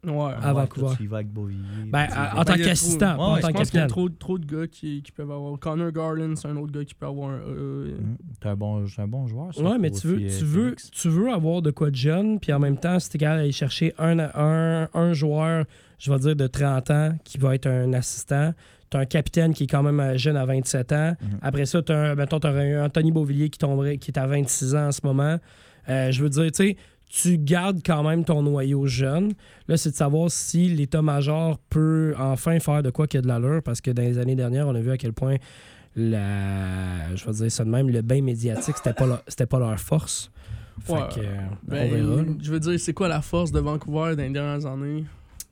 [0.04, 0.32] Ouais.
[0.42, 0.94] à Vancouver.
[0.96, 1.62] Tu vas avec Beauvillier.
[1.86, 3.70] Ben, tu en- tant il y a qu'assistant, trop- pas en tant Je que pense
[3.70, 3.88] qu'il y a capitaine.
[3.88, 5.56] trop, trop de gars qui, qui peuvent avoir.
[5.60, 7.34] Connor Garland, c'est un autre gars qui peut avoir un.
[7.46, 7.96] euh,
[8.40, 9.62] T'es un bon, c'est un bon joueur, ça.
[9.62, 10.90] Ouais, mais tu veux, tu, veux, Phoenix.
[10.90, 13.52] tu veux avoir de quoi de jeune, puis en même temps, si t'es capable d'aller
[13.52, 15.66] chercher un, un, un joueur,
[16.00, 18.52] je vais dire, de 30 ans qui va être un assistant.
[18.90, 21.16] T'as un capitaine qui est quand même euh, jeune à 27 ans.
[21.18, 21.38] Mhm.
[21.40, 24.88] Après ça, t'as un, mettons, un Anthony Beauvillier qui, tomberait, qui est à 26 ans
[24.88, 25.38] en ce moment.
[25.88, 26.76] Euh, je veux dire, tu sais,
[27.14, 29.34] tu gardes quand même ton noyau jeune.
[29.68, 33.28] Là, c'est de savoir si l'état-major peut enfin faire de quoi qu'il y a de
[33.28, 35.36] l'allure, parce que dans les années dernières, on a vu à quel point
[35.94, 39.58] la, je vais dire ça de même, le bain médiatique, c'était pas leur, c'était pas
[39.58, 40.30] leur force.
[40.80, 41.00] Fait Ouais.
[41.14, 42.22] que, euh, ben, on verra.
[42.22, 42.28] là.
[42.40, 45.04] je veux dire, c'est quoi la force de Vancouver dans les dernières années?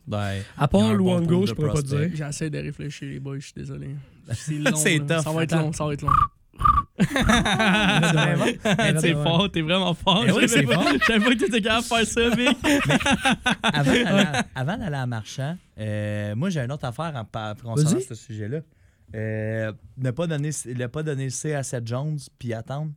[0.07, 2.11] Ben, À part bon pool je pourrais pas te dire.
[2.15, 3.89] J'essaie de réfléchir, les boys, je suis désolé.
[4.33, 4.75] C'est long.
[5.21, 6.09] Ça va être long, ça va être long.
[9.01, 10.23] c'est fort, t'es vraiment fort.
[10.27, 10.85] Eh oui, c'est fort.
[11.01, 12.59] Je savais pas que t'étais capable de faire ça, Vic.
[14.55, 17.25] avant d'aller à, Marchand, euh, moi, j'ai une autre affaire en
[17.55, 18.59] concernant ce sujet-là.
[19.15, 22.91] Euh, ne pas donner, ne pas donner le C à Seth Jones puis attendre.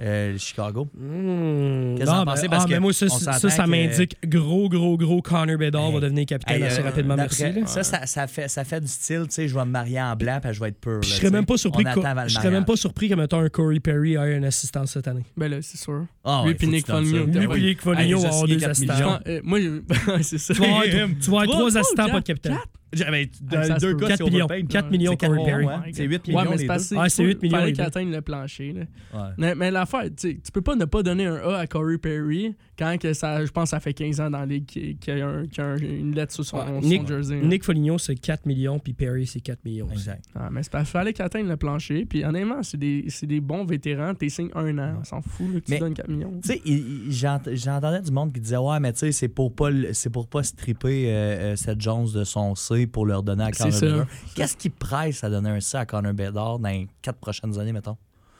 [0.00, 0.88] Euh, Chicago.
[0.94, 1.94] Mmh.
[1.96, 2.48] Qu'est-ce que ben- pensez?
[2.48, 5.94] Parce ah, que mais moi, ça, ça, que- m'indique gros, gros, gros Connor Bedard Hey.
[5.94, 7.16] va devenir capitaine Hey, assez euh, rapidement.
[7.16, 7.42] Merci.
[7.44, 7.66] là.
[7.66, 10.16] Ça, ça, ça fait, ça fait du style, tu sais, je vais me marier en
[10.16, 11.02] blanc puis je vais être pur.
[11.02, 11.90] Je serais même pas surpris que,
[12.26, 15.24] je serais même pas surpris que mettons un Corey Perry ait un assistant cette année.
[15.36, 16.06] Ben là, c'est sûr.
[16.24, 16.86] Ah, Lui puis Nick.
[16.86, 17.24] Foligno.
[17.26, 19.18] Lui puis Nick Foligno j'ai avoir deux 4 assistants.
[19.26, 19.58] Euh, moi,
[20.22, 20.54] c'est ça.
[20.54, 22.58] Tu vas avoir, Trois- assistants, pas de quatre, capitaine.
[22.92, 24.44] J'avais Ah, dans deux cas, 4 c'est millions.
[24.44, 24.68] overpaid.
[24.68, 25.92] 4 millions C'est Corey quatre- Perry.
[25.92, 26.68] C'est 8 millions Ouais, mais les c'est deux.
[26.68, 26.96] passé.
[26.96, 27.88] Ouais, c'est 8 millions, Fallait les qu'il deux.
[27.88, 28.72] atteigne le plancher.
[28.72, 28.80] Là.
[29.14, 29.30] Ouais.
[29.36, 31.98] Mais, mais l'affaire, tu sais, tu peux pas ne pas donner un A à Corey
[31.98, 34.96] Perry quand que ça, je pense que ça fait 15 ans dans la ligue qu'il
[35.06, 37.40] y a, un- qu'il y a un- une lettre sur son, Ouais, son Nick- jersey.
[37.40, 37.46] là.
[37.46, 39.88] Nick Foligno, c'est 4 millions, puis Perry, c'est 4 millions.
[39.90, 40.24] Exact.
[40.34, 42.04] Ah, mais c'est parce qu'il fallait qu'il atteigne le plancher.
[42.04, 44.14] Puis honnêtement, c'est des, c'est des bons vétérans.
[44.14, 44.96] T'es signes un an.
[45.00, 46.32] On s'en fout là, que tu Mais- donnes 4 millions.
[46.42, 46.62] Tu sais,
[47.08, 50.26] j'ent- j'entendais du monde qui disait Ouais, mais tu sais, c'est pour pas c'est pour
[50.26, 51.12] pas stripper euh,
[51.52, 53.86] euh, cette Jones de son C pour le redonner à C'est Connor ça.
[53.86, 54.06] Bedard.
[54.34, 57.72] Qu'est-ce qui presse à donner un C à Connor Bedard dans les quatre prochaines années,
[57.72, 57.96] mettons?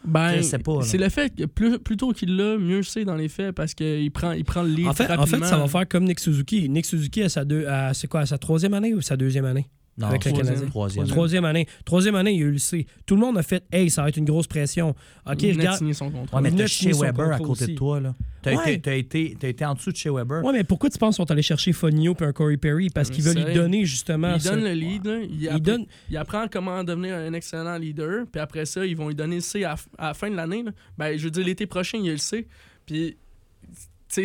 [0.06, 0.32] Ben,
[0.82, 3.74] c'est le fait que plus, plus tôt qu'il l'a, mieux c'est dans les faits parce
[3.74, 6.20] qu'il prend, il prend le lead En fait, en fait, ça va faire comme Nick
[6.20, 6.68] Suzuki.
[6.68, 9.44] Nick Suzuki, à sa deux, à- c'est quoi, à sa troisième année ou sa deuxième
[9.46, 9.66] année?
[9.96, 10.46] Non, Avec le troisième.
[10.54, 10.70] Canadien.
[10.70, 11.06] Troisième.
[11.06, 11.68] Troisième année.
[11.84, 12.84] Troisième année, il y a eu le C.
[13.06, 14.90] Tout le monde a fait Hey, ça va être une grosse pression.
[15.30, 15.78] OK, il regarde.
[15.78, 16.36] signer son contrat.
[16.40, 17.66] Ouais, mais t'as chez Weber à côté aussi.
[17.72, 18.14] de toi, là.
[18.42, 18.72] T'as Ouais.
[18.74, 20.44] été, t'as été, t'as été en dessous de chez Weber.
[20.44, 22.88] Ouais, mais pourquoi tu penses qu'ils sont allés chercher Foligno puis un Corey Perry?
[22.90, 24.34] Parce qu'ils veulent lui donner justement.
[24.34, 24.50] il ça.
[24.50, 25.06] donne le lead.
[25.06, 25.86] là, il, Il apprend, donne.
[26.10, 28.24] il apprend comment devenir un excellent leader.
[28.30, 30.64] Puis après ça, ils vont lui donner le C à, à la fin de l'année.
[30.64, 30.72] là.
[30.98, 32.46] Ben, je veux dire, l'été prochain, il y a le C.
[32.84, 33.16] Puis,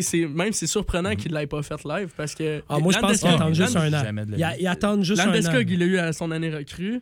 [0.01, 2.61] c'est- même c'est surprenant qu'il ne l'ait pas fait live parce que.
[2.69, 4.03] Ah, moi, je pense qu'ils Landeskog- attendent juste un an.
[4.03, 4.57] Jamais de la Ils, a- vie.
[4.61, 5.25] ils attendent juste un an.
[5.27, 7.01] Landeskog, il l'a eu à son année recrue.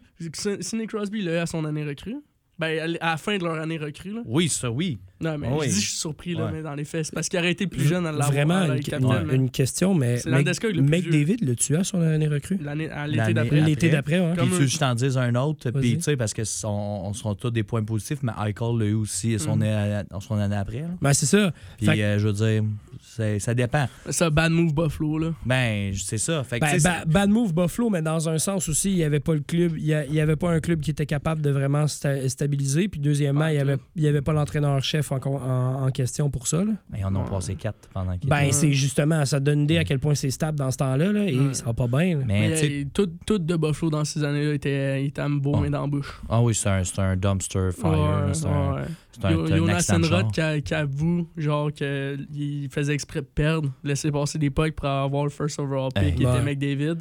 [0.62, 2.16] Sidney Crosby, il l'a eu à son année recrue.
[2.60, 4.14] Ben, à la fin de leur année recrue.
[4.14, 4.22] Là.
[4.26, 4.98] Oui, ça, oui.
[5.20, 5.66] Non, mais Oui.
[5.68, 6.52] je dis je suis surpris, là, Ouais.
[6.54, 8.32] mais dans les faits, c'est parce qu'il aurait été plus jeune à l'avoir.
[8.32, 12.60] Vraiment, une, une- capitaine, mais une question, mais C'est Landeskog le tueur son année recrue?
[12.62, 13.58] L'année, à l'été d'après.
[13.60, 13.62] après.
[13.70, 14.34] L'été d'après, ouais.
[14.38, 17.34] Puis tu je t'en dise un autre, puis tu sais, parce que son- on sera
[17.36, 19.62] tous des points positifs, mais Eichel l'a eu aussi son, Mm.
[19.64, 20.82] année- son année après.
[20.82, 20.88] là.
[21.02, 21.52] Ben, c'est ça.
[21.78, 22.64] Puis que- euh, je veux dire,
[23.40, 23.88] ça dépend.
[24.10, 25.34] Ça, bad move Buffalo, là.
[25.46, 26.44] Ben, c'est ça.
[26.44, 29.20] Fait que, Ben, ba- bad move Buffalo, mais dans un sens aussi, il n'y avait
[29.20, 31.42] pas le club, il y a- il y avait pas un club qui était capable
[31.42, 32.88] de vraiment sta- stabiliser.
[32.88, 33.80] Puis deuxièmement, il n'y avait, ok.
[33.96, 36.58] il y avait pas l'entraîneur-chef en, con- en- en question pour ça.
[36.64, 36.72] là.
[36.90, 39.78] ben, ils en ont passé quatre pendant qu'il Ben, c'est justement, ça donne une idée
[39.78, 41.12] à quel point c'est stable dans ce temps-là.
[41.12, 41.54] Là, et Ouais.
[41.54, 42.18] ça va pas bien.
[42.20, 42.24] là.
[42.26, 45.52] Mais, Mais, tu sais, tout, tout de Buffalo dans ces années-là était, était un beau
[45.56, 45.60] Oh.
[45.60, 46.22] main dans la bouche.
[46.30, 47.92] ah oui, c'est un, c'est un dumpster fire.
[47.92, 48.82] là, c'est un, ouais.
[49.12, 54.38] c'est un, un qui, a- qui avoue genre qu'il faisait exprès de perdre, laisser passer
[54.38, 56.16] des pucks pour avoir le first overall pick Hey.
[56.16, 56.32] qui Ouais.
[56.36, 56.98] était McDavid.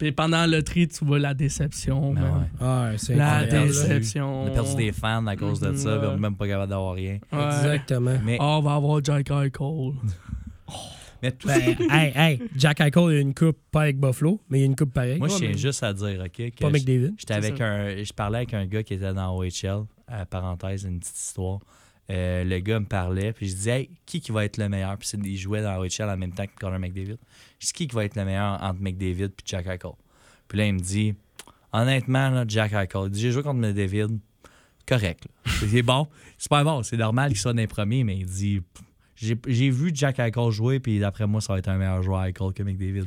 [0.00, 2.14] Puis pendant le tri, tu vois la déception.
[2.14, 2.28] Ben ouais.
[2.58, 4.44] Ah, c'est La déception.
[4.44, 6.70] On a perdu des fans à cause de ça, Mhm, puis on même pas capable
[6.70, 7.18] d'avoir rien.
[7.30, 7.44] Ouais.
[7.44, 8.18] Exactement.
[8.24, 9.50] Mais, Ah, on va avoir Jack Eichel.
[11.22, 14.40] mais tout Ben, hey, hey, Jack Eichel, il y a une coupe, pas avec Buffalo,
[14.48, 15.18] mais il y a une coupe pareille.
[15.18, 17.12] Moi, je tiens mais- juste à dire, OK, que pas je- McDavid.
[17.18, 17.64] J'étais avec ça.
[17.66, 18.02] un.
[18.02, 21.58] Je parlais avec un gars qui était dans OHL, euh, parenthèse, une petite histoire.
[22.10, 24.96] Euh, le gars me parlait, puis je disais, hey, qui qui va être le meilleur?
[24.98, 27.18] Puis il jouait dans OHL en même temps que Connor McDavid.
[27.60, 29.92] Je dis, qui qui va être le meilleur entre McDavid et Jack Eichel?
[30.48, 31.14] Puis là, il me dit,
[31.72, 34.18] honnêtement, là, Jack Eichel, il dit, j'ai joué contre McDavid,
[34.88, 35.28] correct.
[35.46, 38.60] C'est bon, c'est pas bon, c'est normal qu'il soit dans les premiers, mais il dit,
[39.14, 42.24] j'ai j'ai vu Jack Eichel jouer, puis d'après moi, ça va être un meilleur joueur
[42.24, 43.04] Eichel que McDavid.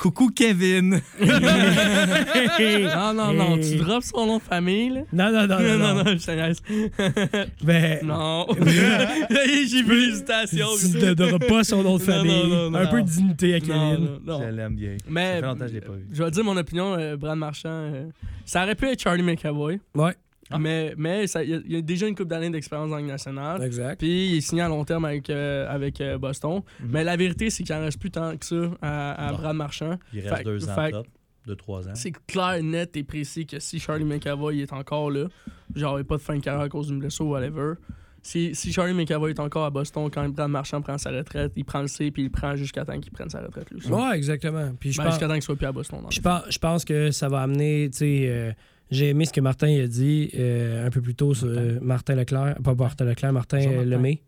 [0.00, 1.00] Coucou Kevin!
[1.20, 5.00] non, non, non, tu drops son nom de famille, là?
[5.12, 5.94] Non, non, non, Non, non.
[5.94, 7.46] non, non, je te.
[7.64, 8.46] Ben, Non.
[8.58, 10.66] J'ai vu l'hésitation.
[10.80, 12.48] tu ne donneras pas son nom de Non, famille.
[12.48, 12.90] non, non, un non.
[12.90, 13.74] peu de dignité à Kevin.
[13.74, 14.40] Non, non, non.
[14.42, 14.96] Je l'aime bien.
[15.08, 16.06] Mais Ça fait longtemps que je l'ai pas vu.
[16.12, 17.68] je vais dire mon opinion, euh, Brad Marchand.
[17.68, 18.04] euh,
[18.46, 20.14] ça aurait pu être Charlie McAvoy, Ouais,
[20.50, 20.58] Ah.
[20.58, 23.10] mais, mais ça- il a- il a déjà une coupe d'années d'expérience dans la Ligue
[23.10, 23.62] nationale.
[23.62, 23.98] exact.
[23.98, 26.62] Puis il est signé à long terme avec, euh, avec euh, Boston.
[26.80, 26.88] Mhm.
[26.90, 29.32] Mais la vérité, c'est qu'il en reste plus tant que ça à, à.
[29.32, 29.98] Brad Marchand.
[30.12, 31.06] Il reste Fait- deux ans fait- top,
[31.46, 31.92] deux, trois ans.
[31.94, 35.26] C'est clair, net et précis que si Charlie McAvoy est encore là,
[35.74, 37.74] genre il a pas de fin de carrière à cause d'une blessure ou whatever.
[38.22, 41.64] Si, si Charlie McAvoy est encore à Boston quand Brad Marchand prend sa retraite, il
[41.64, 43.90] prend le C puis il prend jusqu'à temps qu'il prenne sa retraite lui aussi.
[43.90, 44.72] Ouais, exactement.
[44.78, 46.00] Puis je Ben, pense, jusqu'à temps qu'il soit plus à Boston.
[46.22, 48.52] pense, je pense que ça va amener, tu sais, euh,
[48.90, 52.16] j'ai aimé ce que Martin a dit euh, un peu plus tôt, sur, euh, Martin
[52.16, 54.20] Leclerc, pas Martin Leclerc, Martin euh, Lemay,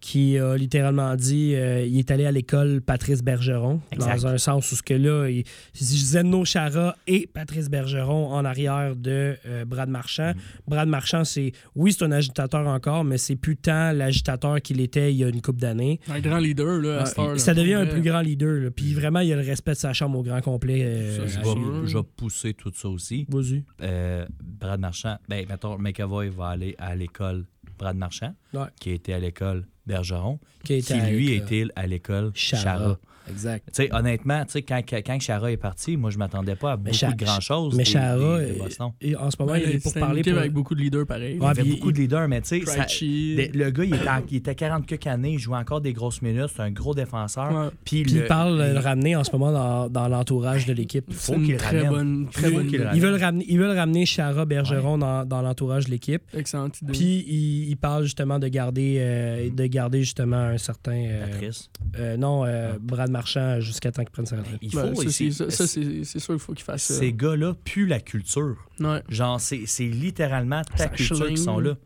[0.00, 4.16] Qui a littéralement dit, euh, il est allé à l'école Patrice Bergeron, Exact.
[4.16, 5.44] dans un sens où ce que là, il,
[5.74, 10.32] Zeno Chara et Patrice Bergeron en arrière de euh, Brad Marchand.
[10.34, 10.40] Mm.
[10.70, 15.12] Brad Marchand, c'est, oui, c'est un agitateur encore, mais c'est plus tant l'agitateur qu'il était
[15.12, 16.00] il y a une couple d'années.
[16.08, 18.60] Un grand leader, là, à cette heure, là, ça devient un plus grand leader.
[18.60, 18.70] là.
[18.70, 20.82] Puis vraiment, il a le respect de sa chambre au grand complet.
[20.84, 23.26] euh, Ça, Je vais, pousser tout ça aussi.
[23.28, 23.64] Vas-y.
[23.82, 27.44] Euh, Brad Marchand, ben, mettons, McAvoy va aller à l'école
[27.78, 28.66] Brad Marchand, Ouais.
[28.80, 32.98] qui était à l'école Bergeron, Qui, qui lui était à l'école Chara.
[33.30, 33.64] Exact.
[33.68, 36.76] Tu sais, honnêtement, tu sais, quand, quand Chara est parti, moi, je m'attendais pas à
[36.76, 37.74] beaucoup Cha- de grand-chose.
[37.76, 38.58] Mais Chara, des-
[39.00, 40.22] et en ce moment, Ouais, il est pour parler.
[40.22, 41.34] pour- avec beaucoup de leaders pareil.
[41.36, 44.04] Il Ouais, y avait beaucoup il- de leaders, mais tu sais, le gars, il était,
[44.30, 47.52] il était 40 quelques années, il jouait encore des grosses minutes, c'est un gros défenseur.
[47.52, 47.68] Ouais.
[47.84, 50.66] Puis Puis il le- parle de il- le ramener en ce moment dans, dans l'entourage
[50.66, 51.04] de l'équipe.
[51.12, 51.90] faut C'est une qu'il très ramène.
[51.90, 52.96] bonne, très Faut bonne qu'il ramène.
[52.96, 56.22] Ils veulent ramener, ils veulent ramener Chara Bergeron dans, dans l'entourage de l'équipe.
[56.36, 56.92] Excellente idée.
[56.92, 60.92] Puis il, il parle justement de garder, euh, de garder justement un certain.
[60.94, 61.70] euh, Patrice.
[61.98, 64.58] euh, non, euh, Brad Marchand jusqu'à temps qu'il prenne sa retraite.
[64.60, 66.94] Il Ben, faut ça, c'est- ça, ça, c'est c'est sûr qu'il faut qu'il fasse ça.
[66.94, 68.56] Ces gars-là puent la culture.
[68.80, 69.02] Ouais.
[69.08, 71.76] Genre, c'est c'est littéralement ta Ça culture qui sont là.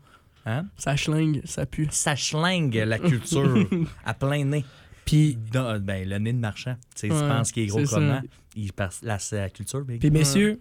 [0.45, 0.65] Hein?
[0.77, 1.87] Ça schlingue, ça pue.
[1.91, 3.67] Ça schlingue la culture
[4.05, 4.65] à plein nez.
[5.05, 6.75] Puis, Dans- ben, le nez de marchand.
[6.95, 8.21] Tu sais, tu Ouais, penses qu'il est gros comment?
[8.55, 9.99] Il passe la culture, big.
[9.99, 10.59] puis messieurs,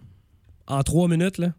[0.66, 1.52] en trois minutes, là,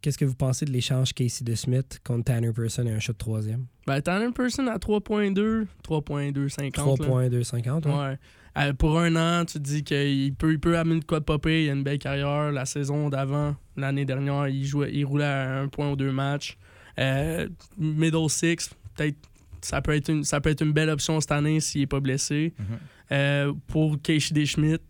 [0.00, 3.12] qu'est-ce que vous pensez de l'échange Casey de Smith contre Tanner Person et un shot
[3.14, 3.66] de troisième?
[3.86, 7.00] Ben, Tanner Person à 3.2, 3.250.
[7.00, 7.06] là.
[7.06, 7.86] 3.250.
[7.86, 7.92] ouais.
[7.98, 8.18] Ouais.
[8.58, 11.24] Euh, pour un an, tu te dis qu'il peut, il peut amener de quoi de
[11.24, 11.64] popper.
[11.64, 12.50] Il a une belle carrière.
[12.50, 16.58] La saison d'avant, l'année dernière, il, jouait, il roulait à un point ou deux matchs.
[16.98, 17.48] Euh,
[17.78, 19.16] middle six, peut-être
[19.62, 22.00] ça peut, être une, ça peut être une belle option cette année s'il n'est pas
[22.00, 22.54] blessé.
[22.58, 22.64] Mhm.
[23.12, 24.82] Euh, pour Casey Deschmidt,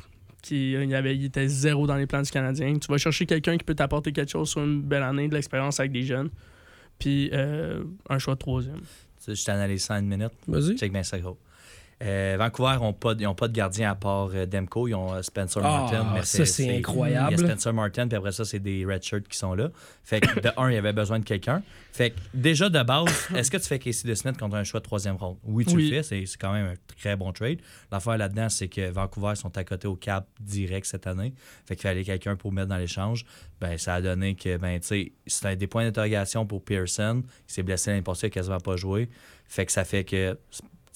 [0.43, 3.57] qui il, avait, il était zéro dans les plans du Canadien, tu vas chercher quelqu'un
[3.57, 6.31] qui peut t'apporter quelque chose sur une belle année, de l'expérience avec des jeunes.
[6.99, 8.81] Puis euh, un choix de troisième.
[8.81, 8.87] Tu
[9.19, 10.33] sais, Je t'analyse ça en une minute.
[10.47, 10.77] Vas-y.
[10.77, 11.39] Check bien ça, gros.
[12.03, 14.89] Euh, Vancouver n'ont pas, ils ont pas de gardien à part euh, Demko.
[14.89, 16.11] Ils ont euh, Spencer Ah, Martin.
[16.15, 17.35] mais ça, c'est incroyable.
[17.37, 19.69] Il y a Spencer Martin, puis après ça, c'est des redshirts qui sont là.
[20.03, 21.63] Fait que de un, il y avait besoin de quelqu'un.
[21.93, 24.85] Fait que déjà de base, est-ce que tu fais Casey DeSmith contre un choix de
[24.85, 25.37] troisième ronde?
[25.45, 25.91] Oui, tu Oui.
[25.91, 26.03] le fais.
[26.03, 27.59] C'est, c'est quand même un très bon trade.
[27.93, 31.35] L'affaire là-dedans, c'est que Vancouver sont à côté au cap direct cette année.
[31.67, 33.27] Fait qu'il fallait quelqu'un pour mettre dans l'échange.
[33.61, 37.23] Ben, ça a donné que, ben, tu sais, c'était des points d'interrogation pour Pearson.
[37.47, 39.11] Il s'est blessé l'année passée, il a quasiment pas joué.
[39.47, 40.39] Fait que ça fait que,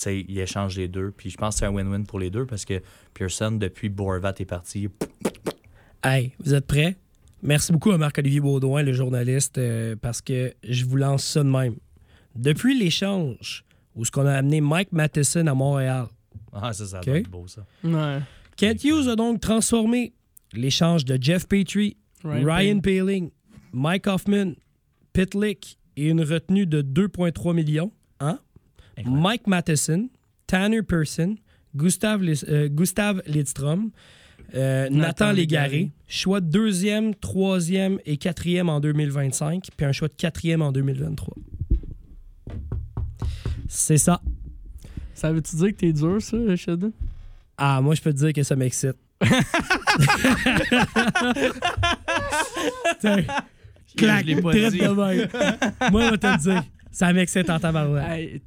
[0.06, 1.10] il échange les deux.
[1.16, 2.80] Puis je pense que c'est un win-win pour les deux parce que
[3.14, 4.88] Pearson, depuis Borvat est parti,
[6.02, 6.96] Hey, vous êtes prêts?
[7.42, 11.48] Merci beaucoup à Marc-Olivier Baudouin, le journaliste, euh, parce que je vous lance ça de
[11.48, 11.76] même.
[12.36, 13.64] Depuis l'échange
[13.94, 16.06] où ce qu'on a amené Mike Matheson à Montréal,
[16.52, 17.06] ah, ça, ça Ok.
[17.06, 17.64] doit être beau, ça.
[17.82, 18.18] Ouais.
[18.56, 20.12] Kent Hughes a donc transformé
[20.52, 23.30] l'échange de Jeff Petrie, Ryan, Paling,
[23.72, 24.52] Mike Hoffman,
[25.12, 27.92] Pitlick et une retenue de 2,3 millions
[28.98, 29.22] Incroyable.
[29.22, 30.08] Mike Matheson,
[30.46, 31.36] Tanner Pearson,
[31.74, 32.68] Gustav, Lis- euh,
[33.26, 33.90] Lidstrom,
[34.54, 40.08] euh, Nathan, Nathan Légaré, choix de deuxième, troisième et quatrième en 2025, puis un choix
[40.08, 41.34] de quatrième en 2023.
[43.68, 44.20] C'est ça.
[45.14, 46.92] Ça veut-tu dire que t'es dur, ça, Sheldon?
[47.56, 48.96] Ah, moi, je peux te dire que ça m'excite.
[53.96, 54.80] Clac, Je l'ai pas dit.
[55.92, 56.62] Moi, je vais te le dire.
[56.90, 58.42] Ça m'excite en tabarouette.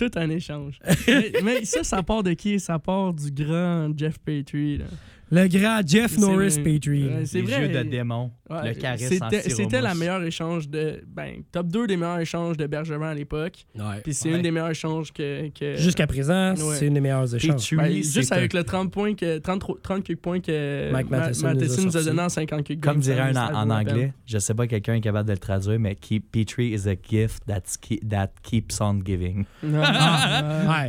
[0.00, 0.78] Tout un échange.
[1.06, 2.58] mais, mais ça, ça part de qui?
[2.58, 4.78] Ça part du grand Jeff Petrie.
[4.78, 4.86] Là.
[5.30, 6.58] Le grand Jeff Norris.
[6.64, 7.62] Ouais, c'est Les vrai.
[7.62, 11.02] yeux de démon, Ouais, le charisme C'était la meilleure échange de.
[11.06, 13.64] Ben, top 2 des meilleurs échanges de Bergevin à l'époque.
[13.76, 14.00] Ouais.
[14.02, 14.36] Puis c'est Ouais.
[14.36, 15.48] une des meilleurs échanges que.
[15.50, 16.74] que Jusqu'à présent, Ouais.
[16.76, 17.70] c'est une des meilleures échanges.
[17.70, 21.18] Petrie, ben, juste avec le 30 points que 30, 30 quelques points que Mike Ma-
[21.20, 22.06] Matheson nous a Matheson nous a sortis.
[22.08, 25.00] donné en 50 quelques Comme games, dirait un en, anglais, je sais pas quelqu'un est
[25.00, 27.78] capable de le traduire, mais keep, Petrie is a gift that's
[28.08, 29.44] that keeps on giving.
[29.62, 29.70] Ouais.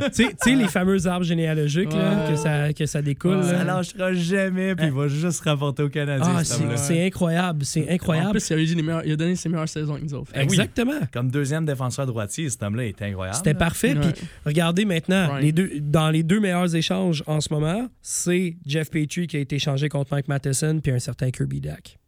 [0.02, 0.10] Ouais.
[0.10, 3.42] Tu sais- les fameux arbres généalogiques là, que, ça, que ça découle.
[3.44, 4.31] Ça lâchera jamais,
[4.76, 6.34] puis il va juste rapporter au Canadien.
[6.38, 7.64] Ah, c'est c'est incroyable.
[7.64, 8.30] C'est En incroyable.
[8.32, 10.32] plus, il a, eu les meilleurs- il a donné ses meilleures saisons avec nous autres.
[10.34, 10.40] Oui.
[10.42, 11.00] Exactement.
[11.12, 13.36] Comme deuxième défenseur droitier, cet homme-là est incroyable.
[13.36, 13.94] C'était parfait.
[13.96, 14.12] Ouais.
[14.12, 15.42] Puis regardez maintenant, Ouais.
[15.42, 19.40] les deux, dans les deux meilleurs échanges en ce moment, c'est Jeff Petrie qui a
[19.40, 21.98] été échangé contre Mike Matheson puis un certain Kirby Dack.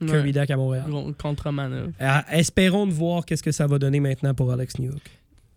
[0.00, 0.08] Ouais.
[0.08, 0.84] Kirby Dack à Montréal.
[0.88, 1.90] Gros Contre-manœuvre.
[2.00, 5.00] Euh, espérons de voir qu'est-ce que ça va donner maintenant pour Alex Newhook.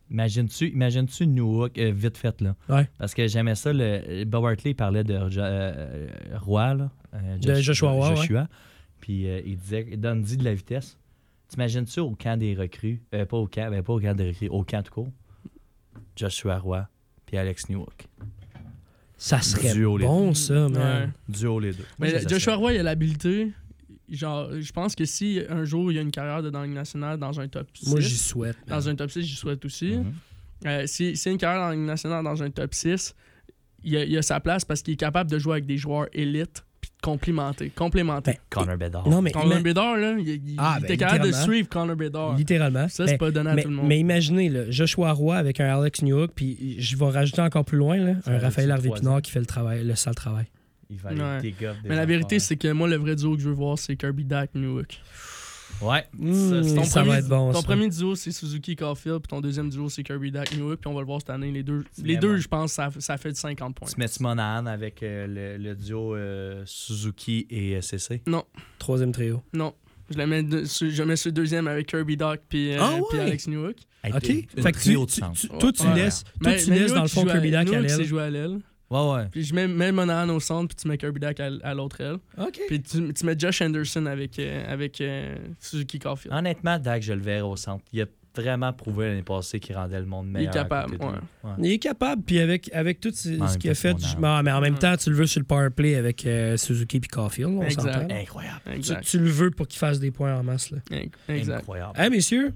[0.10, 2.56] Imagines-tu imagines Newhook, euh, vite fait, là?
[2.70, 2.90] Ouais.
[2.98, 3.72] Parce que j'aimais ça.
[3.74, 6.08] Le, Bob Hartley parlait de euh,
[6.40, 6.92] Roy, là.
[7.14, 8.16] euh, De Joshua Roy, ouais.
[8.16, 8.48] Joshua.
[9.02, 10.98] Puis euh, il disait, donne-y de la vitesse.
[11.50, 14.50] T'imagines-tu au camp des recrues, euh, pas au camp, ben pas au camp des recrues,
[14.50, 15.10] au camp tout court,
[16.16, 16.88] Joshua Roy
[17.26, 18.08] puis Alex Newhook.
[19.18, 20.74] Ça serait Duo, bon, ça, man.
[20.78, 21.10] Ouais.
[21.28, 21.86] Duo les deux.
[22.00, 22.56] Mais Joshua.
[22.56, 23.52] Roy, il a l'habilité.
[24.10, 26.74] Genre, je pense que si un jour il y a une carrière de dans Ligue
[26.74, 28.56] nationale dans un top 6, Moi, j'y souhaite.
[28.68, 28.80] man.
[28.80, 29.98] dans un top 6, j'y souhaite aussi.
[29.98, 30.14] Mhm.
[30.66, 33.14] Euh, si, si une carrière dans Ligue nationale dans un top 6,
[33.84, 36.08] il a, il a sa place parce qu'il est capable de jouer avec des joueurs
[36.14, 38.32] élites puis de complimenter, complémenter.
[38.32, 39.10] Ben, Connor Bedard.
[39.10, 41.54] Non, mais Conor ima- Bedard, là, il, il- Ah, il ben, était capable de littéralement.
[41.54, 42.36] suivre Conor Bedard.
[42.38, 42.88] littéralement.
[42.88, 43.88] Ça, c'est Ben, pas donné à mais, tout le monde.
[43.88, 47.78] mais imaginez, là, Joshua Roy avec un Alex Newhook, puis je vais rajouter encore plus
[47.78, 48.90] loin, là, un Raphaël Harvey.
[48.90, 50.46] Pinard qui fait le travail, le sale travail.
[50.90, 51.26] Il va aller Ouais.
[51.68, 53.78] up des Mais la vérité, c'est que moi, le vrai duo que je veux voir,
[53.78, 55.00] c'est Kirby Dak Newhook.
[55.82, 56.06] Ouais.
[56.18, 57.52] Mmh, c'est- Ton ça premier, va être bon.
[57.52, 57.68] Ton ça.
[57.68, 60.94] premier duo, c'est Suzuki Caulfield, puis ton deuxième duo, c'est Kirby Dak Newhook, puis on
[60.94, 61.52] va le voir cette année.
[61.52, 63.88] Les deux, les deux je pense, ça, ça fait de 50 points.
[63.88, 65.28] Tu mets Monahan avec euh,
[65.58, 68.24] le, le duo euh, Suzuki et euh, CC.
[68.80, 69.44] Troisième trio.
[69.54, 69.74] Non.
[70.10, 73.20] Je, le mets de- je mets le deuxième avec Kirby Doc puis euh, Ah puis?
[73.20, 73.76] Alex Newhook.
[74.06, 74.22] OK.
[74.24, 75.96] Fait que tu, tu- tu- toi, tu Ouais.
[75.96, 78.04] laisses, toi, Mais- tu mais laisses dans le fond Kirby Dack à l'aile.
[78.06, 78.60] joué à l'aile.
[78.90, 79.28] Ouais, ouais.
[79.32, 82.00] Puis je mets, mets Monahan au centre, puis tu mets Kirby Doc à, à l'autre
[82.02, 82.18] aile.
[82.38, 82.60] OK.
[82.68, 86.34] Puis tu, tu mets Josh Anderson avec, euh, avec euh, Suzuki Caulfield.
[86.34, 87.84] Honnêtement, Dak, je le verrai au centre.
[87.92, 90.54] Il a vraiment prouvé l'année passée qu'il rendait le monde meilleur.
[90.54, 91.06] Il est capable, ouais.
[91.44, 91.52] Ouais.
[91.58, 94.96] Il est capable, puis avec, avec tout ce, qu'il a fait, mais en même temps,
[94.96, 98.08] tu le veux sur le power play avec euh, Suzuki et Caulfield, on s'entend?
[98.10, 98.62] Incroyable.
[98.66, 99.04] Tu, Exact.
[99.04, 100.72] tu le veux pour qu'il fasse des points en masse.
[100.72, 100.78] Là.
[101.30, 101.58] Exact.
[101.58, 102.00] Incroyable.
[102.00, 102.54] Hey, messieurs,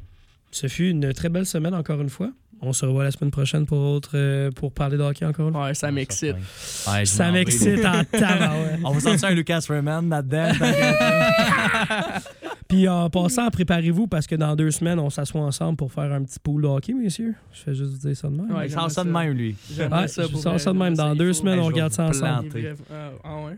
[0.52, 2.32] ce fut une très belle semaine encore une fois.
[2.64, 5.54] On se revoit la semaine prochaine pour, autre, euh, pour parler de hockey encore.
[5.56, 6.36] Ouais, ça m'excite.
[6.36, 8.80] Ouais, je Ça m'excite en tabarouette.
[8.84, 10.52] On va sortir un Lucas Freeman là-dedans.
[12.68, 16.24] Puis en passant, préparez-vous parce que dans deux semaines, on s'assoit ensemble pour faire un
[16.24, 17.34] petit pool de hockey, messieurs.
[17.52, 18.52] Je fais juste vous dire ça de même.
[18.56, 19.56] Ouais, Il sort ça de même, lui.
[19.78, 20.96] Ouais, ça je ça de même.
[20.96, 22.50] Dans deux semaines, on regarde ça ensemble.
[23.24, 23.58] Ah ouais?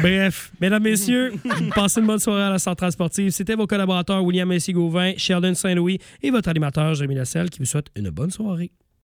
[0.00, 1.34] Bref, mesdames, messieurs,
[1.74, 3.30] passez une bonne soirée à la Centrale Sportive.
[3.30, 7.86] C'était vos collaborateurs William Messi-Gauvin, Sheldon Saint-Louis et votre animateur Jérémy Lasselle qui vous souhaite
[7.94, 8.72] une bonne soirée.